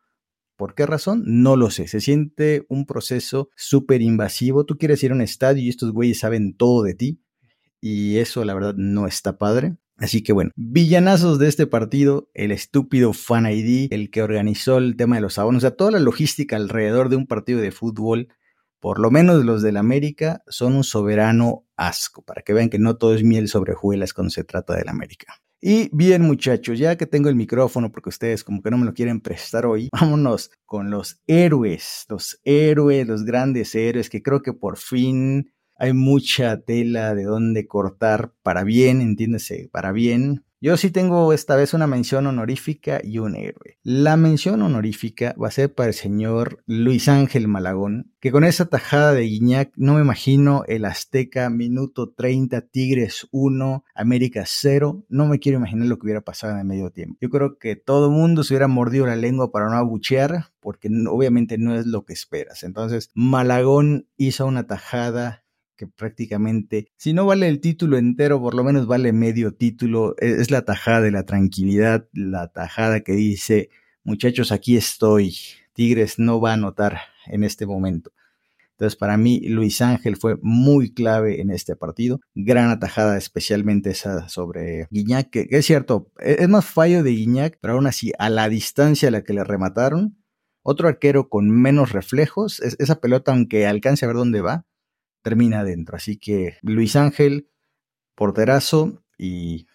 ¿Por 0.57 0.75
qué 0.75 0.87
razón? 0.87 1.25
No 1.27 1.57
lo 1.57 1.71
sé. 1.71 1.89
Se 1.89 2.01
siente 2.01 2.65
un 2.69 2.87
proceso 2.87 3.51
súper 3.57 4.03
invasivo. 4.03 4.65
Tú 4.65 4.79
quieres 4.79 5.03
ir 5.03 5.11
a 5.11 5.15
un 5.15 5.21
estadio 5.21 5.65
y 5.65 5.69
estos 5.69 5.93
güeyes 5.93 6.21
saben 6.21 6.57
todo 6.57 6.85
de 6.85 6.95
ti 6.95 7.21
y 7.85 8.17
eso 8.17 8.47
la 8.47 8.55
verdad 8.55 8.75
no 8.79 9.07
está 9.07 9.37
padre. 9.37 9.77
Así 9.99 10.23
que 10.23 10.33
bueno, 10.33 10.53
villanazos 10.57 11.39
de 11.39 11.49
este 11.49 11.67
partido, 11.67 12.31
el 12.33 12.51
estúpido 12.51 13.13
Fan 13.13 13.45
ID, 13.45 13.89
el 13.93 14.11
que 14.11 14.23
organizó 14.23 14.79
el 14.79 14.97
tema 14.97 15.17
de 15.17 15.21
los 15.21 15.39
abonos, 15.39 15.63
o 15.63 15.69
sea, 15.69 15.77
toda 15.77 15.91
la 15.91 16.01
logística 16.01 16.57
alrededor 16.57 17.11
de 17.11 17.17
un 17.17 17.27
partido 17.27 17.61
de 17.61 17.73
fútbol, 17.73 18.29
por 18.81 18.99
lo 18.99 19.11
menos 19.11 19.45
los 19.45 19.61
del 19.61 19.77
América, 19.77 20.43
son 20.49 20.77
un 20.77 20.83
soberano 20.83 21.67
asco, 21.77 22.23
para 22.23 22.41
que 22.41 22.55
vean 22.55 22.71
que 22.71 22.79
no 22.79 22.97
todo 22.97 23.15
es 23.15 23.23
miel 23.23 23.49
sobre 23.49 23.75
juelas 23.75 24.15
cuando 24.15 24.31
se 24.31 24.45
trata 24.45 24.75
del 24.75 24.89
América. 24.89 25.35
Y 25.61 25.91
bien 25.93 26.23
muchachos, 26.23 26.79
ya 26.79 26.97
que 26.97 27.07
tengo 27.07 27.29
el 27.29 27.37
micrófono, 27.37 27.93
porque 27.93 28.09
ustedes 28.09 28.45
como 28.45 28.63
que 28.63 28.71
no 28.71 28.79
me 28.79 28.87
lo 28.87 28.95
quieren 28.95 29.21
prestar 29.21 29.67
hoy, 29.67 29.91
vámonos 29.99 30.51
con 30.65 30.91
los 30.91 31.21
héroes, 31.27 32.07
los 32.09 32.41
héroes, 32.45 33.07
los 33.07 33.25
grandes 33.25 33.75
héroes 33.75 34.09
que 34.09 34.23
creo 34.23 34.41
que 34.41 34.55
por 34.55 34.79
fin 34.79 35.54
hay 35.77 35.93
mucha 35.93 36.61
tela 36.61 37.15
de 37.15 37.25
dónde 37.25 37.67
cortar 37.67 38.33
para 38.43 38.65
bien, 38.65 39.01
entiéndese, 39.01 39.69
para 39.73 39.93
bien. 39.93 40.45
Yo 40.65 40.79
sí 40.79 40.91
tengo 40.91 41.35
esta 41.35 41.57
vez 41.57 41.75
una 41.75 41.87
mención 41.87 42.27
honorífica 42.27 42.99
y 43.05 43.19
un 43.19 43.37
héroe. 43.37 43.77
La 43.83 44.17
mención 44.17 44.63
honorífica 44.63 45.35
va 45.39 45.49
a 45.49 45.51
ser 45.51 45.75
para 45.75 45.89
el 45.89 45.95
señor 45.95 46.63
Luis 46.65 47.07
Ángel 47.07 47.49
Malagón, 47.49 48.15
que 48.19 48.33
con 48.33 48.45
esa 48.45 48.65
tajada 48.71 49.13
de 49.13 49.25
Guiñac 49.25 49.73
no 49.77 49.97
me 49.97 50.01
imagino 50.01 50.65
el 50.67 50.87
Azteca 50.87 51.51
minuto 51.51 52.15
30, 52.15 52.63
Tigres 52.63 53.29
1, 53.31 53.85
América 53.95 54.45
0. 54.47 55.05
No 55.11 55.27
me 55.27 55.39
quiero 55.39 55.59
imaginar 55.59 55.87
lo 55.87 55.99
que 55.99 56.07
hubiera 56.07 56.23
pasado 56.23 56.55
en 56.55 56.61
el 56.61 56.65
medio 56.65 56.91
tiempo. 56.91 57.19
Yo 57.21 57.29
creo 57.29 57.59
que 57.59 57.77
todo 57.77 58.07
el 58.07 58.13
mundo 58.13 58.43
se 58.43 58.55
hubiera 58.55 58.67
mordido 58.67 59.05
la 59.05 59.17
lengua 59.17 59.53
para 59.53 59.67
no 59.69 59.77
abuchear, 59.77 60.47
porque 60.61 60.89
obviamente 61.11 61.59
no 61.59 61.79
es 61.79 61.85
lo 61.85 62.07
que 62.07 62.15
esperas. 62.15 62.63
Entonces, 62.63 63.11
Malagón 63.13 64.09
hizo 64.17 64.47
una 64.47 64.67
tajada 64.67 65.44
que 65.77 65.87
prácticamente, 65.87 66.89
si 66.97 67.13
no 67.13 67.27
vale 67.27 67.49
el 67.49 67.61
título 67.61 67.99
entero, 67.99 68.41
por 68.41 68.55
lo 68.55 68.65
menos 68.65 68.87
vale 68.87 69.13
medio 69.13 69.55
título. 69.55 70.15
E, 70.19 70.41
es 70.41 70.51
la 70.51 70.65
tajada 70.65 71.01
de 71.01 71.11
la 71.11 71.25
tranquilidad, 71.25 72.09
la 72.13 72.49
tajada 72.49 73.01
que 73.01 73.13
dice, 73.13 73.71
muchachos, 74.05 74.53
aquí 74.53 74.77
estoy. 74.77 75.37
Tigres 75.73 76.19
no 76.19 76.41
va 76.41 76.51
a 76.51 76.55
anotar 76.55 77.01
en 77.27 77.45
este 77.45 77.67
momento. 77.67 78.13
Entonces, 78.73 78.97
para 78.97 79.17
mí, 79.17 79.41
Luis 79.41 79.81
Ángel 79.83 80.17
fue 80.17 80.37
muy 80.43 80.93
clave 80.93 81.41
en 81.41 81.51
este 81.51 81.77
partido. 81.77 82.21
Gran 82.35 82.71
atajada, 82.71 83.17
especialmente 83.17 83.91
esa 83.91 84.29
sobre 84.29 84.89
Guiñac, 84.91 85.31
que, 85.31 85.47
es 85.49 85.67
cierto, 85.67 86.11
e, 86.21 86.37
es 86.41 86.49
más 86.49 86.65
fallo 86.65 87.03
de 87.03 87.11
Guiñac, 87.11 87.59
pero 87.61 87.75
aún 87.75 87.87
así, 87.87 88.13
a 88.19 88.31
la 88.31 88.49
distancia 88.49 89.09
a 89.09 89.13
la 89.13 89.23
que 89.23 89.33
le 89.33 89.45
remataron, 89.45 90.17
otro 90.63 90.89
arquero 90.89 91.29
con 91.29 91.51
menos 91.51 91.93
reflejos, 91.93 92.61
esa 92.61 93.01
pelota, 93.01 93.33
aunque 93.33 93.67
alcance 93.67 94.05
a 94.05 94.09
ver 94.09 94.17
dónde 94.17 94.41
va, 94.41 94.65
termina 95.25 95.61
adentro. 95.61 95.97
Así 95.97 96.19
que 96.19 96.59
Luis 96.63 96.95
Ángel, 96.95 97.49
porterazo 98.15 99.03
y 99.19 99.67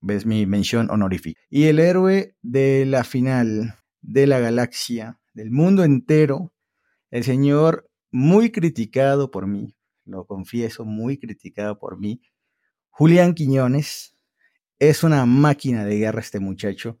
ves 0.00 0.26
mi 0.26 0.44
mención 0.44 0.90
honorífica. 0.90 1.40
Y 1.48 1.64
el 1.64 1.78
héroe 1.78 2.36
de 2.42 2.84
la 2.84 3.04
final 3.04 3.76
de 4.02 4.26
la 4.26 4.40
galaxia, 4.40 5.20
del 5.32 5.52
mundo 5.52 5.84
entero, 5.84 6.52
el 7.10 7.22
señor 7.22 7.88
muy 8.10 8.50
criticado 8.50 9.30
por 9.30 9.46
mí, 9.46 9.76
lo 10.04 10.26
confieso, 10.26 10.84
muy 10.84 11.16
criticado 11.16 11.78
por 11.78 11.98
mí, 11.98 12.20
Julián 12.90 13.34
Quiñones, 13.34 14.16
es 14.80 15.04
una 15.04 15.24
máquina 15.26 15.84
de 15.84 15.98
guerra 15.98 16.20
este 16.20 16.40
muchacho. 16.40 16.98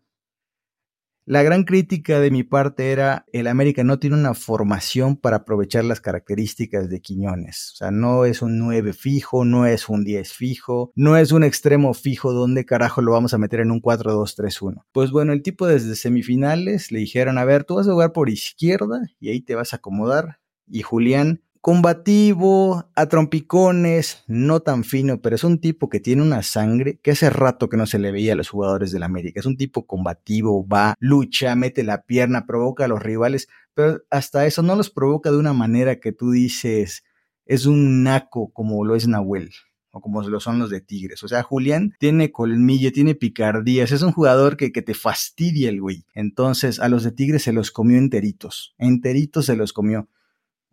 La 1.30 1.42
gran 1.42 1.64
crítica 1.64 2.20
de 2.20 2.30
mi 2.30 2.42
parte 2.42 2.90
era 2.90 3.26
el 3.34 3.48
América 3.48 3.84
no 3.84 3.98
tiene 3.98 4.16
una 4.16 4.32
formación 4.32 5.14
para 5.14 5.36
aprovechar 5.36 5.84
las 5.84 6.00
características 6.00 6.88
de 6.88 7.02
Quiñones. 7.02 7.72
O 7.74 7.76
sea, 7.76 7.90
no 7.90 8.24
es 8.24 8.40
un 8.40 8.56
9 8.56 8.94
fijo, 8.94 9.44
no 9.44 9.66
es 9.66 9.90
un 9.90 10.04
10 10.04 10.32
fijo, 10.32 10.90
no 10.94 11.18
es 11.18 11.30
un 11.30 11.44
extremo 11.44 11.92
fijo 11.92 12.32
donde 12.32 12.64
carajo 12.64 13.02
lo 13.02 13.12
vamos 13.12 13.34
a 13.34 13.38
meter 13.38 13.60
en 13.60 13.72
un 13.72 13.82
4-2-3-1. 13.82 14.86
Pues 14.90 15.10
bueno, 15.10 15.34
el 15.34 15.42
tipo 15.42 15.66
desde 15.66 15.96
semifinales 15.96 16.90
le 16.90 17.00
dijeron, 17.00 17.36
a 17.36 17.44
ver, 17.44 17.64
tú 17.64 17.74
vas 17.74 17.86
a 17.86 17.92
jugar 17.92 18.12
por 18.14 18.30
izquierda 18.30 19.02
y 19.20 19.28
ahí 19.28 19.42
te 19.42 19.54
vas 19.54 19.74
a 19.74 19.76
acomodar. 19.76 20.40
Y 20.66 20.80
Julián 20.80 21.42
combativo, 21.60 22.90
a 22.94 23.06
trompicones, 23.06 24.24
no 24.26 24.60
tan 24.60 24.84
fino, 24.84 25.20
pero 25.20 25.36
es 25.36 25.44
un 25.44 25.60
tipo 25.60 25.88
que 25.88 26.00
tiene 26.00 26.22
una 26.22 26.42
sangre 26.42 26.98
que 27.02 27.12
hace 27.12 27.30
rato 27.30 27.68
que 27.68 27.76
no 27.76 27.86
se 27.86 27.98
le 27.98 28.12
veía 28.12 28.32
a 28.32 28.36
los 28.36 28.48
jugadores 28.48 28.92
del 28.92 29.02
América. 29.02 29.40
Es 29.40 29.46
un 29.46 29.56
tipo 29.56 29.86
combativo, 29.86 30.66
va, 30.66 30.94
lucha, 30.98 31.54
mete 31.54 31.82
la 31.84 32.02
pierna, 32.02 32.46
provoca 32.46 32.84
a 32.84 32.88
los 32.88 33.02
rivales, 33.02 33.48
pero 33.74 34.02
hasta 34.10 34.46
eso 34.46 34.62
no 34.62 34.76
los 34.76 34.90
provoca 34.90 35.30
de 35.30 35.38
una 35.38 35.52
manera 35.52 36.00
que 36.00 36.12
tú 36.12 36.30
dices 36.30 37.04
es 37.48 37.66
un 37.66 38.04
naco 38.04 38.52
como 38.52 38.84
lo 38.84 38.94
es 38.94 39.08
Nahuel 39.08 39.50
o 39.90 40.00
como 40.00 40.22
lo 40.22 40.38
son 40.38 40.58
los 40.58 40.68
de 40.70 40.82
Tigres. 40.82 41.22
O 41.22 41.28
sea, 41.28 41.42
Julián 41.42 41.94
tiene 41.98 42.30
colmillo, 42.30 42.92
tiene 42.92 43.14
picardías, 43.14 43.90
es 43.90 44.02
un 44.02 44.12
jugador 44.12 44.56
que, 44.56 44.70
que 44.70 44.82
te 44.82 44.94
fastidia 44.94 45.70
el 45.70 45.80
güey. 45.80 46.04
Entonces, 46.14 46.78
a 46.78 46.88
los 46.88 47.04
de 47.04 47.12
Tigres 47.12 47.42
se 47.42 47.54
los 47.54 47.70
comió 47.70 47.96
enteritos, 47.96 48.74
enteritos 48.78 49.46
se 49.46 49.56
los 49.56 49.72
comió 49.72 50.08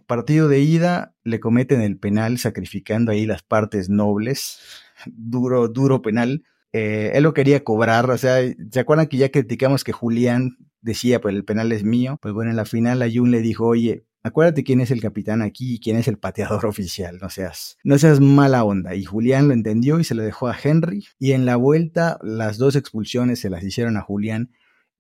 partido 0.06 0.48
de 0.48 0.60
ida 0.62 1.16
le 1.24 1.40
cometen 1.40 1.82
el 1.82 1.98
penal 1.98 2.38
sacrificando 2.38 3.12
ahí 3.12 3.26
las 3.26 3.44
partes 3.44 3.90
nobles, 3.90 4.60
duro, 5.06 5.68
duro 5.68 6.02
penal. 6.02 6.44
Eh, 6.74 7.12
él 7.14 7.24
lo 7.24 7.34
quería 7.34 7.64
cobrar, 7.64 8.10
o 8.10 8.18
sea, 8.18 8.40
¿se 8.72 8.80
acuerdan 8.80 9.08
que 9.08 9.18
ya 9.18 9.30
criticamos 9.30 9.84
que 9.84 9.94
Julián 9.94 10.58
decía, 10.82 11.22
pues 11.22 11.34
el 11.36 11.46
penal 11.46 11.72
es 11.72 11.84
mío? 11.84 12.20
Pues 12.22 12.34
bueno, 12.34 12.52
en 12.52 12.58
la 12.58 12.66
final 12.66 13.02
Ayun 13.02 13.32
le 13.32 13.42
dijo, 13.42 13.66
oye, 13.66 14.06
acuérdate 14.26 14.64
quién 14.64 14.82
es 14.82 14.90
el 14.90 15.02
capitán 15.02 15.44
aquí 15.44 15.76
y 15.76 15.80
quién 15.80 15.98
es 15.98 16.08
el 16.08 16.18
pateador 16.18 16.66
oficial, 16.66 17.20
no 17.22 17.30
seas, 17.30 17.78
no 17.84 17.98
seas 17.98 18.20
mala 18.20 18.64
onda. 18.64 18.96
Y 18.96 19.06
Julián 19.06 19.48
lo 19.48 19.54
entendió 19.54 20.00
y 20.00 20.04
se 20.04 20.16
lo 20.16 20.24
dejó 20.24 20.48
a 20.48 20.58
Henry. 20.62 21.06
Y 21.20 21.32
en 21.34 21.46
la 21.46 21.56
vuelta, 21.56 22.18
las 22.24 22.58
dos 22.58 22.76
expulsiones 22.76 23.40
se 23.40 23.50
las 23.50 23.64
hicieron 23.64 23.98
a 23.98 24.02
Julián. 24.02 24.52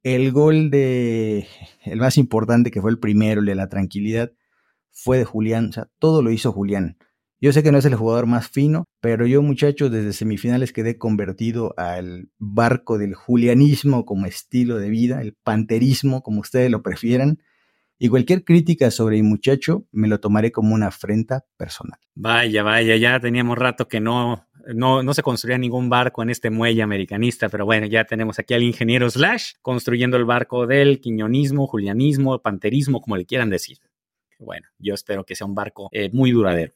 El 0.03 0.31
gol 0.31 0.69
de, 0.69 1.47
el 1.83 1.99
más 1.99 2.17
importante 2.17 2.69
que 2.69 2.81
fue 2.81 2.91
el 2.91 2.99
primero, 2.99 3.39
el 3.41 3.47
de 3.47 3.55
la 3.55 3.67
tranquilidad, 3.67 4.31
fue 4.95 5.17
de 5.17 5.25
Julián, 5.25 5.69
o 5.69 5.73
sea, 5.73 5.89
todo 5.99 6.21
lo 6.21 6.31
hizo 6.31 6.51
Julián. 6.51 6.97
Yo 7.41 7.51
sé 7.51 7.61
que 7.61 7.71
no 7.71 7.77
es 7.77 7.85
el 7.85 7.95
jugador 7.95 8.25
más 8.25 8.49
fino, 8.49 8.85
pero 9.01 9.27
yo 9.27 9.41
muchachos 9.41 9.91
desde 9.91 10.13
semifinales 10.13 10.71
quedé 10.71 10.97
convertido 10.97 11.73
al 11.77 12.29
barco 12.39 12.97
del 12.97 13.13
julianismo 13.13 14.05
como 14.05 14.25
estilo 14.25 14.77
de 14.77 14.89
vida, 14.89 15.21
el 15.21 15.35
panterismo 15.43 16.23
como 16.23 16.39
ustedes 16.39 16.71
lo 16.71 16.81
prefieran. 16.81 17.39
Y 17.99 18.09
cualquier 18.09 18.43
crítica 18.43 18.89
sobre 18.89 19.17
mi 19.17 19.23
muchacho 19.23 19.85
me 19.91 20.07
lo 20.07 20.19
tomaré 20.19 20.51
como 20.51 20.73
una 20.73 20.87
afrenta 20.87 21.45
personal. 21.57 21.99
Vaya, 22.13 22.63
vaya, 22.63 22.95
ya 22.95 23.19
teníamos 23.19 23.57
rato 23.57 23.87
que 23.87 23.99
no, 23.99 24.47
no, 24.73 25.03
no 25.03 25.13
se 25.13 25.21
construía 25.21 25.57
ningún 25.57 25.89
barco 25.89 26.23
en 26.23 26.29
este 26.29 26.49
muelle 26.49 26.81
americanista, 26.81 27.49
pero 27.49 27.65
bueno, 27.65 27.85
ya 27.85 28.05
tenemos 28.05 28.39
aquí 28.39 28.53
al 28.53 28.63
ingeniero 28.63 29.09
Slash 29.09 29.53
construyendo 29.61 30.17
el 30.17 30.25
barco 30.25 30.67
del 30.67 30.99
quiñonismo, 30.99 31.67
julianismo, 31.67 32.41
panterismo, 32.41 33.01
como 33.01 33.17
le 33.17 33.25
quieran 33.25 33.49
decir. 33.49 33.77
Bueno, 34.39 34.67
yo 34.77 34.93
espero 34.93 35.25
que 35.25 35.35
sea 35.35 35.47
un 35.47 35.55
barco 35.55 35.89
eh, 35.91 36.09
muy 36.11 36.31
duradero. 36.31 36.73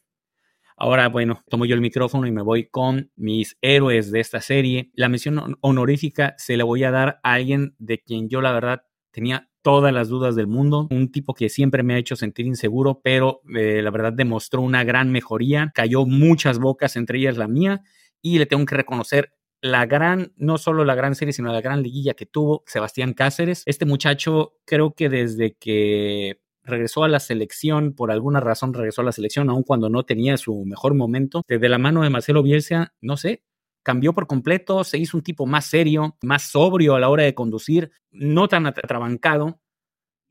Ahora, 0.81 1.09
bueno, 1.09 1.41
tomo 1.49 1.65
yo 1.65 1.75
el 1.75 1.81
micrófono 1.81 2.25
y 2.25 2.31
me 2.31 2.41
voy 2.41 2.69
con 2.69 3.11
mis 3.17 3.57
héroes 3.61 4.11
de 4.11 4.21
esta 4.21 4.39
serie. 4.39 4.91
La 4.93 5.09
mención 5.09 5.57
honorífica 5.59 6.35
se 6.37 6.55
la 6.55 6.63
voy 6.63 6.85
a 6.85 6.91
dar 6.91 7.19
a 7.21 7.33
alguien 7.33 7.75
de 7.79 7.99
quien 8.01 8.29
yo 8.29 8.41
la 8.41 8.53
verdad 8.53 8.83
tenía 9.11 9.49
todas 9.61 9.93
las 9.93 10.07
dudas 10.07 10.37
del 10.37 10.47
mundo, 10.47 10.87
un 10.89 11.11
tipo 11.11 11.33
que 11.33 11.49
siempre 11.49 11.83
me 11.83 11.95
ha 11.95 11.97
hecho 11.97 12.15
sentir 12.15 12.45
inseguro, 12.45 13.01
pero 13.03 13.41
eh, 13.53 13.81
la 13.81 13.91
verdad 13.91 14.13
demostró 14.13 14.61
una 14.61 14.85
gran 14.85 15.11
mejoría, 15.11 15.71
cayó 15.75 16.05
muchas 16.05 16.59
bocas, 16.59 16.95
entre 16.95 17.19
ellas 17.19 17.37
la 17.37 17.49
mía, 17.49 17.81
y 18.21 18.39
le 18.39 18.45
tengo 18.45 18.65
que 18.65 18.75
reconocer 18.75 19.33
la 19.61 19.85
gran, 19.85 20.31
no 20.37 20.57
solo 20.57 20.85
la 20.85 20.95
gran 20.95 21.15
serie, 21.15 21.33
sino 21.33 21.51
la 21.51 21.59
gran 21.59 21.83
liguilla 21.83 22.13
que 22.13 22.25
tuvo 22.25 22.63
Sebastián 22.65 23.13
Cáceres. 23.13 23.63
Este 23.65 23.85
muchacho 23.85 24.53
creo 24.65 24.93
que 24.93 25.09
desde 25.09 25.55
que 25.55 26.39
regresó 26.63 27.03
a 27.03 27.09
la 27.09 27.19
selección, 27.19 27.93
por 27.93 28.11
alguna 28.11 28.39
razón 28.39 28.73
regresó 28.73 29.01
a 29.01 29.05
la 29.05 29.11
selección, 29.11 29.49
aun 29.49 29.63
cuando 29.63 29.89
no 29.89 30.03
tenía 30.03 30.37
su 30.37 30.65
mejor 30.65 30.93
momento. 30.95 31.43
Desde 31.47 31.69
la 31.69 31.77
mano 31.77 32.03
de 32.03 32.09
Marcelo 32.09 32.43
Bielsa, 32.43 32.93
no 33.01 33.17
sé, 33.17 33.43
cambió 33.83 34.13
por 34.13 34.27
completo, 34.27 34.83
se 34.83 34.97
hizo 34.97 35.17
un 35.17 35.23
tipo 35.23 35.45
más 35.45 35.65
serio, 35.65 36.17
más 36.21 36.43
sobrio 36.51 36.95
a 36.95 36.99
la 36.99 37.09
hora 37.09 37.23
de 37.23 37.33
conducir, 37.33 37.91
no 38.11 38.47
tan 38.47 38.65
atrabancado 38.67 39.59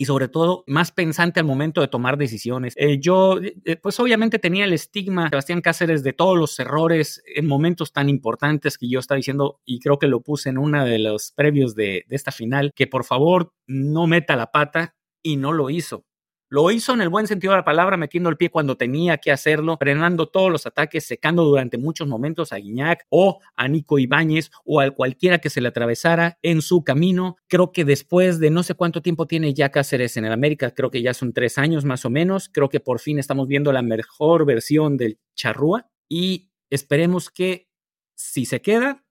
y 0.00 0.04
sobre 0.04 0.28
todo 0.28 0.62
más 0.68 0.92
pensante 0.92 1.40
al 1.40 1.46
momento 1.46 1.80
de 1.80 1.88
tomar 1.88 2.16
decisiones. 2.16 2.74
Eh, 2.76 3.00
yo, 3.00 3.40
eh, 3.42 3.76
pues 3.76 3.98
obviamente 3.98 4.38
tenía 4.38 4.64
el 4.64 4.72
estigma, 4.72 5.28
Sebastián 5.28 5.60
Cáceres, 5.60 6.04
de 6.04 6.12
todos 6.12 6.38
los 6.38 6.58
errores 6.60 7.20
en 7.34 7.48
momentos 7.48 7.92
tan 7.92 8.08
importantes 8.08 8.78
que 8.78 8.88
yo 8.88 9.00
estaba 9.00 9.16
diciendo, 9.16 9.60
y 9.64 9.80
creo 9.80 9.98
que 9.98 10.06
lo 10.06 10.20
puse 10.22 10.50
en 10.50 10.58
una 10.58 10.84
de 10.84 11.00
los 11.00 11.32
previos 11.32 11.74
de 11.74 12.04
esta 12.10 12.30
final, 12.30 12.72
que 12.76 12.86
por 12.86 13.04
favor 13.04 13.52
no 13.66 14.06
meta 14.06 14.36
la 14.36 14.52
pata 14.52 14.94
y 15.20 15.36
no 15.36 15.52
lo 15.52 15.68
hizo. 15.68 16.04
Lo 16.50 16.70
hizo 16.70 16.94
en 16.94 17.02
el 17.02 17.10
buen 17.10 17.26
sentido 17.26 17.52
de 17.52 17.58
la 17.58 17.64
palabra, 17.64 17.98
metiendo 17.98 18.30
el 18.30 18.38
pie 18.38 18.50
cuando 18.50 18.76
tenía 18.76 19.18
que 19.18 19.30
hacerlo, 19.30 19.76
frenando 19.76 20.28
todos 20.28 20.50
los 20.50 20.64
ataques, 20.66 21.04
secando 21.04 21.44
durante 21.44 21.76
muchos 21.76 22.08
momentos 22.08 22.54
a 22.54 22.56
Guiñac 22.56 23.06
o 23.10 23.40
a 23.54 23.68
Nico 23.68 23.98
Ibáñez 23.98 24.50
o 24.64 24.80
a 24.80 24.90
cualquiera 24.90 25.38
que 25.38 25.50
se 25.50 25.60
le 25.60 25.68
atravesara 25.68 26.38
en 26.40 26.62
su 26.62 26.84
camino. 26.84 27.36
Creo 27.48 27.70
que 27.70 27.84
después 27.84 28.38
de 28.38 28.50
no 28.50 28.62
sé 28.62 28.74
cuánto 28.74 29.02
tiempo 29.02 29.26
tiene 29.26 29.52
ya 29.52 29.68
Cáceres 29.68 30.16
en 30.16 30.24
el 30.24 30.32
América, 30.32 30.70
creo 30.70 30.90
que 30.90 31.02
ya 31.02 31.12
son 31.12 31.34
tres 31.34 31.58
años 31.58 31.84
más 31.84 32.06
o 32.06 32.10
menos, 32.10 32.48
creo 32.48 32.70
que 32.70 32.80
por 32.80 32.98
fin 32.98 33.18
estamos 33.18 33.46
viendo 33.46 33.70
la 33.70 33.82
mejor 33.82 34.46
versión 34.46 34.96
del 34.96 35.18
Charrúa 35.34 35.90
y 36.08 36.50
esperemos 36.70 37.28
que 37.30 37.68
si 38.14 38.46
se 38.46 38.62
queda, 38.62 39.04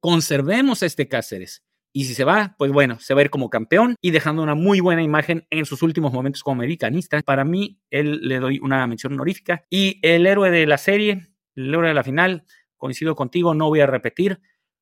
conservemos 0.00 0.84
este 0.84 1.08
Cáceres 1.08 1.64
y 1.96 2.06
si 2.06 2.14
se 2.14 2.24
va, 2.24 2.56
pues 2.58 2.72
bueno, 2.72 2.98
se 2.98 3.14
va 3.14 3.20
a 3.20 3.24
ir 3.24 3.30
como 3.30 3.50
campeón 3.50 3.94
y 4.00 4.10
dejando 4.10 4.42
una 4.42 4.56
muy 4.56 4.80
buena 4.80 5.00
imagen 5.00 5.46
en 5.50 5.64
sus 5.64 5.80
últimos 5.80 6.12
momentos 6.12 6.42
como 6.42 6.60
americanista. 6.60 7.20
Para 7.22 7.44
mí, 7.44 7.78
él 7.88 8.18
le 8.22 8.40
doy 8.40 8.58
una 8.60 8.84
mención 8.88 9.12
honorífica. 9.12 9.64
Y 9.70 10.00
el 10.02 10.26
héroe 10.26 10.50
de 10.50 10.66
la 10.66 10.76
serie, 10.76 11.28
el 11.54 11.72
héroe 11.72 11.86
de 11.86 11.94
la 11.94 12.02
final, 12.02 12.46
coincido 12.76 13.14
contigo, 13.14 13.54
no 13.54 13.68
voy 13.68 13.78
a 13.78 13.86
repetir. 13.86 14.40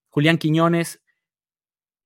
Julián 0.09 0.39
Quiñones, 0.39 1.03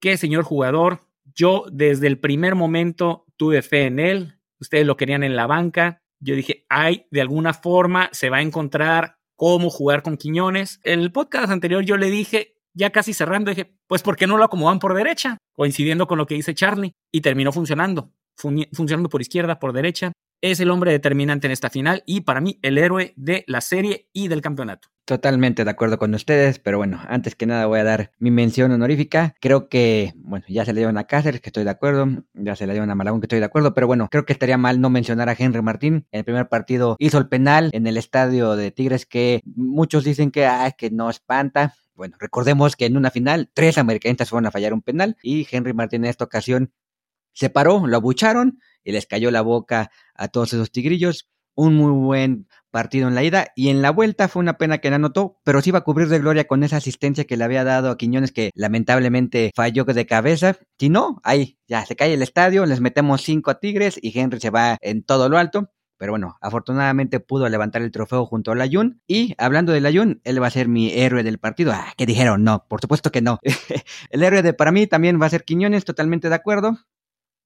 qué 0.00 0.16
señor 0.16 0.42
jugador. 0.42 1.02
Yo 1.36 1.66
desde 1.70 2.08
el 2.08 2.18
primer 2.18 2.56
momento 2.56 3.26
tuve 3.36 3.62
fe 3.62 3.84
en 3.86 4.00
él. 4.00 4.40
Ustedes 4.58 4.88
lo 4.88 4.96
querían 4.96 5.22
en 5.22 5.36
la 5.36 5.46
banca. 5.46 6.02
Yo 6.18 6.34
dije, 6.34 6.66
ay, 6.68 7.06
de 7.12 7.20
alguna 7.20 7.54
forma 7.54 8.08
se 8.10 8.28
va 8.28 8.38
a 8.38 8.42
encontrar 8.42 9.18
cómo 9.36 9.70
jugar 9.70 10.02
con 10.02 10.16
Quiñones. 10.16 10.80
En 10.82 10.98
el 10.98 11.12
podcast 11.12 11.52
anterior 11.52 11.84
yo 11.84 11.96
le 11.96 12.10
dije, 12.10 12.55
ya 12.76 12.90
casi 12.90 13.14
cerrando, 13.14 13.50
dije, 13.50 13.74
pues 13.88 14.02
¿por 14.02 14.16
qué 14.16 14.26
no 14.26 14.36
lo 14.36 14.44
acomodan 14.44 14.78
por 14.78 14.94
derecha? 14.94 15.38
Coincidiendo 15.54 16.06
con 16.06 16.18
lo 16.18 16.26
que 16.26 16.34
dice 16.34 16.54
Charlie. 16.54 16.92
Y 17.10 17.22
terminó 17.22 17.50
funcionando, 17.50 18.12
funcionando 18.36 19.08
por 19.08 19.22
izquierda, 19.22 19.58
por 19.58 19.72
derecha. 19.72 20.12
Es 20.42 20.60
el 20.60 20.70
hombre 20.70 20.92
determinante 20.92 21.46
en 21.46 21.52
esta 21.52 21.70
final 21.70 22.02
y 22.04 22.20
para 22.20 22.42
mí 22.42 22.58
el 22.60 22.76
héroe 22.76 23.14
de 23.16 23.44
la 23.46 23.62
serie 23.62 24.10
y 24.12 24.28
del 24.28 24.42
campeonato. 24.42 24.88
Totalmente 25.06 25.64
de 25.64 25.70
acuerdo 25.70 25.98
con 25.98 26.12
ustedes, 26.14 26.58
pero 26.58 26.76
bueno, 26.76 27.00
antes 27.08 27.34
que 27.34 27.46
nada 27.46 27.64
voy 27.64 27.78
a 27.78 27.84
dar 27.84 28.10
mi 28.18 28.30
mención 28.30 28.70
honorífica. 28.70 29.34
Creo 29.40 29.70
que, 29.70 30.12
bueno, 30.16 30.44
ya 30.46 30.66
se 30.66 30.74
le 30.74 30.80
dieron 30.80 30.98
a 30.98 31.04
Cáceres, 31.04 31.40
que 31.40 31.48
estoy 31.48 31.64
de 31.64 31.70
acuerdo, 31.70 32.06
ya 32.34 32.54
se 32.54 32.66
le 32.66 32.74
dieron 32.74 32.90
a 32.90 32.94
Malagón, 32.94 33.20
que 33.20 33.26
estoy 33.26 33.38
de 33.38 33.46
acuerdo, 33.46 33.72
pero 33.72 33.86
bueno, 33.86 34.08
creo 34.10 34.26
que 34.26 34.34
estaría 34.34 34.58
mal 34.58 34.80
no 34.80 34.90
mencionar 34.90 35.30
a 35.30 35.36
Henry 35.38 35.62
Martín. 35.62 36.06
En 36.10 36.18
el 36.18 36.24
primer 36.24 36.48
partido 36.48 36.96
hizo 36.98 37.16
el 37.16 37.28
penal 37.28 37.70
en 37.72 37.86
el 37.86 37.96
estadio 37.96 38.56
de 38.56 38.72
Tigres 38.72 39.06
que 39.06 39.40
muchos 39.46 40.04
dicen 40.04 40.30
que, 40.30 40.46
que 40.76 40.90
no 40.90 41.08
espanta. 41.08 41.74
Bueno, 41.96 42.16
recordemos 42.20 42.76
que 42.76 42.84
en 42.84 42.96
una 42.96 43.10
final 43.10 43.50
tres 43.54 43.78
americanistas 43.78 44.28
fueron 44.28 44.46
a 44.46 44.50
fallar 44.50 44.74
un 44.74 44.82
penal 44.82 45.16
y 45.22 45.46
Henry 45.50 45.72
Martín 45.72 46.04
en 46.04 46.10
esta 46.10 46.24
ocasión 46.24 46.72
se 47.32 47.50
paró, 47.50 47.86
lo 47.86 47.96
abucharon 47.96 48.60
y 48.84 48.92
les 48.92 49.06
cayó 49.06 49.30
la 49.30 49.42
boca 49.42 49.90
a 50.14 50.28
todos 50.28 50.52
esos 50.52 50.70
tigrillos. 50.70 51.28
Un 51.54 51.74
muy 51.74 51.90
buen 51.92 52.48
partido 52.70 53.08
en 53.08 53.14
la 53.14 53.24
ida 53.24 53.48
y 53.56 53.70
en 53.70 53.80
la 53.80 53.90
vuelta 53.90 54.28
fue 54.28 54.40
una 54.40 54.58
pena 54.58 54.78
que 54.78 54.90
no 54.90 54.96
anotó, 54.96 55.40
pero 55.42 55.62
sí 55.62 55.70
iba 55.70 55.78
a 55.78 55.84
cubrir 55.84 56.08
de 56.08 56.18
gloria 56.18 56.46
con 56.46 56.62
esa 56.64 56.76
asistencia 56.76 57.24
que 57.24 57.38
le 57.38 57.44
había 57.44 57.64
dado 57.64 57.90
a 57.90 57.96
Quiñones 57.96 58.32
que 58.32 58.50
lamentablemente 58.54 59.52
falló 59.56 59.84
de 59.84 60.06
cabeza. 60.06 60.58
Si 60.78 60.90
no, 60.90 61.18
ahí 61.24 61.58
ya 61.66 61.86
se 61.86 61.96
cae 61.96 62.12
el 62.12 62.22
estadio, 62.22 62.66
les 62.66 62.80
metemos 62.80 63.22
cinco 63.22 63.50
a 63.50 63.58
Tigres 63.58 63.98
y 64.02 64.18
Henry 64.18 64.38
se 64.40 64.50
va 64.50 64.76
en 64.82 65.02
todo 65.02 65.30
lo 65.30 65.38
alto. 65.38 65.70
Pero 65.98 66.12
bueno, 66.12 66.36
afortunadamente 66.40 67.20
pudo 67.20 67.48
levantar 67.48 67.82
el 67.82 67.90
trofeo 67.90 68.26
junto 68.26 68.52
a 68.52 68.54
Layun. 68.54 69.00
Y 69.06 69.34
hablando 69.38 69.72
de 69.72 69.80
Layun, 69.80 70.20
él 70.24 70.42
va 70.42 70.48
a 70.48 70.50
ser 70.50 70.68
mi 70.68 70.92
héroe 70.92 71.22
del 71.22 71.38
partido. 71.38 71.72
Ah, 71.72 71.92
¿qué 71.96 72.06
dijeron? 72.06 72.44
No, 72.44 72.66
por 72.68 72.80
supuesto 72.80 73.10
que 73.10 73.22
no. 73.22 73.38
el 74.10 74.22
héroe 74.22 74.42
de 74.42 74.52
para 74.54 74.72
mí 74.72 74.86
también 74.86 75.20
va 75.20 75.26
a 75.26 75.30
ser 75.30 75.44
Quiñones, 75.44 75.84
totalmente 75.84 76.28
de 76.28 76.34
acuerdo. 76.34 76.78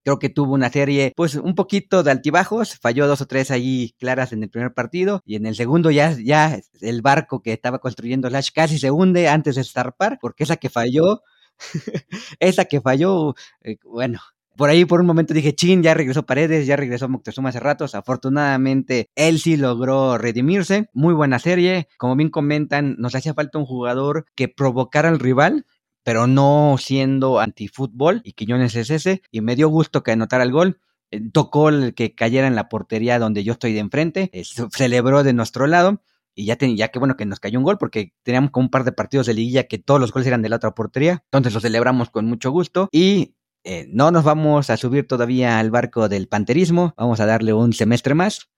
Creo 0.03 0.18
que 0.18 0.30
tuvo 0.30 0.55
una 0.55 0.70
serie, 0.70 1.12
pues 1.14 1.34
un 1.34 1.55
poquito 1.55 2.03
de 2.03 2.11
altibajos, 2.11 2.78
falló 2.78 3.07
dos 3.07 3.20
o 3.20 3.26
tres 3.26 3.51
ahí 3.51 3.94
claras 3.98 4.32
en 4.32 4.42
el 4.42 4.48
primer 4.48 4.72
partido 4.72 5.20
y 5.26 5.36
en 5.36 5.44
el 5.44 5.55
segundo 5.55 5.90
ya, 5.90 6.16
ya 6.18 6.59
el 6.80 7.03
barco 7.03 7.42
que 7.42 7.53
estaba 7.53 7.80
construyendo 7.80 8.30
Lash 8.30 8.51
casi 8.55 8.78
se 8.78 8.90
hunde 8.90 9.28
antes 9.28 9.57
de 9.57 9.64
zarpar, 9.64 10.18
porque 10.18 10.44
esa 10.44 10.57
que 10.57 10.70
falló, 10.70 11.22
esa 12.40 12.64
que 12.64 12.80
falló, 12.80 13.34
eh, 13.62 13.76
bueno, 13.84 14.20
por 14.61 14.68
ahí 14.68 14.84
por 14.84 15.00
un 15.00 15.06
momento 15.06 15.32
dije, 15.32 15.54
chin, 15.54 15.82
ya 15.82 15.94
regresó 15.94 16.26
Paredes, 16.26 16.66
ya 16.66 16.76
regresó 16.76 17.08
Moctezuma 17.08 17.48
hace 17.48 17.61
ratos. 17.61 17.94
Afortunadamente, 17.94 19.08
él 19.14 19.38
sí 19.38 19.56
logró 19.56 20.18
redimirse. 20.18 20.90
Muy 20.92 21.14
buena 21.14 21.38
serie. 21.38 21.88
Como 21.96 22.14
bien 22.14 22.28
comentan, 22.28 22.96
nos 22.98 23.14
hacía 23.14 23.32
falta 23.32 23.56
un 23.56 23.64
jugador 23.64 24.26
que 24.34 24.48
provocara 24.48 25.08
al 25.08 25.18
rival 25.18 25.64
pero 26.02 26.26
no 26.26 26.76
siendo 26.78 27.40
antifútbol, 27.40 28.20
y 28.22 28.32
Quiñones 28.32 28.74
es 28.74 28.90
ese, 28.90 29.22
y 29.30 29.40
me 29.40 29.56
dio 29.56 29.68
gusto 29.68 30.02
que 30.02 30.12
anotara 30.12 30.44
el 30.44 30.52
gol. 30.52 30.78
Eh, 31.11 31.20
tocó 31.32 31.70
el 31.70 31.94
que 31.94 32.14
cayera 32.14 32.46
en 32.46 32.54
la 32.54 32.68
portería 32.68 33.18
donde 33.18 33.44
yo 33.44 33.52
estoy 33.54 33.72
de 33.72 33.80
enfrente, 33.80 34.30
eh, 34.34 34.44
celebró 34.72 35.22
de 35.22 35.32
nuestro 35.32 35.66
lado, 35.66 36.02
y 36.34 36.44
ya, 36.44 36.56
ten, 36.56 36.76
ya 36.76 36.88
que 36.88 36.98
bueno 36.98 37.16
que 37.16 37.26
nos 37.26 37.40
cayó 37.40 37.58
un 37.58 37.64
gol 37.64 37.78
porque 37.78 38.12
teníamos 38.22 38.50
como 38.50 38.64
un 38.64 38.70
par 38.70 38.84
de 38.84 38.92
partidos 38.92 39.26
de 39.26 39.34
liguilla 39.34 39.64
que 39.64 39.78
todos 39.78 40.00
los 40.00 40.12
goles 40.12 40.26
eran 40.26 40.42
de 40.42 40.48
la 40.48 40.56
otra 40.56 40.74
portería, 40.74 41.22
entonces 41.24 41.54
lo 41.54 41.61
celebramos 41.61 42.11
con 42.11 42.26
mucho 42.26 42.50
gusto 42.50 42.88
y 42.92 43.34
eh, 43.64 43.86
no 43.90 44.11
nos 44.11 44.24
vamos 44.24 44.70
a 44.70 44.76
subir 44.76 45.06
todavía 45.06 45.58
al 45.58 45.70
barco 45.70 46.08
del 46.08 46.28
panterismo, 46.28 46.94
vamos 46.96 47.20
a 47.20 47.26
darle 47.26 47.52
un 47.52 47.72
semestre 47.72 48.14
más, 48.14 48.50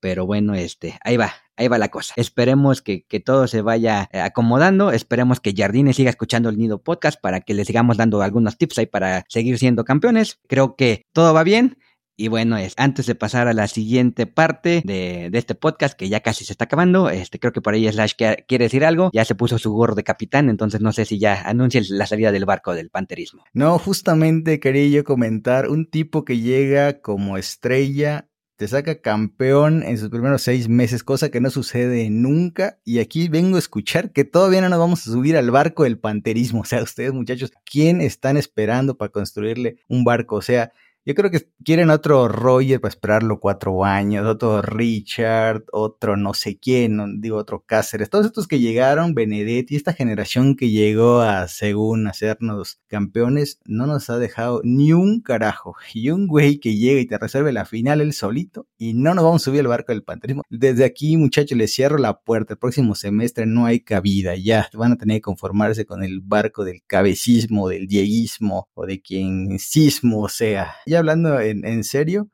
pero 0.00 0.26
bueno, 0.26 0.54
este, 0.54 0.98
ahí 1.02 1.16
va, 1.16 1.32
ahí 1.56 1.68
va 1.68 1.78
la 1.78 1.88
cosa. 1.88 2.14
Esperemos 2.16 2.82
que, 2.82 3.04
que 3.04 3.20
todo 3.20 3.46
se 3.46 3.62
vaya 3.62 4.08
eh, 4.12 4.20
acomodando, 4.20 4.92
esperemos 4.92 5.40
que 5.40 5.54
Jardine 5.56 5.92
siga 5.92 6.10
escuchando 6.10 6.48
el 6.48 6.58
Nido 6.58 6.82
Podcast 6.82 7.20
para 7.20 7.40
que 7.40 7.54
le 7.54 7.64
sigamos 7.64 7.96
dando 7.96 8.22
algunos 8.22 8.56
tips 8.56 8.78
ahí 8.78 8.86
para 8.86 9.24
seguir 9.28 9.58
siendo 9.58 9.84
campeones. 9.84 10.38
Creo 10.46 10.76
que 10.76 11.06
todo 11.12 11.34
va 11.34 11.42
bien 11.42 11.78
y 12.20 12.26
bueno, 12.26 12.58
es, 12.58 12.74
antes 12.76 13.06
de 13.06 13.14
pasar 13.14 13.46
a 13.46 13.52
la 13.52 13.68
siguiente 13.68 14.26
parte 14.26 14.82
de, 14.84 15.28
de, 15.30 15.38
este 15.38 15.54
podcast, 15.54 15.96
que 15.96 16.08
ya 16.08 16.18
casi 16.18 16.44
se 16.44 16.52
está 16.52 16.64
acabando, 16.64 17.10
este, 17.10 17.38
creo 17.38 17.52
que 17.52 17.60
por 17.60 17.74
ahí 17.74 17.90
Slash 17.90 18.14
quiere 18.48 18.64
decir 18.64 18.84
algo, 18.84 19.10
ya 19.14 19.24
se 19.24 19.36
puso 19.36 19.56
su 19.56 19.72
gorro 19.72 19.94
de 19.94 20.02
capitán, 20.02 20.50
entonces 20.50 20.80
no 20.80 20.92
sé 20.92 21.04
si 21.04 21.20
ya 21.20 21.42
anuncia 21.48 21.80
la 21.90 22.08
salida 22.08 22.32
del 22.32 22.44
barco 22.44 22.74
del 22.74 22.90
panterismo. 22.90 23.44
No, 23.52 23.78
justamente 23.78 24.58
quería 24.58 24.88
yo 24.88 25.04
comentar, 25.04 25.68
un 25.68 25.88
tipo 25.88 26.24
que 26.24 26.40
llega 26.40 27.00
como 27.00 27.38
estrella 27.38 28.28
te 28.58 28.66
saca 28.66 29.00
campeón 29.00 29.84
en 29.84 29.98
sus 29.98 30.08
primeros 30.08 30.42
seis 30.42 30.68
meses, 30.68 31.04
cosa 31.04 31.30
que 31.30 31.40
no 31.40 31.48
sucede 31.48 32.10
nunca. 32.10 32.80
Y 32.84 32.98
aquí 32.98 33.28
vengo 33.28 33.54
a 33.54 33.60
escuchar 33.60 34.10
que 34.10 34.24
todavía 34.24 34.60
no 34.60 34.68
nos 34.68 34.80
vamos 34.80 35.06
a 35.06 35.12
subir 35.12 35.36
al 35.36 35.52
barco 35.52 35.84
del 35.84 36.00
panterismo. 36.00 36.62
O 36.62 36.64
sea, 36.64 36.82
ustedes 36.82 37.12
muchachos, 37.12 37.52
¿quién 37.64 38.00
están 38.00 38.36
esperando 38.36 38.98
para 38.98 39.12
construirle 39.12 39.76
un 39.86 40.02
barco? 40.02 40.34
O 40.34 40.42
sea, 40.42 40.72
yo 41.04 41.14
creo 41.14 41.30
que 41.30 41.48
quieren 41.64 41.90
otro 41.90 42.28
Roger 42.28 42.80
para 42.80 42.90
esperarlo 42.90 43.40
cuatro 43.40 43.84
años, 43.84 44.26
otro 44.26 44.62
Richard, 44.62 45.64
otro 45.72 46.16
no 46.16 46.34
sé 46.34 46.58
quién, 46.58 47.20
digo 47.20 47.36
otro 47.36 47.64
Cáceres, 47.64 48.10
todos 48.10 48.26
estos 48.26 48.46
que 48.46 48.60
llegaron, 48.60 49.14
Benedetti, 49.14 49.76
esta 49.76 49.92
generación 49.92 50.56
que 50.56 50.70
llegó 50.70 51.20
a, 51.20 51.48
según, 51.48 52.06
hacernos 52.06 52.80
campeones, 52.88 53.60
no 53.64 53.86
nos 53.86 54.10
ha 54.10 54.18
dejado 54.18 54.60
ni 54.64 54.92
un 54.92 55.20
carajo. 55.20 55.76
Y 55.94 56.10
un 56.10 56.26
güey 56.26 56.58
que 56.58 56.76
llega 56.76 57.00
y 57.00 57.06
te 57.06 57.18
resuelve 57.18 57.52
la 57.52 57.64
final 57.64 58.00
él 58.00 58.12
solito, 58.12 58.66
y 58.76 58.94
no 58.94 59.14
nos 59.14 59.24
vamos 59.24 59.42
a 59.42 59.44
subir 59.46 59.60
al 59.60 59.68
barco 59.68 59.92
del 59.92 60.04
panterismo. 60.04 60.42
Desde 60.48 60.84
aquí, 60.84 61.16
muchachos, 61.16 61.58
les 61.58 61.74
cierro 61.74 61.98
la 61.98 62.20
puerta. 62.20 62.54
El 62.54 62.58
próximo 62.58 62.94
semestre 62.94 63.46
no 63.46 63.66
hay 63.66 63.80
cabida, 63.80 64.36
ya 64.36 64.68
van 64.74 64.92
a 64.92 64.96
tener 64.96 65.18
que 65.18 65.22
conformarse 65.22 65.86
con 65.86 66.02
el 66.02 66.20
barco 66.20 66.64
del 66.64 66.82
cabecismo, 66.86 67.68
del 67.68 67.86
dieguismo 67.86 68.68
o 68.74 68.86
de 68.86 69.00
quien 69.00 69.58
sismo 69.58 70.28
sea. 70.28 70.74
Ya 70.88 71.00
hablando 71.00 71.38
en, 71.40 71.84
serio, 71.84 72.30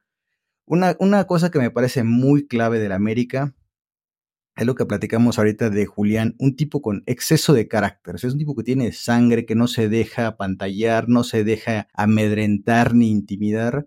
una, 0.65 0.97
una, 1.01 1.27
cosa 1.27 1.51
que 1.51 1.59
me 1.59 1.71
parece 1.71 2.05
muy 2.05 2.47
clave 2.47 2.79
del 2.79 2.93
América 2.93 3.55
es 4.57 4.67
lo 4.67 4.77
que 4.77 4.87
platicamos 4.87 5.39
ahorita 5.39 5.71
de 5.71 5.87
Julián, 5.87 6.37
un 6.39 6.55
tipo 6.55 6.81
con 6.81 7.03
exceso 7.07 7.53
de 7.53 7.67
carácter, 7.67 8.15
es 8.15 8.25
un 8.25 8.39
tipo 8.39 8.55
que 8.55 8.63
tiene 8.63 8.93
sangre, 8.93 9.47
que 9.47 9.57
no 9.57 9.67
se 9.67 9.89
deja 9.89 10.37
pantallar, 10.37 11.09
no 11.09 11.25
se 11.25 11.43
deja 11.43 11.89
amedrentar 11.93 12.95
ni 12.95 13.11
intimidar. 13.11 13.87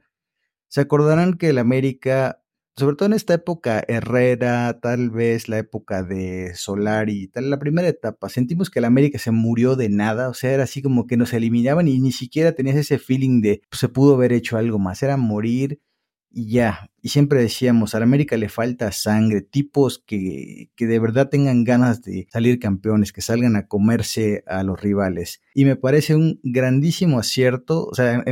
Se 0.67 0.81
acordarán 0.81 1.35
que 1.35 1.49
el 1.49 1.59
América 1.59 2.43
sobre 2.77 2.95
todo 2.95 3.07
en 3.07 3.13
esta 3.13 3.33
época 3.33 3.83
Herrera, 3.87 4.79
tal 4.79 5.09
vez 5.09 5.49
la 5.49 5.57
época 5.57 6.03
de 6.03 6.53
Solari, 6.53 7.27
tal, 7.27 7.49
la 7.49 7.57
primera 7.57 7.87
etapa, 7.87 8.29
sentimos 8.29 8.69
que 8.69 8.79
el 8.79 8.85
América 8.85 9.17
se 9.17 9.31
murió 9.31 9.75
de 9.75 9.89
nada, 9.89 10.29
o 10.29 10.35
sea, 10.35 10.51
era 10.51 10.63
así 10.63 10.83
como 10.83 11.07
que 11.07 11.17
nos 11.17 11.33
eliminaban 11.33 11.87
y 11.87 11.99
ni 11.99 12.11
siquiera 12.11 12.53
tenías 12.53 12.75
ese 12.75 12.99
feeling 12.99 13.41
de 13.41 13.61
pues, 13.69 13.79
se 13.79 13.89
pudo 13.89 14.13
haber 14.13 14.31
hecho 14.31 14.57
algo 14.57 14.77
más, 14.77 15.01
era 15.01 15.17
morir 15.17 15.81
y 16.29 16.51
ya. 16.51 16.91
Y 17.01 17.09
siempre 17.09 17.41
decíamos, 17.41 17.95
a 17.95 17.97
América 17.97 18.37
le 18.37 18.49
falta 18.49 18.91
sangre, 18.91 19.41
tipos 19.41 20.03
que, 20.05 20.69
que 20.75 20.85
de 20.85 20.99
verdad 20.99 21.29
tengan 21.29 21.63
ganas 21.63 22.03
de 22.03 22.27
salir 22.31 22.59
campeones, 22.59 23.11
que 23.11 23.21
salgan 23.21 23.55
a 23.55 23.67
comerse 23.67 24.43
a 24.45 24.61
los 24.61 24.79
rivales. 24.79 25.41
Y 25.55 25.65
me 25.65 25.77
parece 25.77 26.15
un 26.15 26.39
grandísimo 26.43 27.17
acierto, 27.17 27.85
o 27.85 27.95
sea, 27.95 28.23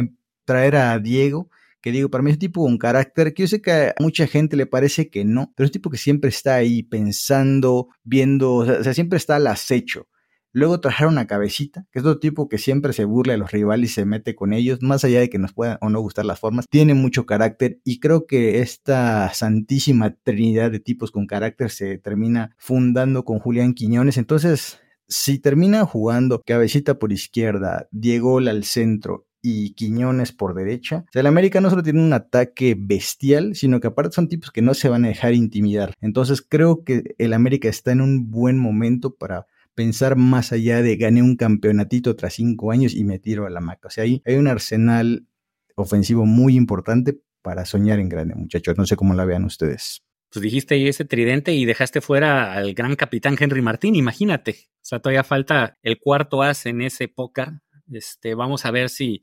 traer 0.45 0.75
a 0.75 0.99
Diego, 0.99 1.49
que 1.85 1.91
digo, 1.91 2.09
para 2.09 2.23
mí 2.23 2.31
es 2.31 2.37
un 2.37 2.39
tipo 2.39 2.63
con 2.63 2.79
carácter, 2.79 3.35
que 3.35 3.43
yo 3.43 3.47
sé 3.47 3.61
que 3.61 3.71
a 3.71 3.93
mucha 3.99 4.25
gente 4.25 4.57
le 4.57 4.65
parece 4.65 5.11
que 5.11 5.23
no, 5.23 5.53
pero 5.55 5.65
es 5.65 5.69
un 5.69 5.73
tipo 5.73 5.91
que 5.91 5.99
siempre 5.99 6.29
está 6.29 6.55
ahí 6.55 6.81
pensando, 6.81 7.89
viendo, 8.03 8.55
o 8.55 8.83
sea, 8.83 8.95
siempre 8.95 9.17
está 9.17 9.35
al 9.35 9.45
acecho. 9.45 10.07
Luego 10.51 10.79
trajeron 10.79 11.19
a 11.19 11.27
Cabecita, 11.27 11.85
que 11.91 11.99
es 11.99 12.05
otro 12.05 12.19
tipo 12.19 12.49
que 12.49 12.57
siempre 12.57 12.91
se 12.91 13.05
burla 13.05 13.33
de 13.33 13.37
los 13.37 13.51
rivales 13.51 13.91
y 13.91 13.93
se 13.93 14.05
mete 14.05 14.33
con 14.33 14.51
ellos, 14.51 14.81
más 14.81 15.03
allá 15.03 15.19
de 15.19 15.29
que 15.29 15.37
nos 15.37 15.53
puedan 15.53 15.77
o 15.79 15.91
no 15.91 16.01
gustar 16.01 16.25
las 16.25 16.39
formas, 16.39 16.65
tiene 16.67 16.95
mucho 16.95 17.27
carácter 17.27 17.79
y 17.83 17.99
creo 17.99 18.25
que 18.25 18.61
esta 18.61 19.31
santísima 19.35 20.15
trinidad 20.23 20.71
de 20.71 20.79
tipos 20.79 21.11
con 21.11 21.27
carácter 21.27 21.69
se 21.69 21.99
termina 21.99 22.55
fundando 22.57 23.25
con 23.25 23.37
Julián 23.37 23.75
Quiñones. 23.75 24.17
Entonces, 24.17 24.79
si 25.07 25.37
termina 25.37 25.85
jugando 25.85 26.41
Cabecita 26.43 26.97
por 26.97 27.11
izquierda, 27.11 27.87
Diego 27.91 28.39
al 28.39 28.63
centro 28.63 29.27
y 29.47 29.75
Quiñones 29.75 30.31
por 30.31 30.55
derecha. 30.55 31.05
O 31.07 31.11
sea, 31.11 31.19
el 31.19 31.27
América 31.27 31.61
no 31.61 31.69
solo 31.69 31.83
tiene 31.83 32.03
un 32.03 32.13
ataque 32.13 32.75
bestial, 32.75 33.53
sino 33.53 33.79
que 33.79 33.87
aparte 33.87 34.15
son 34.15 34.27
tipos 34.27 34.49
que 34.51 34.63
no 34.63 34.73
se 34.73 34.89
van 34.89 35.05
a 35.05 35.09
dejar 35.09 35.35
intimidar. 35.35 35.93
Entonces 36.01 36.41
creo 36.41 36.83
que 36.83 37.15
el 37.19 37.31
América 37.31 37.69
está 37.69 37.91
en 37.91 38.01
un 38.01 38.31
buen 38.31 38.57
momento 38.57 39.13
para 39.13 39.45
pensar 39.75 40.15
más 40.15 40.51
allá 40.51 40.81
de 40.81 40.95
gané 40.95 41.21
un 41.21 41.35
campeonatito 41.35 42.15
tras 42.15 42.33
cinco 42.33 42.71
años 42.71 42.95
y 42.95 43.03
me 43.03 43.19
tiro 43.19 43.45
a 43.45 43.51
la 43.51 43.59
maca. 43.59 43.87
O 43.89 43.91
sea, 43.91 44.05
ahí 44.05 44.23
hay 44.25 44.35
un 44.35 44.47
arsenal 44.47 45.27
ofensivo 45.75 46.25
muy 46.25 46.55
importante 46.55 47.21
para 47.43 47.65
soñar 47.65 47.99
en 47.99 48.09
grande, 48.09 48.33
muchachos. 48.33 48.75
No 48.79 48.87
sé 48.87 48.95
cómo 48.95 49.13
la 49.13 49.25
vean 49.25 49.43
ustedes. 49.43 50.01
Pues 50.31 50.41
dijiste 50.41 50.73
ahí 50.73 50.87
ese 50.87 51.05
tridente 51.05 51.53
y 51.53 51.65
dejaste 51.65 52.01
fuera 52.01 52.53
al 52.53 52.73
gran 52.73 52.95
capitán 52.95 53.37
Henry 53.39 53.61
Martín, 53.61 53.95
imagínate. 53.95 54.55
O 54.77 54.87
sea, 54.87 54.99
todavía 54.99 55.23
falta 55.23 55.77
el 55.83 55.99
cuarto 55.99 56.41
as 56.41 56.65
en 56.65 56.81
ese 56.81 57.07
póker. 57.07 57.49
Este, 57.91 58.33
vamos 58.33 58.65
a 58.65 58.71
ver 58.71 58.89
si 58.89 59.21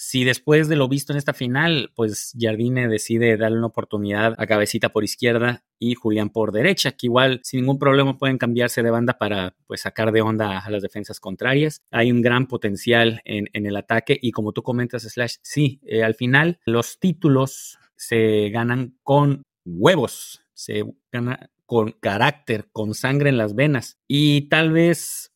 si 0.00 0.22
después 0.22 0.68
de 0.68 0.76
lo 0.76 0.86
visto 0.86 1.12
en 1.12 1.16
esta 1.16 1.32
final, 1.32 1.90
pues 1.96 2.32
Jardine 2.38 2.86
decide 2.86 3.36
darle 3.36 3.58
una 3.58 3.66
oportunidad 3.66 4.36
a 4.38 4.46
Cabecita 4.46 4.90
por 4.90 5.02
izquierda 5.02 5.64
y 5.76 5.96
Julián 5.96 6.30
por 6.30 6.52
derecha, 6.52 6.92
que 6.92 7.08
igual 7.08 7.40
sin 7.42 7.62
ningún 7.62 7.80
problema 7.80 8.16
pueden 8.16 8.38
cambiarse 8.38 8.84
de 8.84 8.92
banda 8.92 9.18
para 9.18 9.56
pues 9.66 9.80
sacar 9.80 10.12
de 10.12 10.22
onda 10.22 10.60
a 10.60 10.70
las 10.70 10.82
defensas 10.82 11.18
contrarias. 11.18 11.82
Hay 11.90 12.12
un 12.12 12.22
gran 12.22 12.46
potencial 12.46 13.20
en, 13.24 13.48
el 13.52 13.76
ataque 13.76 14.16
y 14.22 14.30
como 14.30 14.52
tú 14.52 14.62
comentas, 14.62 15.02
Slash, 15.02 15.38
sí, 15.42 15.80
eh, 15.82 16.04
al 16.04 16.14
final 16.14 16.60
los 16.64 17.00
títulos 17.00 17.80
se 17.96 18.50
ganan 18.50 18.96
con 19.02 19.42
huevos, 19.64 20.44
se 20.52 20.84
gana 21.10 21.50
con 21.66 21.90
carácter, 21.90 22.68
con 22.70 22.94
sangre 22.94 23.30
en 23.30 23.36
las 23.36 23.56
venas 23.56 23.98
y 24.06 24.42
tal 24.42 24.70
vez 24.70 25.32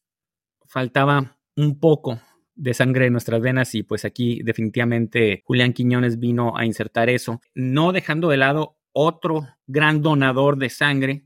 faltaba 0.68 1.36
un 1.56 1.80
poco 1.80 2.20
de 2.62 2.74
sangre 2.74 3.06
en 3.06 3.12
nuestras 3.12 3.40
venas 3.40 3.74
y 3.74 3.82
pues 3.82 4.04
aquí 4.04 4.40
definitivamente 4.44 5.42
Julián 5.44 5.72
Quiñones 5.72 6.20
vino 6.20 6.56
a 6.56 6.64
insertar 6.64 7.10
eso, 7.10 7.40
no 7.54 7.90
dejando 7.90 8.28
de 8.28 8.36
lado 8.36 8.78
otro 8.92 9.48
gran 9.66 10.00
donador 10.00 10.56
de 10.58 10.70
sangre 10.70 11.24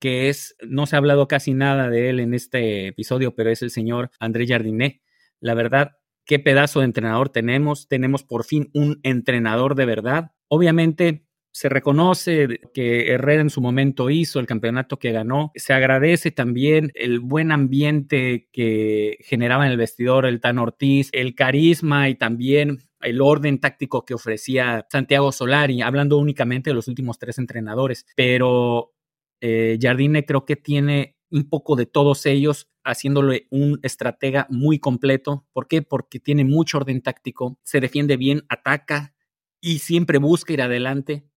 que 0.00 0.28
es, 0.28 0.56
no 0.66 0.86
se 0.86 0.96
ha 0.96 0.98
hablado 0.98 1.28
casi 1.28 1.54
nada 1.54 1.88
de 1.88 2.10
él 2.10 2.18
en 2.18 2.34
este 2.34 2.88
episodio, 2.88 3.36
pero 3.36 3.50
es 3.50 3.62
el 3.62 3.70
señor 3.70 4.10
André 4.18 4.46
Jardinet. 4.46 5.00
La 5.40 5.54
verdad, 5.54 5.92
qué 6.26 6.38
pedazo 6.38 6.80
de 6.80 6.86
entrenador 6.86 7.30
tenemos. 7.30 7.88
Tenemos 7.88 8.24
por 8.24 8.44
fin 8.44 8.68
un 8.74 9.00
entrenador 9.02 9.76
de 9.76 9.86
verdad. 9.86 10.32
Obviamente, 10.48 11.24
se 11.54 11.68
reconoce 11.68 12.60
que 12.74 13.12
Herrera 13.12 13.40
en 13.40 13.48
su 13.48 13.60
momento 13.60 14.10
hizo 14.10 14.40
el 14.40 14.46
campeonato 14.46 14.98
que 14.98 15.12
ganó. 15.12 15.52
Se 15.54 15.72
agradece 15.72 16.32
también 16.32 16.90
el 16.96 17.20
buen 17.20 17.52
ambiente 17.52 18.48
que 18.50 19.18
generaba 19.20 19.64
en 19.64 19.70
el 19.70 19.78
vestidor 19.78 20.26
el 20.26 20.40
Tan 20.40 20.58
Ortiz, 20.58 21.10
el 21.12 21.36
carisma 21.36 22.08
y 22.08 22.16
también 22.16 22.80
el 23.00 23.20
orden 23.20 23.60
táctico 23.60 24.04
que 24.04 24.14
ofrecía 24.14 24.84
Santiago 24.90 25.30
Solari, 25.30 25.80
hablando 25.80 26.18
únicamente 26.18 26.70
de 26.70 26.74
los 26.74 26.88
últimos 26.88 27.20
tres 27.20 27.38
entrenadores. 27.38 28.04
Pero 28.16 28.92
eh, 29.40 29.78
Jardine 29.80 30.26
creo 30.26 30.44
que 30.44 30.56
tiene 30.56 31.16
un 31.30 31.48
poco 31.48 31.76
de 31.76 31.86
todos 31.86 32.26
ellos, 32.26 32.68
haciéndole 32.82 33.46
un 33.50 33.78
estratega 33.84 34.48
muy 34.50 34.80
completo. 34.80 35.46
¿Por 35.52 35.68
qué? 35.68 35.82
Porque 35.82 36.18
tiene 36.18 36.44
mucho 36.44 36.78
orden 36.78 37.00
táctico, 37.00 37.60
se 37.62 37.78
defiende 37.78 38.16
bien, 38.16 38.42
ataca 38.48 39.14
y 39.60 39.78
siempre 39.78 40.18
busca 40.18 40.52
ir 40.52 40.60
adelante 40.60 41.28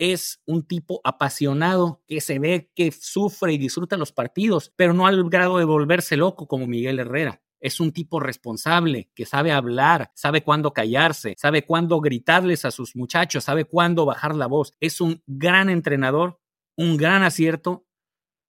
es 0.00 0.40
un 0.46 0.66
tipo 0.66 1.02
apasionado 1.04 2.02
que 2.08 2.22
se 2.22 2.38
ve 2.38 2.70
que 2.74 2.90
sufre 2.90 3.52
y 3.52 3.58
disfruta 3.58 3.98
los 3.98 4.12
partidos, 4.12 4.72
pero 4.74 4.94
no 4.94 5.06
al 5.06 5.28
grado 5.28 5.58
de 5.58 5.66
volverse 5.66 6.16
loco 6.16 6.48
como 6.48 6.66
Miguel 6.66 6.98
Herrera. 6.98 7.42
Es 7.60 7.80
un 7.80 7.92
tipo 7.92 8.18
responsable, 8.18 9.10
que 9.14 9.26
sabe 9.26 9.52
hablar, 9.52 10.10
sabe 10.14 10.42
cuándo 10.42 10.72
callarse, 10.72 11.34
sabe 11.36 11.66
cuándo 11.66 12.00
gritarles 12.00 12.64
a 12.64 12.70
sus 12.70 12.96
muchachos, 12.96 13.44
sabe 13.44 13.66
cuándo 13.66 14.06
bajar 14.06 14.34
la 14.34 14.46
voz. 14.46 14.74
Es 14.80 15.02
un 15.02 15.22
gran 15.26 15.68
entrenador, 15.68 16.40
un 16.76 16.96
gran 16.96 17.22
acierto. 17.22 17.86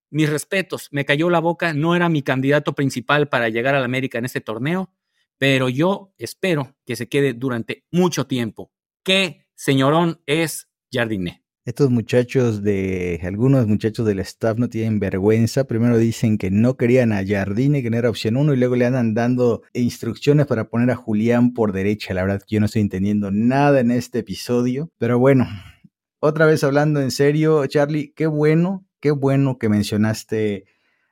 Mis 0.10 0.30
respetos, 0.30 0.88
me 0.92 1.04
cayó 1.04 1.30
la 1.30 1.40
boca, 1.40 1.74
no 1.74 1.98
era 1.98 2.08
mi 2.08 2.22
candidato 2.22 2.74
principal 2.74 3.28
para 3.28 3.50
llegar 3.50 3.76
a 3.76 3.80
la 3.80 3.86
América 3.86 4.18
en 4.18 4.26
este 4.26 4.40
torneo, 4.40 4.94
pero 5.38 5.68
yo 5.68 6.14
espero 6.18 6.78
que 6.86 6.96
se 6.96 7.10
quede 7.10 7.34
durante 7.34 7.84
mucho 7.92 8.26
tiempo. 8.26 8.72
¿Qué 9.04 9.48
señorón 9.54 10.22
es 10.26 10.70
Jardiné? 10.90 11.41
Estos 11.64 11.92
muchachos 11.92 12.64
de, 12.64 13.20
algunos 13.24 13.68
muchachos 13.68 14.04
del 14.08 14.18
staff 14.22 14.58
no 14.58 14.68
tienen 14.68 15.00
vergüenza. 15.00 15.66
Primero 15.66 16.00
dicen 16.00 16.40
que 16.40 16.50
no 16.50 16.76
querían 16.76 17.12
a 17.12 17.24
Jardine, 17.24 17.84
que 17.84 17.92
no 17.92 17.98
era 17.98 18.10
opción 18.10 18.36
uno, 18.36 18.56
y 18.56 18.58
luego 18.58 18.76
le 18.76 18.88
andan 18.88 19.14
dando 19.14 19.62
instrucciones 19.74 20.48
para 20.48 20.70
poner 20.70 20.90
a 20.90 20.96
Julián 20.96 21.54
por 21.54 21.72
derecha. 21.72 22.16
La 22.16 22.24
verdad 22.24 22.42
que 22.42 22.56
yo 22.56 22.60
no 22.60 22.66
estoy 22.66 22.82
entendiendo 22.82 23.30
nada 23.30 23.80
en 23.80 23.92
este 23.92 24.20
episodio. 24.20 24.90
Pero 24.98 25.20
bueno, 25.20 25.48
otra 26.20 26.48
vez 26.48 26.64
hablando 26.64 27.00
en 27.00 27.12
serio, 27.12 27.64
Charlie, 27.68 28.12
qué 28.16 28.26
bueno, 28.26 28.84
qué 29.00 29.12
bueno 29.12 29.60
que 29.60 29.70
mencionaste 29.70 30.66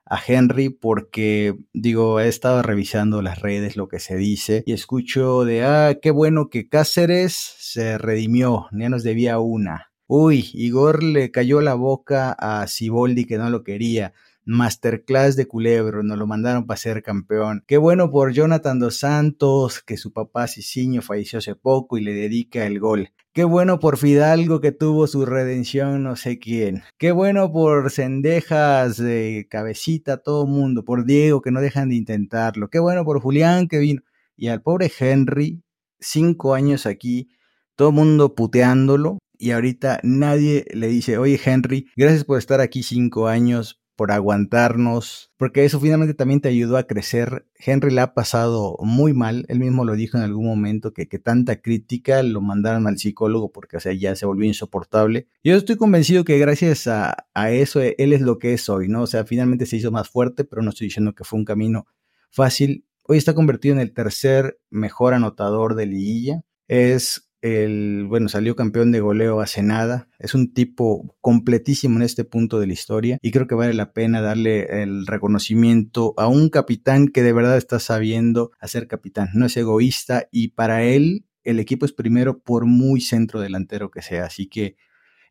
a 0.03 0.19
Henry 0.25 0.69
porque 0.69 1.59
digo, 1.73 2.19
he 2.19 2.27
estado 2.27 2.63
revisando 2.63 3.21
las 3.21 3.39
redes, 3.39 3.77
lo 3.77 3.87
que 3.87 3.99
se 3.99 4.15
dice 4.15 4.63
y 4.65 4.73
escucho 4.73 5.45
de, 5.45 5.63
ah, 5.63 5.99
qué 6.01 6.09
bueno 6.09 6.49
que 6.49 6.67
Cáceres 6.67 7.33
se 7.35 7.99
redimió, 7.99 8.65
ya 8.71 8.89
nos 8.89 9.03
debía 9.03 9.37
una. 9.37 9.88
Uy, 10.11 10.49
Igor 10.55 11.03
le 11.03 11.29
cayó 11.29 11.61
la 11.61 11.75
boca 11.75 12.31
a 12.31 12.65
Siboldi 12.65 13.25
que 13.25 13.37
no 13.37 13.51
lo 13.51 13.63
quería. 13.63 14.11
Masterclass 14.43 15.35
de 15.35 15.45
Culebro, 15.47 16.01
nos 16.01 16.17
lo 16.17 16.25
mandaron 16.25 16.65
para 16.65 16.79
ser 16.79 17.03
campeón. 17.03 17.63
Qué 17.67 17.77
bueno 17.77 18.09
por 18.09 18.33
Jonathan 18.33 18.79
dos 18.79 18.97
Santos, 18.97 19.83
que 19.83 19.97
su 19.97 20.11
papá 20.11 20.47
Cicinho 20.47 21.03
falleció 21.03 21.37
hace 21.37 21.53
poco 21.53 21.95
y 21.95 22.01
le 22.01 22.15
dedica 22.15 22.65
el 22.65 22.79
gol. 22.79 23.11
Qué 23.33 23.43
bueno 23.43 23.77
por 23.77 23.99
Fidalgo 23.99 24.61
que 24.61 24.71
tuvo 24.71 25.05
su 25.05 25.27
redención 25.27 26.01
no 26.01 26.15
sé 26.15 26.39
quién. 26.39 26.81
Qué 26.97 27.11
bueno 27.11 27.51
por 27.51 27.91
Cendejas 27.91 28.97
de 28.97 29.45
cabecita 29.47 30.17
todo 30.23 30.47
mundo. 30.47 30.83
Por 30.83 31.05
Diego 31.05 31.43
que 31.43 31.51
no 31.51 31.61
dejan 31.61 31.89
de 31.89 31.97
intentarlo. 31.97 32.71
Qué 32.71 32.79
bueno 32.79 33.05
por 33.05 33.21
Julián 33.21 33.67
que 33.67 33.77
vino. 33.77 34.01
Y 34.35 34.47
al 34.47 34.63
pobre 34.63 34.91
Henry, 34.99 35.61
cinco 35.99 36.55
años 36.55 36.87
aquí, 36.87 37.29
todo 37.75 37.91
mundo 37.91 38.33
puteándolo 38.33 39.19
y 39.39 39.51
ahorita 39.51 40.01
nadie 40.03 40.65
le 40.73 40.87
dice, 40.89 41.17
oye 41.17 41.39
Henry, 41.43 41.87
gracias 41.95 42.25
por 42.25 42.37
estar 42.37 42.59
aquí 42.59 42.83
cinco 42.83 43.27
años, 43.27 43.81
por 43.95 44.11
aguantarnos, 44.11 45.31
porque 45.37 45.63
eso 45.63 45.79
finalmente 45.79 46.13
también 46.13 46.41
te 46.41 46.49
ayudó 46.49 46.77
a 46.77 46.83
crecer. 46.83 47.47
Henry 47.55 47.91
le 47.91 48.01
ha 48.01 48.13
pasado 48.13 48.77
muy 48.81 49.13
mal, 49.13 49.45
él 49.47 49.59
mismo 49.59 49.85
lo 49.85 49.95
dijo 49.95 50.17
en 50.17 50.23
algún 50.23 50.45
momento, 50.45 50.93
que, 50.93 51.07
que 51.07 51.19
tanta 51.19 51.61
crítica 51.61 52.21
lo 52.21 52.41
mandaron 52.41 52.85
al 52.85 52.97
psicólogo 52.97 53.51
porque 53.51 53.77
o 53.77 53.79
sea, 53.79 53.93
ya 53.93 54.13
se 54.15 54.25
volvió 54.25 54.45
insoportable. 54.45 55.27
Yo 55.41 55.55
estoy 55.55 55.77
convencido 55.77 56.25
que 56.25 56.37
gracias 56.37 56.87
a, 56.87 57.27
a 57.33 57.51
eso 57.51 57.81
él 57.81 58.13
es 58.13 58.21
lo 58.21 58.39
que 58.39 58.53
es 58.53 58.67
hoy, 58.67 58.89
¿no? 58.89 59.03
O 59.03 59.07
sea, 59.07 59.23
finalmente 59.23 59.65
se 59.65 59.77
hizo 59.77 59.91
más 59.91 60.09
fuerte, 60.09 60.43
pero 60.43 60.61
no 60.61 60.69
estoy 60.71 60.87
diciendo 60.87 61.15
que 61.15 61.23
fue 61.23 61.39
un 61.39 61.45
camino 61.45 61.87
fácil. 62.29 62.85
Hoy 63.03 63.17
está 63.17 63.33
convertido 63.33 63.75
en 63.75 63.81
el 63.81 63.93
tercer 63.93 64.59
mejor 64.69 65.13
anotador 65.13 65.75
de 65.75 65.85
liguilla. 65.85 66.41
Es 66.67 67.28
el, 67.41 68.05
bueno, 68.07 68.29
salió 68.29 68.55
campeón 68.55 68.91
de 68.91 68.99
goleo 68.99 69.39
hace 69.39 69.63
nada. 69.63 70.07
Es 70.19 70.33
un 70.33 70.53
tipo 70.53 71.15
completísimo 71.21 71.97
en 71.97 72.03
este 72.03 72.25
punto 72.25 72.59
de 72.59 72.67
la 72.67 72.73
historia 72.73 73.17
y 73.21 73.31
creo 73.31 73.47
que 73.47 73.55
vale 73.55 73.73
la 73.73 73.93
pena 73.93 74.21
darle 74.21 74.83
el 74.83 75.07
reconocimiento 75.07 76.13
a 76.17 76.27
un 76.27 76.49
capitán 76.49 77.07
que 77.07 77.23
de 77.23 77.33
verdad 77.33 77.57
está 77.57 77.79
sabiendo 77.79 78.51
hacer 78.59 78.87
capitán. 78.87 79.29
No 79.33 79.45
es 79.45 79.55
egoísta 79.57 80.27
y 80.31 80.49
para 80.49 80.83
él 80.83 81.25
el 81.43 81.59
equipo 81.59 81.85
es 81.85 81.93
primero 81.93 82.39
por 82.39 82.65
muy 82.65 83.01
centro 83.01 83.39
delantero 83.39 83.91
que 83.91 84.01
sea. 84.01 84.25
Así 84.25 84.47
que 84.47 84.75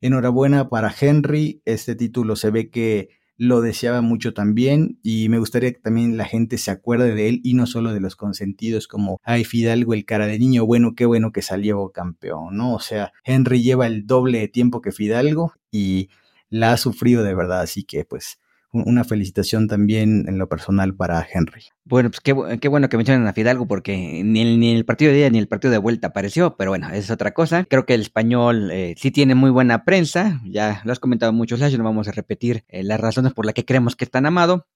enhorabuena 0.00 0.68
para 0.68 0.94
Henry. 0.98 1.62
Este 1.64 1.94
título 1.94 2.36
se 2.36 2.50
ve 2.50 2.70
que 2.70 3.10
lo 3.38 3.60
deseaba 3.60 4.02
mucho 4.02 4.34
también 4.34 4.98
y 5.02 5.28
me 5.28 5.38
gustaría 5.38 5.72
que 5.72 5.78
también 5.78 6.16
la 6.16 6.24
gente 6.24 6.58
se 6.58 6.72
acuerde 6.72 7.14
de 7.14 7.28
él 7.28 7.40
y 7.44 7.54
no 7.54 7.66
solo 7.66 7.94
de 7.94 8.00
los 8.00 8.16
consentidos 8.16 8.88
como, 8.88 9.20
ay, 9.22 9.44
Fidalgo, 9.44 9.94
el 9.94 10.04
cara 10.04 10.26
de 10.26 10.40
niño, 10.40 10.66
bueno, 10.66 10.94
qué 10.96 11.06
bueno 11.06 11.30
que 11.32 11.40
salió 11.40 11.90
campeón, 11.90 12.56
¿no? 12.56 12.74
O 12.74 12.80
sea, 12.80 13.12
Henry 13.24 13.62
lleva 13.62 13.86
el 13.86 14.06
doble 14.06 14.40
de 14.40 14.48
tiempo 14.48 14.80
que 14.80 14.90
Fidalgo 14.90 15.52
y 15.70 16.10
la 16.50 16.72
ha 16.72 16.76
sufrido 16.76 17.22
de 17.22 17.34
verdad, 17.34 17.60
así 17.60 17.84
que 17.84 18.04
pues 18.04 18.40
una 18.72 19.04
felicitación 19.04 19.66
también 19.66 20.26
en 20.28 20.38
lo 20.38 20.48
personal 20.48 20.94
para 20.94 21.26
Henry. 21.32 21.64
Bueno, 21.84 22.10
pues 22.10 22.20
qué, 22.20 22.58
qué 22.60 22.68
bueno 22.68 22.88
que 22.88 22.96
mencionan 22.96 23.26
a 23.26 23.32
Fidalgo 23.32 23.66
porque 23.66 24.22
ni 24.24 24.42
el, 24.42 24.60
ni 24.60 24.74
el 24.74 24.84
partido 24.84 25.10
de 25.10 25.18
día 25.18 25.30
ni 25.30 25.38
el 25.38 25.48
partido 25.48 25.72
de 25.72 25.78
vuelta 25.78 26.08
apareció, 26.08 26.56
pero 26.56 26.70
bueno, 26.70 26.90
es 26.90 27.10
otra 27.10 27.32
cosa. 27.32 27.64
Creo 27.64 27.86
que 27.86 27.94
el 27.94 28.02
español 28.02 28.70
eh, 28.70 28.94
sí 28.98 29.10
tiene 29.10 29.34
muy 29.34 29.50
buena 29.50 29.84
prensa, 29.84 30.40
ya 30.44 30.82
lo 30.84 30.92
has 30.92 31.00
comentado 31.00 31.32
muchos 31.32 31.62
años, 31.62 31.78
no 31.78 31.84
vamos 31.84 32.08
a 32.08 32.12
repetir 32.12 32.64
eh, 32.68 32.82
las 32.82 33.00
razones 33.00 33.32
por 33.32 33.46
las 33.46 33.54
que 33.54 33.64
creemos 33.64 33.96
que 33.96 34.04
es 34.04 34.10
tan 34.10 34.26
amado. 34.26 34.66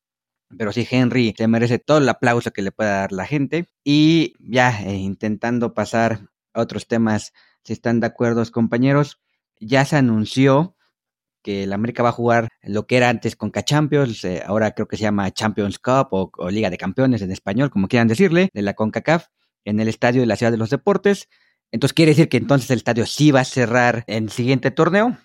Pero 0.56 0.72
sí, 0.72 0.86
Henry 0.90 1.34
se 1.36 1.48
merece 1.48 1.78
todo 1.78 1.98
el 1.98 2.08
aplauso 2.08 2.50
que 2.50 2.62
le 2.62 2.72
pueda 2.72 3.00
dar 3.00 3.12
la 3.12 3.26
gente. 3.26 3.66
Y 3.84 4.34
ya 4.38 4.82
eh, 4.82 4.96
intentando 4.96 5.72
pasar 5.72 6.28
a 6.52 6.60
otros 6.60 6.86
temas, 6.86 7.32
si 7.64 7.72
están 7.72 8.00
de 8.00 8.06
acuerdo, 8.06 8.44
compañeros, 8.50 9.20
ya 9.60 9.84
se 9.84 9.96
anunció 9.96 10.76
que 11.42 11.64
el 11.64 11.72
América 11.72 12.02
va 12.02 12.10
a 12.10 12.12
jugar 12.12 12.48
lo 12.62 12.86
que 12.86 12.96
era 12.96 13.08
antes 13.08 13.36
con 13.36 13.52
Champions, 13.52 14.24
eh, 14.24 14.42
ahora 14.46 14.72
creo 14.72 14.88
que 14.88 14.96
se 14.96 15.02
llama 15.02 15.30
Champions 15.30 15.78
Cup 15.78 16.08
o, 16.10 16.50
Liga 16.50 16.70
de 16.70 16.78
Campeones 16.78 17.22
en 17.22 17.30
español, 17.30 17.70
como 17.70 17.88
quieran 17.88 18.08
decirle, 18.08 18.48
de 18.52 18.62
la 18.62 18.74
CONCACAF, 18.74 19.26
en 19.64 19.80
el 19.80 19.88
estadio 19.88 20.20
de 20.20 20.26
la 20.26 20.36
Ciudad 20.36 20.52
de 20.52 20.58
los 20.58 20.70
Deportes. 20.70 21.28
Entonces 21.70 21.94
quiere 21.94 22.12
decir 22.12 22.28
que 22.28 22.36
entonces 22.36 22.70
el 22.70 22.78
estadio 22.78 23.06
sí 23.06 23.30
va 23.30 23.40
a 23.40 23.44
cerrar 23.44 24.04
en 24.06 24.24
el 24.24 24.30
siguiente 24.30 24.70
torneo. 24.70 25.16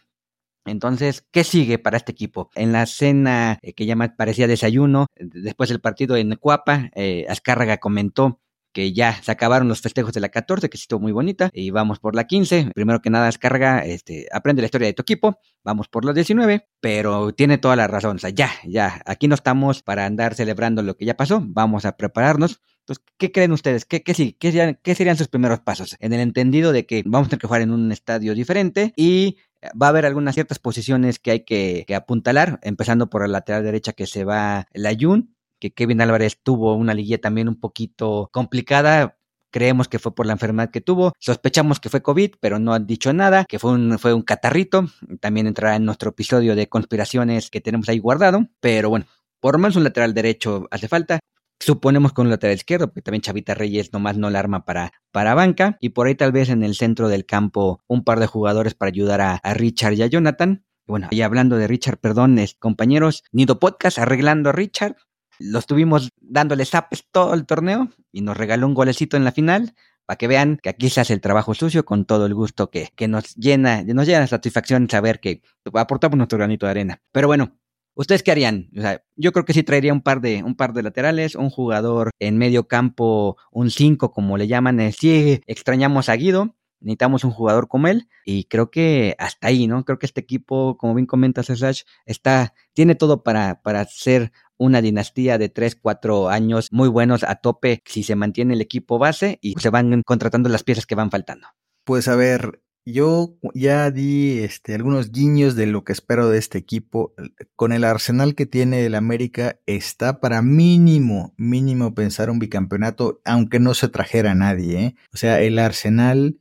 Entonces, 0.66 1.26
¿qué 1.32 1.44
sigue 1.46 1.80
para 1.80 1.98
este 1.98 2.12
equipo? 2.12 2.50
En 2.56 2.74
la 2.74 2.86
cena 2.86 3.58
eh, 3.62 3.74
que 3.74 3.86
ya 3.86 3.96
parecía 4.18 4.48
desayuno, 4.48 5.08
después 5.16 5.70
del 5.70 5.80
partido 5.80 6.18
en 6.18 6.36
Cuapa, 6.36 6.92
eh, 6.94 7.26
Azcárraga 7.30 7.78
comentó 7.78 8.42
que 8.78 8.94
ya 8.94 9.20
se 9.24 9.32
acabaron 9.32 9.68
los 9.68 9.82
festejos 9.82 10.14
de 10.14 10.20
la 10.20 10.30
14, 10.30 10.70
que 10.70 10.78
sí 10.78 10.84
estuvo 10.84 11.00
muy 11.00 11.12
bonita, 11.12 11.50
y 11.52 11.72
vamos 11.72 11.98
por 11.98 12.14
la 12.14 12.28
15. 12.28 12.74
Primero 12.76 13.02
que 13.02 13.10
nada, 13.10 13.26
descarga, 13.26 13.84
este, 13.84 14.28
aprende 14.32 14.62
la 14.62 14.68
historia 14.68 14.86
de 14.86 14.94
tu 14.94 15.02
equipo, 15.02 15.40
vamos 15.64 15.88
por 15.88 16.06
la 16.06 16.14
19, 16.14 16.68
pero 16.80 17.34
tiene 17.34 17.58
toda 17.58 17.76
la 17.76 17.88
razón, 17.88 18.18
o 18.18 18.20
sea, 18.20 18.30
ya, 18.30 18.52
ya, 18.68 19.02
aquí 19.08 19.28
no 19.28 19.34
estamos 19.34 19.82
para 19.82 20.06
andar 20.06 20.36
celebrando 20.36 20.84
lo 20.84 20.96
que 20.96 21.06
ya 21.06 21.18
pasó, 21.18 21.42
vamos 21.44 21.86
a 21.86 21.98
prepararnos. 21.98 22.62
Entonces, 22.82 23.04
¿qué 23.18 23.32
creen 23.32 23.52
ustedes? 23.52 23.86
¿Qué, 23.86 24.04
qué, 24.04 24.14
sí, 24.14 24.38
qué, 24.40 24.52
serían, 24.52 24.80
¿Qué 24.84 24.94
serían 24.94 25.18
sus 25.18 25.28
primeros 25.28 25.62
pasos? 25.62 25.98
En 26.00 26.14
el 26.14 26.20
entendido 26.20 26.72
de 26.72 26.86
que 26.86 27.02
vamos 27.04 27.26
a 27.26 27.30
tener 27.32 27.42
que 27.42 27.48
jugar 27.48 27.64
en 27.64 27.72
un 27.72 27.92
estadio 27.92 28.36
diferente 28.36 28.94
y 28.96 29.38
va 29.70 29.88
a 29.88 29.90
haber 29.90 30.06
algunas 30.06 30.36
ciertas 30.36 30.60
posiciones 30.60 31.18
que 31.18 31.32
hay 31.32 31.40
que, 31.46 31.84
que, 31.88 31.96
apuntalar, 31.96 32.60
empezando 32.62 33.10
por 33.10 33.24
la 33.24 33.28
lateral 33.28 33.64
derecha 33.64 33.94
que 33.94 34.06
se 34.06 34.24
va 34.24 34.68
la 34.72 34.96
Jun, 34.98 35.36
que 35.60 35.72
Kevin 35.74 36.02
Álvarez 36.02 36.40
tuvo 36.42 36.76
una 36.76 36.94
liguilla 36.94 37.20
también 37.20 37.48
un 37.48 37.60
poquito 37.60 38.30
complicada. 38.32 39.18
Creemos 39.52 39.88
que 39.88 40.00
fue 40.00 40.14
por 40.14 40.26
la 40.26 40.34
enfermedad 40.34 40.72
que 40.72 40.82
tuvo. 40.82 41.14
Sospechamos 41.20 41.80
que 41.80 41.90
fue 41.90 42.02
COVID, 42.02 42.36
pero 42.40 42.60
no 42.60 42.74
han 42.74 42.86
dicho 42.86 43.14
nada, 43.14 43.46
que 43.46 43.60
fue 43.60 43.72
un, 43.72 43.98
fue 43.98 44.14
un 44.14 44.22
catarrito. 44.22 44.88
También 45.20 45.48
entrará 45.48 45.76
en 45.76 45.86
nuestro 45.86 46.10
episodio 46.10 46.56
de 46.56 46.68
conspiraciones 46.68 47.50
que 47.50 47.62
tenemos 47.62 47.88
ahí 47.90 48.00
guardado. 48.00 48.48
Pero 48.60 48.90
bueno, 48.90 49.06
por 49.40 49.56
lo 49.56 49.60
menos 49.60 49.76
un 49.76 49.84
lateral 49.84 50.14
derecho 50.14 50.68
hace 50.72 50.88
falta. 50.88 51.20
Suponemos 51.60 52.14
con 52.14 52.28
un 52.28 52.32
lateral 52.32 52.56
izquierdo, 52.56 52.88
porque 52.88 53.02
también 53.02 53.22
Chavita 53.22 53.56
Reyes 53.56 53.92
nomás 53.92 54.16
no 54.16 54.30
la 54.30 54.40
arma 54.40 54.64
para, 54.64 54.92
para 55.12 55.34
banca. 55.34 55.78
Y 55.80 55.90
por 55.90 56.08
ahí 56.08 56.16
tal 56.16 56.32
vez 56.32 56.50
en 56.50 56.64
el 56.64 56.76
centro 56.76 57.10
del 57.10 57.26
campo 57.26 57.82
un 57.88 58.04
par 58.04 58.20
de 58.20 58.28
jugadores 58.28 58.76
para 58.76 58.90
ayudar 58.90 59.22
a, 59.22 59.36
a 59.36 59.54
Richard 59.54 59.94
y 59.94 60.04
a 60.04 60.08
Jonathan. 60.08 60.66
Bueno, 60.88 61.10
y 61.12 61.22
hablando 61.22 61.58
de 61.58 61.68
Richard, 61.68 61.98
perdón, 61.98 62.40
compañeros, 62.60 63.24
Nido 63.34 63.60
Podcast 63.60 64.00
arreglando 64.00 64.50
a 64.50 64.54
Richard. 64.54 64.96
Lo 65.40 65.60
estuvimos 65.60 66.12
dándole 66.20 66.66
zapes 66.66 67.06
todo 67.12 67.34
el 67.34 67.46
torneo 67.46 67.90
y 68.12 68.22
nos 68.22 68.38
regaló 68.38 68.68
un 68.68 68.74
golecito 68.74 69.18
en 69.18 69.24
la 69.24 69.32
final 69.32 69.74
para 70.06 70.18
que 70.18 70.28
vean 70.28 70.58
que 70.64 70.70
aquí 70.70 70.90
se 70.90 71.02
hace 71.02 71.14
el 71.14 71.22
trabajo 71.22 71.54
sucio 71.54 71.84
con 71.86 72.06
todo 72.06 72.26
el 72.26 72.34
gusto 72.34 72.72
que, 72.72 72.90
que 72.96 73.08
nos 73.08 73.36
llena, 73.36 73.84
nos 73.84 74.08
llena 74.08 74.22
de 74.22 74.28
satisfacción 74.28 74.90
saber 74.90 75.20
que 75.20 75.42
aportamos 75.74 76.18
nuestro 76.18 76.38
granito 76.38 76.66
de 76.66 76.72
arena. 76.72 77.02
Pero 77.12 77.28
bueno, 77.28 77.58
¿ustedes 77.94 78.24
qué 78.24 78.32
harían? 78.32 78.70
O 78.78 78.82
sea, 78.82 79.04
yo 79.18 79.34
creo 79.34 79.44
que 79.44 79.54
sí 79.54 79.64
traería 79.64 79.92
un 79.92 80.02
par 80.02 80.22
de, 80.22 80.44
un 80.44 80.56
par 80.56 80.72
de 80.72 80.84
laterales, 80.84 81.36
un 81.36 81.50
jugador 81.50 82.12
en 82.20 82.38
medio 82.38 82.70
campo, 82.70 83.36
un 83.52 83.70
5 83.70 84.12
como 84.12 84.38
le 84.38 84.48
llaman, 84.48 84.80
sí 84.94 85.42
extrañamos 85.46 86.08
a 86.08 86.16
Guido, 86.16 86.56
necesitamos 86.80 87.24
un 87.24 87.32
jugador 87.32 87.68
como 87.68 87.88
él 87.88 88.08
y 88.26 88.46
creo 88.46 88.72
que 88.72 89.16
hasta 89.20 89.48
ahí, 89.48 89.68
¿no? 89.68 89.84
Creo 89.84 90.00
que 90.00 90.06
este 90.06 90.22
equipo, 90.22 90.78
como 90.78 90.96
bien 90.96 91.06
comentas 91.06 91.48
Slash, 91.48 91.82
está, 92.06 92.54
tiene 92.74 92.96
todo 92.96 93.24
para, 93.24 93.62
para 93.62 93.84
ser 93.86 94.32
una 94.58 94.82
dinastía 94.82 95.38
de 95.38 95.50
3, 95.50 95.76
4 95.76 96.30
años 96.30 96.70
muy 96.72 96.90
buenos 96.90 97.24
a 97.24 97.36
tope 97.36 97.82
si 97.86 98.04
se 98.04 98.16
mantiene 98.16 98.54
el 98.54 98.62
equipo 98.62 98.98
base 98.98 99.40
y 99.42 99.54
se 99.60 99.70
van 99.70 100.02
contratando 100.04 100.50
las 100.50 100.64
piezas 100.64 100.86
que 100.86 100.96
van 100.96 101.12
faltando. 101.12 101.48
Pues 101.84 102.08
a 102.08 102.16
ver, 102.16 102.62
yo 102.90 103.38
ya 103.54 103.92
di 103.92 104.40
este, 104.40 104.74
algunos 104.74 105.12
guiños 105.12 105.56
de 105.56 105.68
lo 105.68 105.84
que 105.84 105.92
espero 105.92 106.30
de 106.30 106.38
este 106.38 106.58
equipo. 106.58 107.14
Con 107.58 107.74
el 107.74 107.84
arsenal 107.84 108.34
que 108.34 108.46
tiene 108.46 108.86
el 108.86 108.96
América, 108.96 109.60
está 109.66 110.22
para 110.22 110.42
mínimo, 110.42 111.34
mínimo 111.36 111.94
pensar 111.94 112.30
un 112.30 112.40
bicampeonato, 112.40 113.20
aunque 113.26 113.60
no 113.60 113.74
se 113.74 113.90
trajera 113.90 114.32
a 114.32 114.36
nadie. 114.36 114.80
¿eh? 114.80 114.96
O 115.14 115.18
sea, 115.18 115.42
el 115.42 115.60
arsenal 115.60 116.40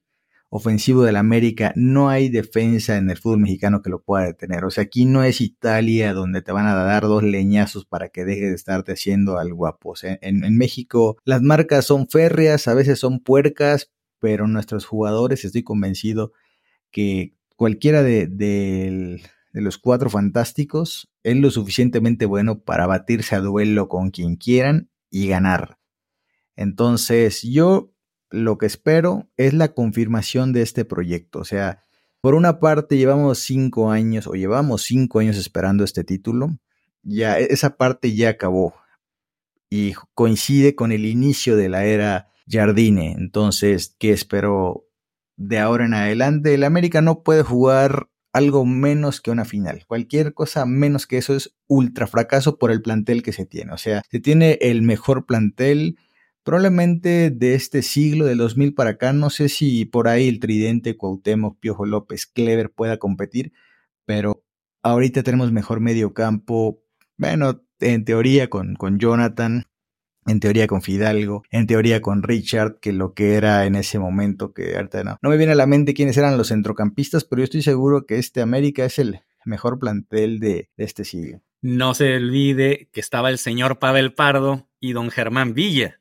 ofensivo 0.49 1.03
del 1.03 1.17
América, 1.17 1.73
no 1.77 2.09
hay 2.09 2.29
defensa 2.29 2.97
en 2.97 3.11
el 3.11 3.17
fútbol 3.19 3.41
mexicano 3.41 3.83
que 3.83 3.91
lo 3.91 4.03
pueda 4.03 4.25
detener. 4.25 4.65
O 4.65 4.71
sea, 4.71 4.85
aquí 4.85 5.05
no 5.05 5.25
es 5.25 5.41
Italia 5.41 6.13
donde 6.13 6.43
te 6.43 6.53
van 6.53 6.67
a 6.67 6.75
dar 6.75 7.03
dos 7.05 7.23
leñazos 7.23 7.85
para 7.85 8.09
que 8.09 8.25
dejes 8.25 8.51
de 8.51 8.55
estarte 8.55 8.93
haciendo 8.93 9.39
algo 9.39 9.57
guapo. 9.57 9.95
en, 10.03 10.57
México 10.57 11.17
las 11.25 11.43
marcas 11.43 11.85
son 11.87 12.09
férreas, 12.09 12.69
a 12.69 12.75
veces 12.75 12.99
son 13.01 13.21
puercas, 13.21 13.91
pero 14.21 14.47
nuestros 14.47 14.87
jugadores, 14.87 15.45
estoy 15.45 15.63
convencido 15.63 16.33
que 16.91 17.35
cualquiera 17.57 18.03
de, 18.03 18.27
de 18.27 19.21
los 19.53 19.79
cuatro 19.79 20.11
fantásticos 20.11 21.11
es 21.23 21.37
lo 21.37 21.51
suficientemente 21.51 22.27
bueno 22.27 22.61
para 22.61 22.87
batirse 22.87 23.35
a 23.35 23.41
duelo 23.41 23.89
con 23.89 24.11
quien 24.11 24.37
quieran 24.37 24.91
y 25.11 25.29
ganar. 25.29 25.79
Entonces, 26.57 27.43
yo 27.43 27.93
lo 28.31 28.59
que 28.59 28.67
espero 28.67 29.29
es 29.37 29.55
la 29.55 29.73
confirmación 29.75 30.53
de 30.53 30.63
este 30.63 30.85
proyecto. 30.85 31.41
O 31.41 31.45
sea, 31.45 31.85
por 32.21 32.35
una 32.35 32.59
parte 32.61 32.97
llevamos 32.97 33.39
cinco 33.39 33.91
años 33.91 34.27
o 34.27 34.33
llevamos 34.33 34.83
cinco 34.83 35.21
años 35.21 35.37
esperando 35.37 35.85
este 35.85 36.05
título. 36.05 36.59
Ya, 37.03 37.39
e-, 37.39 37.49
esa 37.51 37.77
parte 37.77 38.15
ya 38.15 38.31
acabó. 38.31 38.75
Y 39.71 39.95
coincide 40.15 40.75
con 40.75 40.93
el 40.93 41.07
inicio 41.07 41.57
de 41.57 41.69
la 41.69 41.85
era 41.85 42.31
Jardine. 42.49 43.13
Entonces, 43.19 43.95
¿qué 43.99 44.13
espero 44.13 44.87
de 45.37 45.59
ahora 45.59 45.87
en 45.87 45.95
adelante? 45.95 46.55
El 46.55 46.65
América 46.65 47.03
no 47.03 47.23
puede 47.23 47.43
jugar 47.43 48.09
algo 48.33 48.67
menos 48.67 49.21
que 49.21 49.31
una 49.31 49.45
final. 49.45 49.85
Cualquier 49.87 50.35
cosa 50.35 50.67
menos 50.67 51.07
que 51.07 51.17
eso 51.17 51.35
es 51.35 51.57
ultra 51.69 52.07
fracaso 52.07 52.59
por 52.59 52.71
el 52.71 52.83
plantel 52.83 53.23
que 53.23 53.33
se 53.33 53.47
tiene. 53.47 53.73
O 53.73 53.79
sea, 53.79 54.03
se 54.11 54.21
tiene 54.21 54.59
el 54.61 54.83
mejor 54.83 55.27
plantel 55.27 55.97
Probablemente 56.47 57.31
de 57.33 57.57
este 57.57 57.83
siglo, 57.83 58.25
del 58.25 58.39
2000 58.39 58.73
para 58.73 58.91
acá, 58.91 59.13
no 59.13 59.31
sé 59.31 59.49
si 59.49 59.85
por 59.85 60.07
ahí 60.07 60.29
el 60.29 60.39
tridente 60.39 60.97
Cuauhtémoc, 60.97 61.59
Piojo 61.59 61.87
López, 61.87 62.25
Clever 62.29 62.71
pueda 62.71 62.99
competir, 62.99 63.53
pero 64.05 64.45
ahorita 64.85 65.25
tenemos 65.25 65.51
mejor 65.51 65.81
medio 65.81 66.15
campo, 66.15 66.85
bueno, 67.17 67.65
en 67.81 68.05
teoría 68.05 68.49
con, 68.49 68.77
con 68.77 69.01
Jonathan, 69.01 69.65
en 70.25 70.39
teoría 70.39 70.69
con 70.69 70.83
Fidalgo, 70.83 71.43
en 71.51 71.67
teoría 71.67 72.01
con 72.01 72.23
Richard, 72.23 72.79
que 72.79 72.93
lo 72.93 73.13
que 73.13 73.35
era 73.35 73.67
en 73.67 73.75
ese 73.75 73.99
momento, 73.99 74.55
que 74.55 74.77
ahorita 74.77 75.03
no, 75.03 75.19
no 75.21 75.31
me 75.31 75.39
viene 75.39 75.55
a 75.55 75.57
la 75.57 75.67
mente 75.67 75.95
quiénes 75.95 76.17
eran 76.17 76.39
los 76.39 76.51
centrocampistas, 76.51 77.25
pero 77.25 77.41
yo 77.41 77.45
estoy 77.45 77.63
seguro 77.63 78.07
que 78.07 78.21
este 78.21 78.41
América 78.41 78.85
es 78.85 79.01
el 79.01 79.19
mejor 79.45 79.81
plantel 79.81 80.39
de, 80.39 80.71
de 80.77 80.85
este 80.85 81.05
siglo. 81.05 81.43
No 81.61 81.93
se 81.95 82.15
olvide 82.15 82.89
que 82.93 83.01
estaba 83.01 83.31
el 83.31 83.39
señor 83.39 83.81
Pavel 83.81 84.15
Pardo 84.15 84.69
y 84.79 84.93
don 84.93 85.11
Germán 85.11 85.53
Villa 85.53 85.99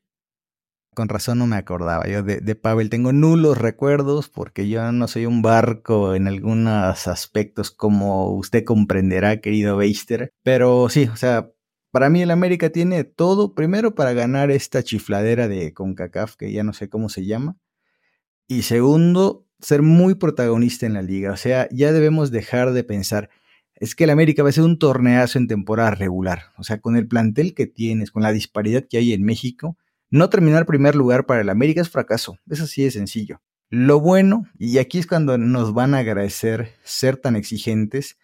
con 0.95 1.09
razón 1.09 1.37
no 1.37 1.45
me 1.45 1.57
acordaba 1.57 2.07
yo 2.07 2.23
de, 2.23 2.55
Pavel. 2.55 2.89
Tengo 2.89 3.13
nulos 3.13 3.59
recuerdos 3.59 4.29
porque 4.29 4.67
yo 4.67 4.91
no 4.91 5.07
soy 5.07 5.27
un 5.27 5.43
barco 5.43 6.15
en 6.15 6.27
algunos 6.27 7.07
aspectos 7.07 7.69
como 7.69 8.31
usted 8.31 8.63
comprenderá, 8.63 9.39
querido 9.41 9.77
Beister. 9.77 10.31
Pero 10.41 10.89
sí, 10.89 11.07
o 11.13 11.15
sea, 11.15 11.51
para 11.91 12.09
mí 12.09 12.21
el 12.21 12.31
América 12.31 12.71
tiene 12.71 13.03
todo, 13.03 13.53
primero 13.53 13.95
para 13.95 14.13
ganar 14.13 14.51
esta 14.51 14.83
chifladera 14.83 15.47
de 15.47 15.73
CONCACAF, 15.73 16.35
que 16.35 16.51
ya 16.51 16.63
no 16.63 16.73
sé 16.73 16.89
cómo 16.89 17.09
se 17.09 17.25
llama. 17.25 17.57
Y 18.47 18.63
segundo, 18.63 19.45
ser 19.59 19.81
muy 19.81 20.15
protagonista 20.15 20.85
en 20.85 20.93
la 20.93 21.01
liga. 21.01 21.31
O 21.31 21.37
sea, 21.37 21.67
ya 21.71 21.91
debemos 21.91 22.31
dejar 22.31 22.73
de 22.73 22.83
pensar, 22.83 23.29
es 23.75 23.95
que 23.95 24.05
el 24.05 24.09
América 24.09 24.43
va 24.43 24.49
a 24.49 24.51
ser 24.51 24.63
un 24.63 24.79
torneazo 24.79 25.37
en 25.37 25.47
temporada 25.47 25.91
regular. 25.91 26.51
O 26.57 26.63
sea, 26.63 26.79
con 26.79 26.95
el 26.95 27.07
plantel 27.07 27.53
que 27.53 27.67
tienes, 27.67 28.11
con 28.11 28.23
la 28.23 28.31
disparidad 28.31 28.85
que 28.89 28.97
hay 28.97 29.13
en 29.13 29.23
México, 29.23 29.77
no 30.09 30.29
terminar 30.29 30.65
primer 30.65 30.95
lugar 30.95 31.25
para 31.25 31.41
el 31.41 31.49
América 31.49 31.81
es 31.81 31.89
fracaso, 31.89 32.37
eso 32.49 32.67
sí 32.67 32.85
es 32.85 32.93
sencillo. 32.93 33.41
Lo 33.69 33.99
bueno, 33.99 34.43
y 34.57 34.77
aquí 34.77 34.99
es 34.99 35.07
cuando 35.07 35.37
nos 35.37 35.73
van 35.73 35.95
a 35.95 35.99
agradecer 35.99 36.73
ser 36.83 37.17
tan 37.17 37.35
exigentes, 37.35 38.17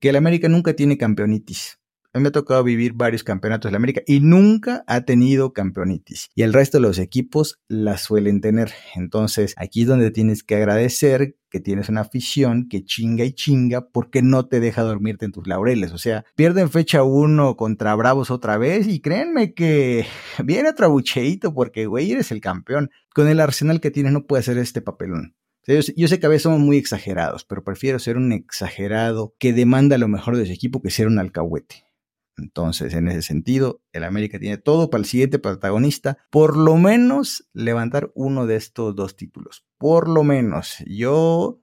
que 0.00 0.10
el 0.10 0.16
América 0.16 0.48
nunca 0.48 0.74
tiene 0.74 0.98
campeonitis. 0.98 1.78
Me 2.20 2.28
ha 2.28 2.32
tocado 2.32 2.64
vivir 2.64 2.92
varios 2.94 3.22
campeonatos 3.22 3.68
de 3.68 3.72
la 3.72 3.76
América 3.76 4.02
y 4.06 4.20
nunca 4.20 4.84
ha 4.86 5.02
tenido 5.02 5.52
campeonitis. 5.52 6.30
Y 6.34 6.42
el 6.42 6.52
resto 6.52 6.78
de 6.78 6.82
los 6.82 6.98
equipos 6.98 7.60
la 7.68 7.98
suelen 7.98 8.40
tener. 8.40 8.72
Entonces, 8.94 9.54
aquí 9.56 9.82
es 9.82 9.88
donde 9.88 10.10
tienes 10.10 10.42
que 10.42 10.56
agradecer 10.56 11.36
que 11.50 11.60
tienes 11.60 11.88
una 11.88 12.02
afición 12.02 12.68
que 12.68 12.84
chinga 12.84 13.24
y 13.24 13.32
chinga 13.32 13.88
porque 13.88 14.22
no 14.22 14.46
te 14.46 14.60
deja 14.60 14.82
dormirte 14.82 15.24
en 15.24 15.32
tus 15.32 15.46
laureles. 15.46 15.92
O 15.92 15.98
sea, 15.98 16.24
pierden 16.34 16.70
fecha 16.70 17.02
uno 17.02 17.56
contra 17.56 17.94
Bravos 17.94 18.30
otra 18.30 18.58
vez 18.58 18.86
y 18.86 19.00
créanme 19.00 19.54
que 19.54 20.06
viene 20.44 20.70
otro 20.70 20.90
bucheito 20.90 21.54
porque, 21.54 21.86
güey, 21.86 22.12
eres 22.12 22.32
el 22.32 22.40
campeón. 22.40 22.90
Con 23.14 23.28
el 23.28 23.40
arsenal 23.40 23.80
que 23.80 23.90
tienes 23.90 24.12
no 24.12 24.26
puede 24.26 24.40
hacer 24.40 24.58
este 24.58 24.80
papelón. 24.80 25.34
Yo, 25.68 26.08
sé 26.08 26.18
que 26.18 26.24
a 26.24 26.30
veces 26.30 26.44
somos 26.44 26.60
muy 26.60 26.78
exagerados, 26.78 27.44
pero 27.44 27.62
prefiero 27.62 27.98
ser 27.98 28.16
un 28.16 28.32
exagerado 28.32 29.34
que 29.38 29.52
demanda 29.52 29.98
lo 29.98 30.08
mejor 30.08 30.38
de 30.38 30.46
su 30.46 30.52
equipo 30.52 30.80
que 30.80 30.90
ser 30.90 31.06
un 31.06 31.18
alcahuete. 31.18 31.84
Entonces, 32.38 32.94
en 32.94 33.08
ese 33.08 33.22
sentido, 33.22 33.82
el 33.92 34.04
América 34.04 34.38
tiene 34.38 34.58
todo 34.58 34.90
para 34.90 35.00
el 35.00 35.06
siguiente 35.06 35.38
protagonista, 35.38 36.18
por 36.30 36.56
lo 36.56 36.76
menos 36.76 37.48
levantar 37.52 38.10
uno 38.14 38.46
de 38.46 38.56
estos 38.56 38.94
dos 38.94 39.16
títulos. 39.16 39.66
Por 39.76 40.08
lo 40.08 40.24
menos, 40.24 40.76
yo, 40.86 41.60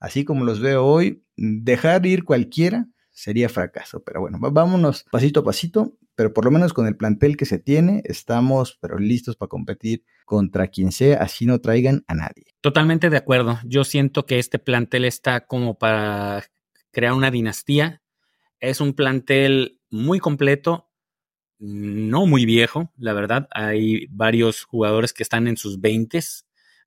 así 0.00 0.24
como 0.24 0.44
los 0.44 0.60
veo 0.60 0.84
hoy, 0.84 1.24
dejar 1.36 2.06
ir 2.06 2.24
cualquiera 2.24 2.88
sería 3.10 3.48
fracaso. 3.48 4.02
Pero 4.02 4.20
bueno, 4.20 4.38
vámonos 4.40 5.04
pasito 5.10 5.40
a 5.40 5.44
pasito, 5.44 5.96
pero 6.14 6.32
por 6.32 6.44
lo 6.44 6.50
menos 6.50 6.72
con 6.72 6.86
el 6.86 6.96
plantel 6.96 7.36
que 7.36 7.46
se 7.46 7.58
tiene, 7.58 8.02
estamos 8.04 8.78
pero 8.80 8.98
listos 8.98 9.36
para 9.36 9.48
competir 9.48 10.04
contra 10.24 10.68
quien 10.68 10.92
sea, 10.92 11.22
así 11.22 11.46
no 11.46 11.60
traigan 11.60 12.04
a 12.06 12.14
nadie. 12.14 12.44
Totalmente 12.60 13.10
de 13.10 13.16
acuerdo. 13.16 13.58
Yo 13.64 13.84
siento 13.84 14.26
que 14.26 14.38
este 14.38 14.58
plantel 14.58 15.04
está 15.04 15.46
como 15.46 15.78
para 15.78 16.44
crear 16.90 17.12
una 17.12 17.30
dinastía. 17.30 18.02
Es 18.60 18.80
un 18.80 18.94
plantel 18.94 19.80
muy 19.94 20.18
completo, 20.18 20.90
no 21.58 22.26
muy 22.26 22.44
viejo, 22.44 22.92
la 22.98 23.12
verdad. 23.12 23.48
Hay 23.52 24.06
varios 24.10 24.64
jugadores 24.64 25.12
que 25.12 25.22
están 25.22 25.46
en 25.46 25.56
sus 25.56 25.80
20 25.80 26.20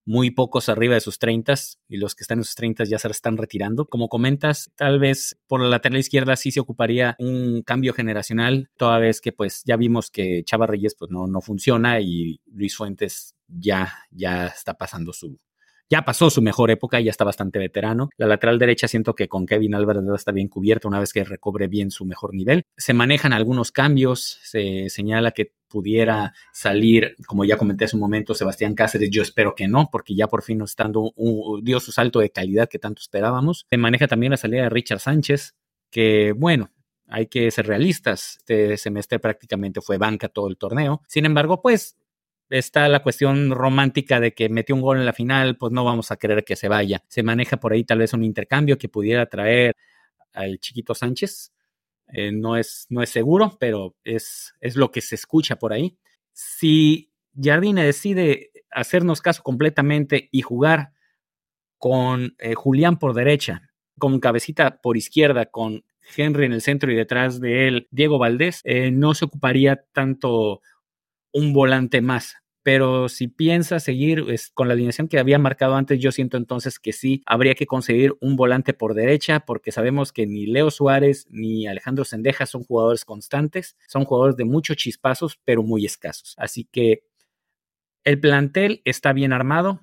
muy 0.06 0.32
pocos 0.32 0.70
arriba 0.70 0.94
de 0.94 1.02
sus 1.02 1.20
30 1.20 1.54
y 1.90 1.98
los 1.98 2.16
que 2.16 2.24
están 2.24 2.40
en 2.40 2.44
sus 2.44 2.56
30 2.56 2.86
ya 2.86 3.00
se 3.00 3.08
están 3.10 3.38
retirando. 3.38 3.86
Como 3.88 4.10
comentas, 4.10 4.72
tal 4.76 5.00
vez 5.00 5.38
por 5.48 5.62
la 5.62 5.68
lateral 5.68 6.00
izquierda 6.00 6.36
sí 6.36 6.52
se 6.52 6.60
ocuparía 6.60 7.16
un 7.20 7.62
cambio 7.62 7.94
generacional, 7.94 8.70
toda 8.78 9.00
vez 9.00 9.20
que 9.20 9.32
pues 9.32 9.64
ya 9.66 9.78
vimos 9.78 10.12
que 10.12 10.44
Chava 10.46 10.68
Reyes 10.68 10.96
pues 10.98 11.12
no, 11.12 11.28
no 11.28 11.42
funciona 11.42 12.00
y 12.00 12.42
Luis 12.46 12.76
Fuentes 12.76 13.36
ya, 13.48 13.94
ya 14.12 14.48
está 14.48 14.78
pasando 14.78 15.12
su, 15.12 15.40
ya 15.90 16.04
pasó 16.04 16.30
su 16.30 16.42
mejor 16.42 16.72
época, 16.72 17.00
ya 17.00 17.12
está 17.12 17.24
bastante 17.24 17.60
veterano. 17.60 18.10
La 18.18 18.28
lateral 18.28 18.60
derecha 18.60 18.88
siento 18.88 19.16
que 19.16 19.28
con 19.28 19.46
Kevin 19.46 19.76
Álvarez 19.76 20.04
está 20.16 20.32
bien 20.32 20.48
cubierta 20.48 20.88
una 20.88 21.00
vez 21.00 21.14
que 21.14 21.24
recobre 21.24 21.68
bien 21.68 21.92
su 21.92 22.06
mejor 22.06 22.34
nivel. 22.34 22.64
Se 22.78 22.94
manejan 22.94 23.34
algunos 23.34 23.72
cambios, 23.72 24.40
se 24.44 24.90
señala 24.90 25.32
que 25.32 25.54
pudiera 25.68 26.34
salir, 26.54 27.16
como 27.26 27.46
ya 27.46 27.58
comenté 27.58 27.86
hace 27.86 27.96
un 27.96 28.02
momento, 28.02 28.34
Sebastián 28.34 28.74
Cáceres, 28.74 29.10
yo 29.10 29.22
espero 29.22 29.54
que 29.56 29.68
no, 29.68 29.90
porque 29.92 30.16
ya 30.16 30.28
por 30.28 30.44
fin 30.44 30.60
nos 30.60 30.72
está 30.72 30.84
dando 30.84 31.12
un, 31.16 31.64
dio 31.64 31.80
su 31.80 31.92
salto 31.92 32.20
de 32.20 32.30
calidad 32.30 32.70
que 32.70 32.80
tanto 32.80 33.02
esperábamos. 33.02 33.66
Se 33.70 33.78
maneja 33.78 34.08
también 34.08 34.32
la 34.32 34.38
salida 34.38 34.64
de 34.64 34.70
Richard 34.70 35.00
Sánchez, 35.00 35.56
que 35.90 36.34
bueno, 36.34 36.72
hay 37.08 37.28
que 37.28 37.50
ser 37.52 37.68
realistas. 37.68 38.38
Este 38.40 38.78
semestre 38.78 39.20
prácticamente 39.20 39.82
fue 39.82 39.98
banca 39.98 40.28
todo 40.30 40.48
el 40.48 40.58
torneo. 40.58 41.02
Sin 41.08 41.26
embargo, 41.26 41.62
pues 41.62 41.98
está 42.50 42.88
la 42.88 43.04
cuestión 43.04 43.52
romántica 43.52 44.20
de 44.20 44.34
que 44.34 44.50
metió 44.50 44.76
un 44.76 44.82
gol 44.82 44.98
en 45.00 45.06
la 45.06 45.14
final, 45.14 45.58
pues 45.58 45.74
no 45.74 45.84
vamos 45.84 46.12
a 46.12 46.18
querer 46.18 46.44
que 46.44 46.56
se 46.56 46.68
vaya. 46.68 47.04
Se 47.08 47.24
maneja 47.24 47.58
por 47.58 47.74
ahí 47.74 47.84
tal 47.84 48.00
vez 48.00 48.14
un 48.14 48.24
intercambio 48.24 48.78
que 48.78 48.90
pudiera 48.90 49.26
traer 49.28 49.76
al 50.34 50.60
chiquito 50.60 50.96
Sánchez. 50.96 51.52
Eh, 52.14 52.32
no, 52.32 52.56
es, 52.56 52.86
no 52.90 53.02
es 53.02 53.10
seguro, 53.10 53.58
pero 53.60 53.96
es, 54.04 54.54
es 54.62 54.76
lo 54.76 54.92
que 54.92 55.02
se 55.02 55.16
escucha 55.16 55.58
por 55.58 55.74
ahí. 55.74 55.98
Si 56.32 57.12
Jardine 57.40 57.84
decide 57.84 58.52
hacernos 58.72 59.22
caso 59.22 59.44
completamente 59.44 60.30
y 60.32 60.42
jugar 60.42 60.92
con 61.78 62.36
eh, 62.40 62.54
Julián 62.56 62.98
por 62.98 63.14
derecha, 63.14 63.70
con 63.98 64.20
Cabecita 64.20 64.82
por 64.82 64.98
izquierda, 64.98 65.48
con 65.48 65.84
Henry 66.16 66.46
en 66.46 66.54
el 66.54 66.62
centro 66.62 66.92
y 66.92 66.96
detrás 66.96 67.40
de 67.42 67.68
él 67.68 67.88
Diego 67.92 68.18
Valdés, 68.18 68.62
eh, 68.64 68.92
no 68.92 69.14
se 69.14 69.26
ocuparía 69.26 69.84
tanto 69.92 70.62
un 71.38 71.54
volante 71.54 72.02
más. 72.02 72.38
Pero 72.64 73.08
si 73.10 73.28
piensa 73.28 73.80
seguir 73.80 74.26
con 74.56 74.68
la 74.68 74.74
alineación 74.74 75.08
que 75.08 75.20
había 75.20 75.38
marcado 75.38 75.76
antes, 75.76 76.00
yo 76.00 76.12
siento 76.12 76.36
entonces 76.36 76.80
que 76.80 76.92
sí 76.92 77.22
habría 77.26 77.54
que 77.54 77.68
conseguir 77.68 78.18
un 78.20 78.36
volante 78.36 78.74
por 78.74 78.96
derecha, 78.96 79.42
porque 79.42 79.72
sabemos 79.72 80.12
que 80.12 80.26
ni 80.26 80.48
Leo 80.48 80.72
Suárez 80.72 81.28
ni 81.30 81.68
Alejandro 81.68 82.04
Sendeja 82.04 82.46
son 82.48 82.64
jugadores 82.64 83.06
constantes, 83.06 83.78
son 83.88 84.04
jugadores 84.04 84.36
de 84.36 84.46
muchos 84.46 84.76
chispazos, 84.78 85.40
pero 85.46 85.64
muy 85.64 85.86
escasos. 85.86 86.34
Así 86.38 86.66
que 86.66 87.04
el 88.04 88.20
plantel 88.20 88.82
está 88.84 89.14
bien 89.14 89.32
armado. 89.32 89.82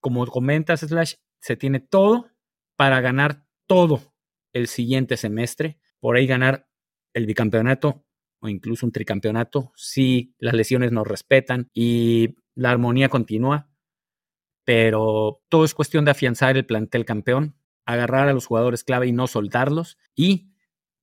Como 0.00 0.26
comentas, 0.26 0.80
Slash, 0.80 1.14
se 1.40 1.56
tiene 1.56 1.80
todo 1.80 2.30
para 2.76 3.00
ganar 3.00 3.44
todo 3.66 4.14
el 4.54 4.66
siguiente 4.66 5.18
semestre. 5.18 5.78
Por 6.00 6.16
ahí 6.16 6.26
ganar 6.26 6.66
el 7.12 7.26
bicampeonato 7.26 8.07
o 8.40 8.48
incluso 8.48 8.86
un 8.86 8.92
tricampeonato 8.92 9.72
si 9.76 10.34
las 10.38 10.54
lesiones 10.54 10.92
nos 10.92 11.06
respetan 11.06 11.68
y 11.72 12.36
la 12.54 12.70
armonía 12.70 13.08
continúa. 13.08 13.68
Pero 14.64 15.42
todo 15.48 15.64
es 15.64 15.74
cuestión 15.74 16.04
de 16.04 16.10
afianzar 16.10 16.56
el 16.56 16.66
plantel 16.66 17.04
campeón, 17.04 17.56
agarrar 17.86 18.28
a 18.28 18.34
los 18.34 18.46
jugadores 18.46 18.84
clave 18.84 19.06
y 19.06 19.12
no 19.12 19.26
soltarlos 19.26 19.98
y 20.14 20.52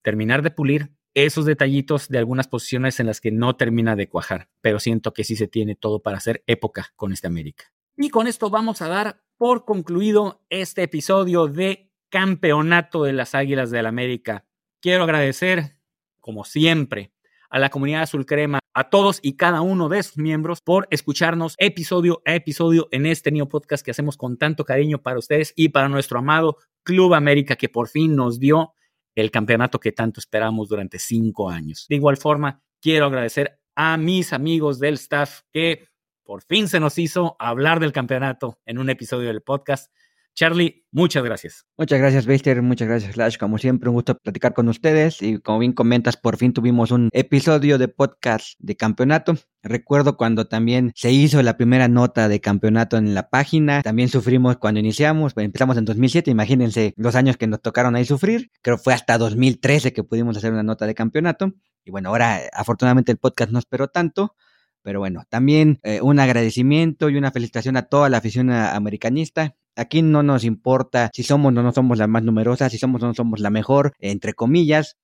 terminar 0.01 0.43
de 0.43 0.51
pulir 0.51 0.95
esos 1.15 1.45
detallitos 1.45 2.09
de 2.09 2.17
algunas 2.17 2.47
posiciones 2.47 2.99
en 2.99 3.07
las 3.07 3.21
que 3.21 3.31
no 3.31 3.55
termina 3.55 3.95
de 3.95 4.07
cuajar. 4.07 4.49
Pero 4.61 4.79
siento 4.79 5.13
que 5.13 5.23
sí 5.23 5.35
se 5.35 5.47
tiene 5.47 5.75
todo 5.75 6.01
para 6.01 6.17
hacer 6.17 6.43
época 6.45 6.93
con 6.95 7.11
este 7.13 7.27
América. 7.27 7.73
Y 7.97 8.09
con 8.09 8.27
esto 8.27 8.49
vamos 8.49 8.81
a 8.81 8.89
dar 8.89 9.23
por 9.37 9.65
concluido 9.65 10.45
este 10.49 10.83
episodio 10.83 11.47
de 11.47 11.91
Campeonato 12.09 13.03
de 13.03 13.13
las 13.13 13.33
Águilas 13.33 13.71
del 13.71 13.85
América. 13.85 14.45
Quiero 14.81 15.03
agradecer, 15.03 15.79
como 16.19 16.43
siempre, 16.43 17.14
a 17.55 17.59
la 17.59 17.69
comunidad 17.69 18.01
azul 18.01 18.25
crema, 18.25 18.59
a 18.73 18.89
todos 18.89 19.19
y 19.21 19.37
cada 19.37 19.61
uno 19.61 19.87
de 19.87 20.03
sus 20.03 20.17
miembros 20.17 20.59
por 20.59 20.89
escucharnos 20.91 21.55
episodio 21.57 22.21
a 22.25 22.35
episodio 22.35 22.89
en 22.91 23.05
este 23.05 23.31
nuevo 23.31 23.47
podcast 23.47 23.81
que 23.81 23.91
hacemos 23.91 24.17
con 24.17 24.37
tanto 24.37 24.65
cariño 24.65 25.01
para 25.01 25.19
ustedes 25.19 25.53
y 25.55 25.69
para 25.69 25.87
nuestro 25.87 26.19
amado 26.19 26.57
Club 26.83 27.13
América 27.13 27.55
que 27.55 27.69
por 27.69 27.87
fin 27.87 28.13
nos 28.13 28.41
dio 28.41 28.73
el 29.15 29.31
campeonato 29.31 29.79
que 29.79 29.93
tanto 29.93 30.19
esperamos 30.19 30.67
durante 30.67 30.99
cinco 30.99 31.49
años. 31.49 31.85
De 31.87 31.95
igual 31.95 32.17
forma, 32.17 32.61
quiero 32.81 33.05
agradecer 33.05 33.57
a 33.73 33.95
mis 33.95 34.33
amigos 34.33 34.77
del 34.77 34.95
staff 34.95 35.43
que 35.53 35.87
por 36.25 36.43
fin 36.43 36.67
se 36.67 36.81
nos 36.81 36.97
hizo 36.97 37.37
hablar 37.39 37.79
del 37.79 37.93
campeonato 37.93 38.59
en 38.65 38.79
un 38.79 38.89
episodio 38.89 39.29
del 39.29 39.43
podcast. 39.43 39.93
Charlie, 40.35 40.85
muchas 40.91 41.23
gracias. 41.23 41.65
Muchas 41.77 41.97
gracias, 41.97 42.25
Baster. 42.25 42.61
Muchas 42.61 42.89
gracias, 42.89 43.13
Flash. 43.13 43.37
Como 43.37 43.57
siempre, 43.57 43.87
un 43.87 43.95
gusto 43.95 44.17
platicar 44.17 44.53
con 44.53 44.67
ustedes. 44.67 45.21
Y 45.21 45.39
como 45.39 45.59
bien 45.59 45.71
comentas, 45.71 46.17
por 46.17 46.35
fin 46.35 46.51
tuvimos 46.51 46.91
un 46.91 47.07
episodio 47.13 47.77
de 47.77 47.87
podcast 47.87 48.59
de 48.59 48.75
campeonato. 48.75 49.37
Recuerdo 49.63 50.17
cuando 50.17 50.45
también 50.45 50.91
se 50.93 51.13
hizo 51.13 51.41
la 51.41 51.55
primera 51.55 51.87
nota 51.87 52.27
de 52.27 52.41
campeonato 52.41 52.97
en 52.97 53.13
la 53.13 53.29
página. 53.29 53.81
También 53.81 54.09
sufrimos 54.09 54.57
cuando 54.57 54.81
iniciamos. 54.81 55.31
Empezamos 55.37 55.77
en 55.77 55.85
2007. 55.85 56.31
Imagínense 56.31 56.93
los 56.97 57.15
años 57.15 57.37
que 57.37 57.47
nos 57.47 57.61
tocaron 57.61 57.95
ahí 57.95 58.03
sufrir. 58.03 58.51
Creo 58.61 58.77
fue 58.77 58.93
hasta 58.93 59.17
2013 59.17 59.93
que 59.93 60.03
pudimos 60.03 60.35
hacer 60.35 60.51
una 60.51 60.63
nota 60.63 60.85
de 60.85 60.95
campeonato. 60.95 61.53
Y 61.85 61.91
bueno, 61.91 62.09
ahora 62.09 62.41
afortunadamente 62.51 63.13
el 63.13 63.19
podcast 63.19 63.51
no 63.51 63.59
esperó 63.59 63.87
tanto. 63.87 64.35
Pero 64.81 64.99
bueno, 64.99 65.23
también 65.29 65.79
eh, 65.83 66.01
un 66.01 66.19
agradecimiento 66.19 67.09
y 67.09 67.15
una 67.15 67.31
felicitación 67.31 67.77
a 67.77 67.83
toda 67.83 68.09
la 68.09 68.17
afición 68.17 68.51
americanista. 68.51 69.55
Aquí 69.75 70.01
no 70.01 70.23
nos 70.23 70.43
importa 70.43 71.09
si 71.13 71.23
somos 71.23 71.49
o 71.49 71.61
no 71.61 71.71
somos 71.71 71.97
la 71.97 72.07
más 72.07 72.23
numerosa, 72.23 72.69
si 72.69 72.77
somos 72.77 73.03
o 73.03 73.07
no 73.07 73.13
somos 73.13 73.39
la 73.39 73.49
mejor, 73.49 73.93
entre 73.99 74.33
comillas. 74.33 74.97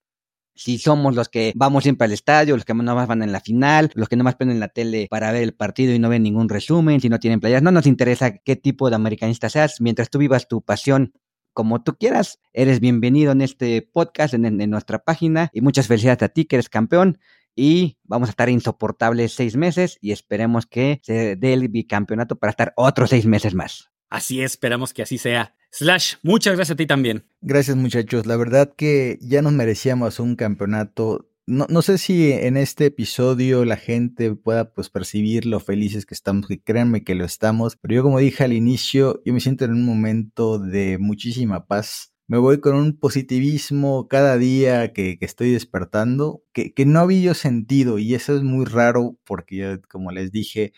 Si 0.53 0.77
somos 0.77 1.15
los 1.15 1.29
que 1.29 1.53
vamos 1.55 1.83
siempre 1.83 2.05
al 2.05 2.11
estadio, 2.11 2.55
los 2.55 2.65
que 2.65 2.73
no 2.73 2.83
más 2.95 3.07
van 3.07 3.23
en 3.23 3.31
la 3.31 3.39
final, 3.39 3.89
los 3.95 4.09
que 4.09 4.17
no 4.17 4.23
más 4.23 4.35
prenden 4.35 4.59
la 4.59 4.67
tele 4.67 5.07
para 5.09 5.31
ver 5.31 5.43
el 5.43 5.53
partido 5.53 5.93
y 5.93 5.99
no 5.99 6.09
ven 6.09 6.23
ningún 6.23 6.49
resumen, 6.49 6.99
si 6.99 7.09
no 7.09 7.19
tienen 7.19 7.39
playas, 7.39 7.63
no 7.63 7.71
nos 7.71 7.87
interesa 7.87 8.37
qué 8.37 8.57
tipo 8.57 8.89
de 8.89 8.97
americanista 8.97 9.49
seas, 9.49 9.79
mientras 9.79 10.09
tú 10.09 10.19
vivas 10.19 10.49
tu 10.49 10.61
pasión 10.61 11.13
como 11.53 11.83
tú 11.83 11.95
quieras, 11.97 12.39
eres 12.53 12.79
bienvenido 12.79 13.31
en 13.31 13.41
este 13.41 13.81
podcast, 13.81 14.33
en, 14.33 14.45
en 14.45 14.69
nuestra 14.69 14.99
página, 14.99 15.49
y 15.53 15.61
muchas 15.61 15.87
felicidades 15.87 16.23
a 16.23 16.29
ti 16.29 16.45
que 16.45 16.57
eres 16.57 16.69
campeón 16.69 17.19
y 17.55 17.97
vamos 18.03 18.29
a 18.29 18.31
estar 18.31 18.49
insoportables 18.49 19.33
seis 19.33 19.57
meses 19.57 19.97
y 20.01 20.11
esperemos 20.11 20.65
que 20.65 21.01
se 21.03 21.35
dé 21.35 21.53
el 21.53 21.67
bicampeonato 21.67 22.37
para 22.37 22.51
estar 22.51 22.73
otros 22.75 23.09
seis 23.09 23.25
meses 23.25 23.53
más. 23.53 23.90
Así 24.11 24.41
es, 24.41 24.51
esperamos 24.51 24.93
que 24.93 25.01
así 25.01 25.17
sea. 25.17 25.55
Slash, 25.71 26.15
muchas 26.21 26.55
gracias 26.55 26.75
a 26.75 26.77
ti 26.77 26.85
también. 26.85 27.23
Gracias 27.39 27.77
muchachos, 27.77 28.25
la 28.25 28.35
verdad 28.35 28.73
que 28.75 29.17
ya 29.21 29.41
nos 29.41 29.53
merecíamos 29.53 30.19
un 30.19 30.35
campeonato. 30.35 31.29
No, 31.47 31.65
no, 31.69 31.81
sé 31.81 31.97
si 31.97 32.33
en 32.33 32.57
este 32.57 32.87
episodio 32.87 33.63
la 33.63 33.77
gente 33.77 34.35
pueda 34.35 34.73
pues 34.73 34.89
percibir 34.89 35.45
lo 35.45 35.61
felices 35.61 36.05
que 36.05 36.13
estamos, 36.13 36.47
que 36.47 36.61
créanme 36.61 37.05
que 37.05 37.15
lo 37.15 37.23
estamos, 37.23 37.77
pero 37.77 37.95
yo 37.95 38.03
como 38.03 38.19
dije 38.19 38.43
al 38.43 38.51
inicio, 38.51 39.21
yo 39.25 39.33
me 39.33 39.39
siento 39.39 39.63
en 39.63 39.71
un 39.71 39.85
momento 39.85 40.59
de 40.59 40.97
muchísima 40.99 41.65
paz 41.65 42.11
me 42.27 42.37
voy 42.37 42.61
con 42.61 42.75
un 42.75 42.97
positivismo 42.97 44.07
cada 44.07 44.37
día 44.37 44.93
que, 44.93 45.17
estoy 45.19 45.51
despertando, 45.51 46.41
que, 46.53 46.73
que, 46.73 46.85
no 46.85 47.01
había 47.01 47.19
yo 47.19 47.33
sentido 47.33 47.99
y 47.99 48.15
eso 48.15 48.33
es 48.37 48.41
muy 48.41 48.63
raro 48.63 49.17
porque 49.25 49.81
como 49.89 50.11
les 50.11 50.31
dije, 50.31 50.71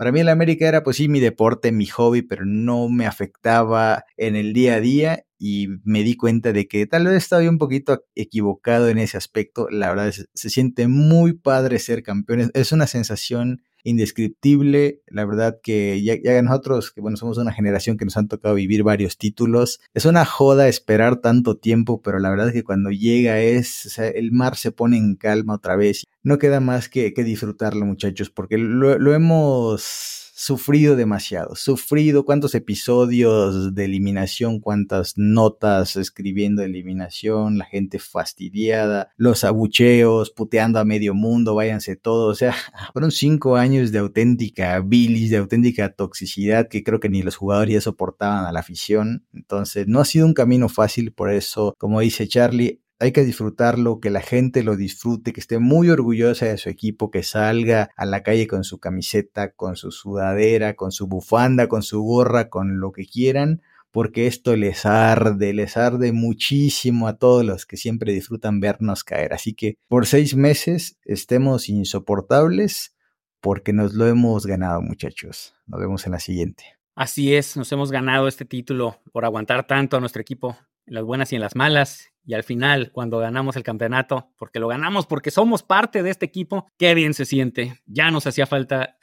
para 0.00 0.12
mí 0.12 0.20
el 0.20 0.30
América 0.30 0.66
era 0.66 0.82
pues 0.82 0.96
sí 0.96 1.10
mi 1.10 1.20
deporte, 1.20 1.72
mi 1.72 1.84
hobby, 1.84 2.22
pero 2.22 2.46
no 2.46 2.88
me 2.88 3.04
afectaba 3.04 4.06
en 4.16 4.34
el 4.34 4.54
día 4.54 4.76
a 4.76 4.80
día 4.80 5.26
y 5.36 5.68
me 5.84 6.02
di 6.02 6.16
cuenta 6.16 6.54
de 6.54 6.66
que 6.66 6.86
tal 6.86 7.04
vez 7.04 7.16
estaba 7.16 7.46
un 7.46 7.58
poquito 7.58 8.06
equivocado 8.14 8.88
en 8.88 8.96
ese 8.96 9.18
aspecto. 9.18 9.68
La 9.68 9.90
verdad 9.90 10.10
se 10.10 10.48
siente 10.48 10.88
muy 10.88 11.34
padre 11.34 11.78
ser 11.78 12.02
campeón, 12.02 12.50
es 12.54 12.72
una 12.72 12.86
sensación 12.86 13.60
indescriptible. 13.84 15.00
La 15.06 15.24
verdad 15.24 15.58
que 15.62 16.02
ya, 16.02 16.42
nosotros, 16.42 16.90
que 16.90 17.00
bueno, 17.00 17.16
somos 17.16 17.38
una 17.38 17.52
generación 17.52 17.96
que 17.96 18.04
nos 18.04 18.16
han 18.16 18.28
tocado 18.28 18.54
vivir 18.54 18.82
varios 18.82 19.18
títulos, 19.18 19.80
es 19.94 20.04
una 20.04 20.24
joda 20.24 20.68
esperar 20.68 21.16
tanto 21.16 21.56
tiempo, 21.56 22.02
pero 22.02 22.18
la 22.18 22.30
verdad 22.30 22.48
es 22.48 22.52
que 22.54 22.64
cuando 22.64 22.90
llega 22.90 23.40
es, 23.40 23.86
o 23.86 23.90
sea, 23.90 24.08
el 24.08 24.32
mar 24.32 24.56
se 24.56 24.72
pone 24.72 24.96
en 24.96 25.16
calma 25.16 25.54
otra 25.54 25.76
vez. 25.76 26.04
No 26.22 26.38
queda 26.38 26.60
más 26.60 26.88
que, 26.88 27.12
disfrutarlo, 27.20 27.84
muchachos, 27.86 28.30
porque 28.30 28.58
lo 28.58 29.14
hemos 29.14 30.29
sufrido 30.40 30.96
demasiado, 30.96 31.54
sufrido 31.54 32.24
cuántos 32.24 32.54
episodios 32.54 33.74
de 33.74 33.84
eliminación, 33.84 34.58
cuántas 34.58 35.18
notas 35.18 35.96
escribiendo 35.96 36.62
eliminación, 36.62 37.58
la 37.58 37.66
gente 37.66 37.98
fastidiada, 37.98 39.12
los 39.18 39.44
abucheos, 39.44 40.30
puteando 40.30 40.78
a 40.78 40.86
medio 40.86 41.12
mundo, 41.12 41.54
váyanse 41.54 41.94
todos, 41.94 42.32
o 42.32 42.34
sea, 42.34 42.54
fueron 42.94 43.10
cinco 43.10 43.56
años 43.56 43.92
de 43.92 43.98
auténtica 43.98 44.80
bilis, 44.80 45.28
de 45.28 45.36
auténtica 45.36 45.92
toxicidad 45.92 46.68
que 46.68 46.82
creo 46.82 47.00
que 47.00 47.10
ni 47.10 47.20
los 47.22 47.36
jugadores 47.36 47.74
ya 47.74 47.80
soportaban 47.82 48.46
a 48.46 48.52
la 48.52 48.60
afición, 48.60 49.26
entonces 49.34 49.88
no 49.88 50.00
ha 50.00 50.06
sido 50.06 50.24
un 50.24 50.32
camino 50.32 50.70
fácil, 50.70 51.12
por 51.12 51.30
eso, 51.30 51.74
como 51.76 52.00
dice 52.00 52.26
Charlie, 52.26 52.80
hay 53.00 53.12
que 53.12 53.24
disfrutarlo, 53.24 53.98
que 53.98 54.10
la 54.10 54.20
gente 54.20 54.62
lo 54.62 54.76
disfrute, 54.76 55.32
que 55.32 55.40
esté 55.40 55.58
muy 55.58 55.88
orgullosa 55.88 56.46
de 56.46 56.58
su 56.58 56.68
equipo, 56.68 57.10
que 57.10 57.22
salga 57.22 57.90
a 57.96 58.04
la 58.04 58.22
calle 58.22 58.46
con 58.46 58.62
su 58.62 58.78
camiseta, 58.78 59.52
con 59.52 59.76
su 59.76 59.90
sudadera, 59.90 60.74
con 60.74 60.92
su 60.92 61.06
bufanda, 61.06 61.66
con 61.66 61.82
su 61.82 62.02
gorra, 62.02 62.50
con 62.50 62.78
lo 62.78 62.92
que 62.92 63.06
quieran, 63.06 63.62
porque 63.90 64.26
esto 64.26 64.54
les 64.54 64.84
arde, 64.84 65.54
les 65.54 65.78
arde 65.78 66.12
muchísimo 66.12 67.08
a 67.08 67.16
todos 67.16 67.42
los 67.42 67.64
que 67.64 67.78
siempre 67.78 68.12
disfrutan 68.12 68.60
vernos 68.60 69.02
caer. 69.02 69.32
Así 69.32 69.54
que 69.54 69.78
por 69.88 70.06
seis 70.06 70.36
meses 70.36 70.98
estemos 71.06 71.70
insoportables 71.70 72.94
porque 73.40 73.72
nos 73.72 73.94
lo 73.94 74.06
hemos 74.06 74.44
ganado 74.44 74.82
muchachos. 74.82 75.54
Nos 75.66 75.80
vemos 75.80 76.04
en 76.04 76.12
la 76.12 76.20
siguiente. 76.20 76.64
Así 76.94 77.34
es, 77.34 77.56
nos 77.56 77.72
hemos 77.72 77.90
ganado 77.90 78.28
este 78.28 78.44
título 78.44 78.98
por 79.10 79.24
aguantar 79.24 79.66
tanto 79.66 79.96
a 79.96 80.00
nuestro 80.00 80.20
equipo 80.20 80.58
en 80.86 80.94
las 80.94 81.04
buenas 81.04 81.32
y 81.32 81.36
en 81.36 81.40
las 81.40 81.56
malas. 81.56 82.09
Y 82.24 82.34
al 82.34 82.42
final, 82.42 82.92
cuando 82.92 83.18
ganamos 83.18 83.56
el 83.56 83.62
campeonato, 83.62 84.32
porque 84.36 84.58
lo 84.58 84.68
ganamos, 84.68 85.06
porque 85.06 85.30
somos 85.30 85.62
parte 85.62 86.02
de 86.02 86.10
este 86.10 86.26
equipo, 86.26 86.70
qué 86.78 86.94
bien 86.94 87.14
se 87.14 87.24
siente. 87.24 87.80
Ya 87.86 88.10
nos 88.10 88.26
hacía 88.26 88.46
falta 88.46 88.98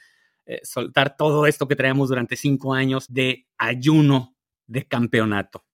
eh, 0.46 0.60
soltar 0.62 1.16
todo 1.16 1.46
esto 1.46 1.68
que 1.68 1.76
traemos 1.76 2.08
durante 2.08 2.36
cinco 2.36 2.74
años 2.74 3.06
de 3.12 3.46
ayuno 3.58 4.36
de 4.66 4.86
campeonato. 4.86 5.64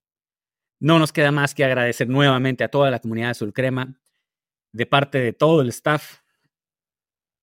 No 0.80 0.99
nos 0.99 1.12
queda 1.12 1.30
más 1.30 1.55
que 1.55 1.64
agradecer 1.64 2.09
nuevamente 2.09 2.64
a 2.64 2.68
toda 2.68 2.90
la 2.90 2.99
comunidad 2.99 3.28
de 3.28 3.34
Sulcrema, 3.34 4.01
de 4.72 4.86
parte 4.86 5.18
de 5.18 5.32
todo 5.32 5.61
el 5.61 5.68
staff, 5.68 6.18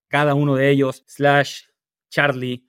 cada 0.10 0.36
uno 0.36 0.56
de 0.56 0.70
ellos, 0.70 1.06
Slash, 1.08 1.64
Charlie, 2.10 2.68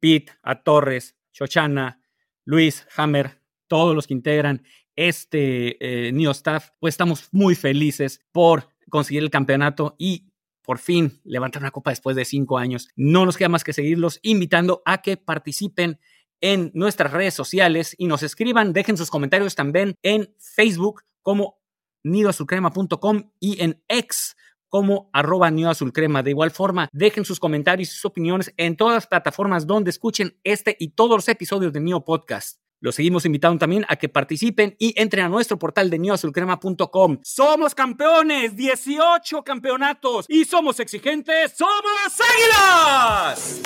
Pete, 0.00 0.32
a 0.42 0.62
Torres, 0.62 1.14
Shoshana, 1.32 2.00
Luis, 2.46 2.86
Hammer, 2.96 3.42
todos 3.68 3.94
los 3.94 4.06
que 4.06 4.14
integran 4.14 4.64
este 4.96 6.08
eh, 6.08 6.12
New 6.12 6.30
Staff, 6.30 6.70
pues 6.80 6.94
estamos 6.94 7.28
muy 7.32 7.54
felices 7.54 8.20
por 8.32 8.68
conseguir 8.88 9.22
el 9.22 9.30
campeonato 9.30 9.96
y 9.98 10.30
por 10.62 10.78
fin 10.78 11.20
levantar 11.24 11.62
una 11.62 11.70
copa 11.70 11.90
después 11.90 12.16
de 12.16 12.24
cinco 12.24 12.58
años. 12.58 12.88
No 12.96 13.26
nos 13.26 13.36
queda 13.36 13.48
más 13.48 13.64
que 13.64 13.72
seguirlos 13.72 14.18
invitando 14.22 14.82
a 14.84 15.02
que 15.02 15.16
participen 15.16 16.00
en 16.40 16.70
nuestras 16.74 17.12
redes 17.12 17.34
sociales 17.34 17.94
y 17.98 18.06
nos 18.06 18.22
escriban, 18.22 18.72
dejen 18.72 18.96
sus 18.96 19.10
comentarios 19.10 19.54
también 19.54 19.94
en 20.02 20.34
Facebook 20.38 21.02
como 21.22 21.58
nidoazulcrema.com 22.02 23.30
y 23.40 23.62
en 23.62 23.82
X 23.88 24.36
como 24.68 25.08
arroba 25.12 25.50
nidoazulcrema. 25.50 26.22
De 26.22 26.30
igual 26.30 26.50
forma, 26.50 26.88
dejen 26.92 27.24
sus 27.24 27.38
comentarios 27.38 27.88
y 27.88 27.92
sus 27.92 28.04
opiniones 28.04 28.52
en 28.56 28.76
todas 28.76 28.94
las 28.94 29.06
plataformas 29.06 29.66
donde 29.66 29.90
escuchen 29.90 30.38
este 30.44 30.76
y 30.78 30.88
todos 30.88 31.16
los 31.16 31.28
episodios 31.28 31.72
de 31.72 31.80
Neo 31.80 32.04
Podcast. 32.04 32.63
Los 32.84 32.96
seguimos 32.96 33.24
invitando 33.24 33.58
también 33.58 33.86
a 33.88 33.96
que 33.96 34.10
participen 34.10 34.76
y 34.78 34.92
entren 35.00 35.24
a 35.24 35.30
nuestro 35.30 35.58
portal 35.58 35.88
de 35.88 35.98
neoazulcrema.com. 35.98 37.16
Somos 37.22 37.74
campeones, 37.74 38.54
18 38.54 39.42
campeonatos 39.42 40.26
y 40.28 40.44
somos 40.44 40.78
exigentes, 40.80 41.54
somos 41.56 42.20
águilas. 42.20 43.62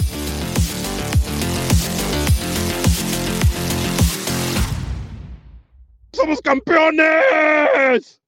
¡Somos 6.12 6.41
campeones! 6.41 8.21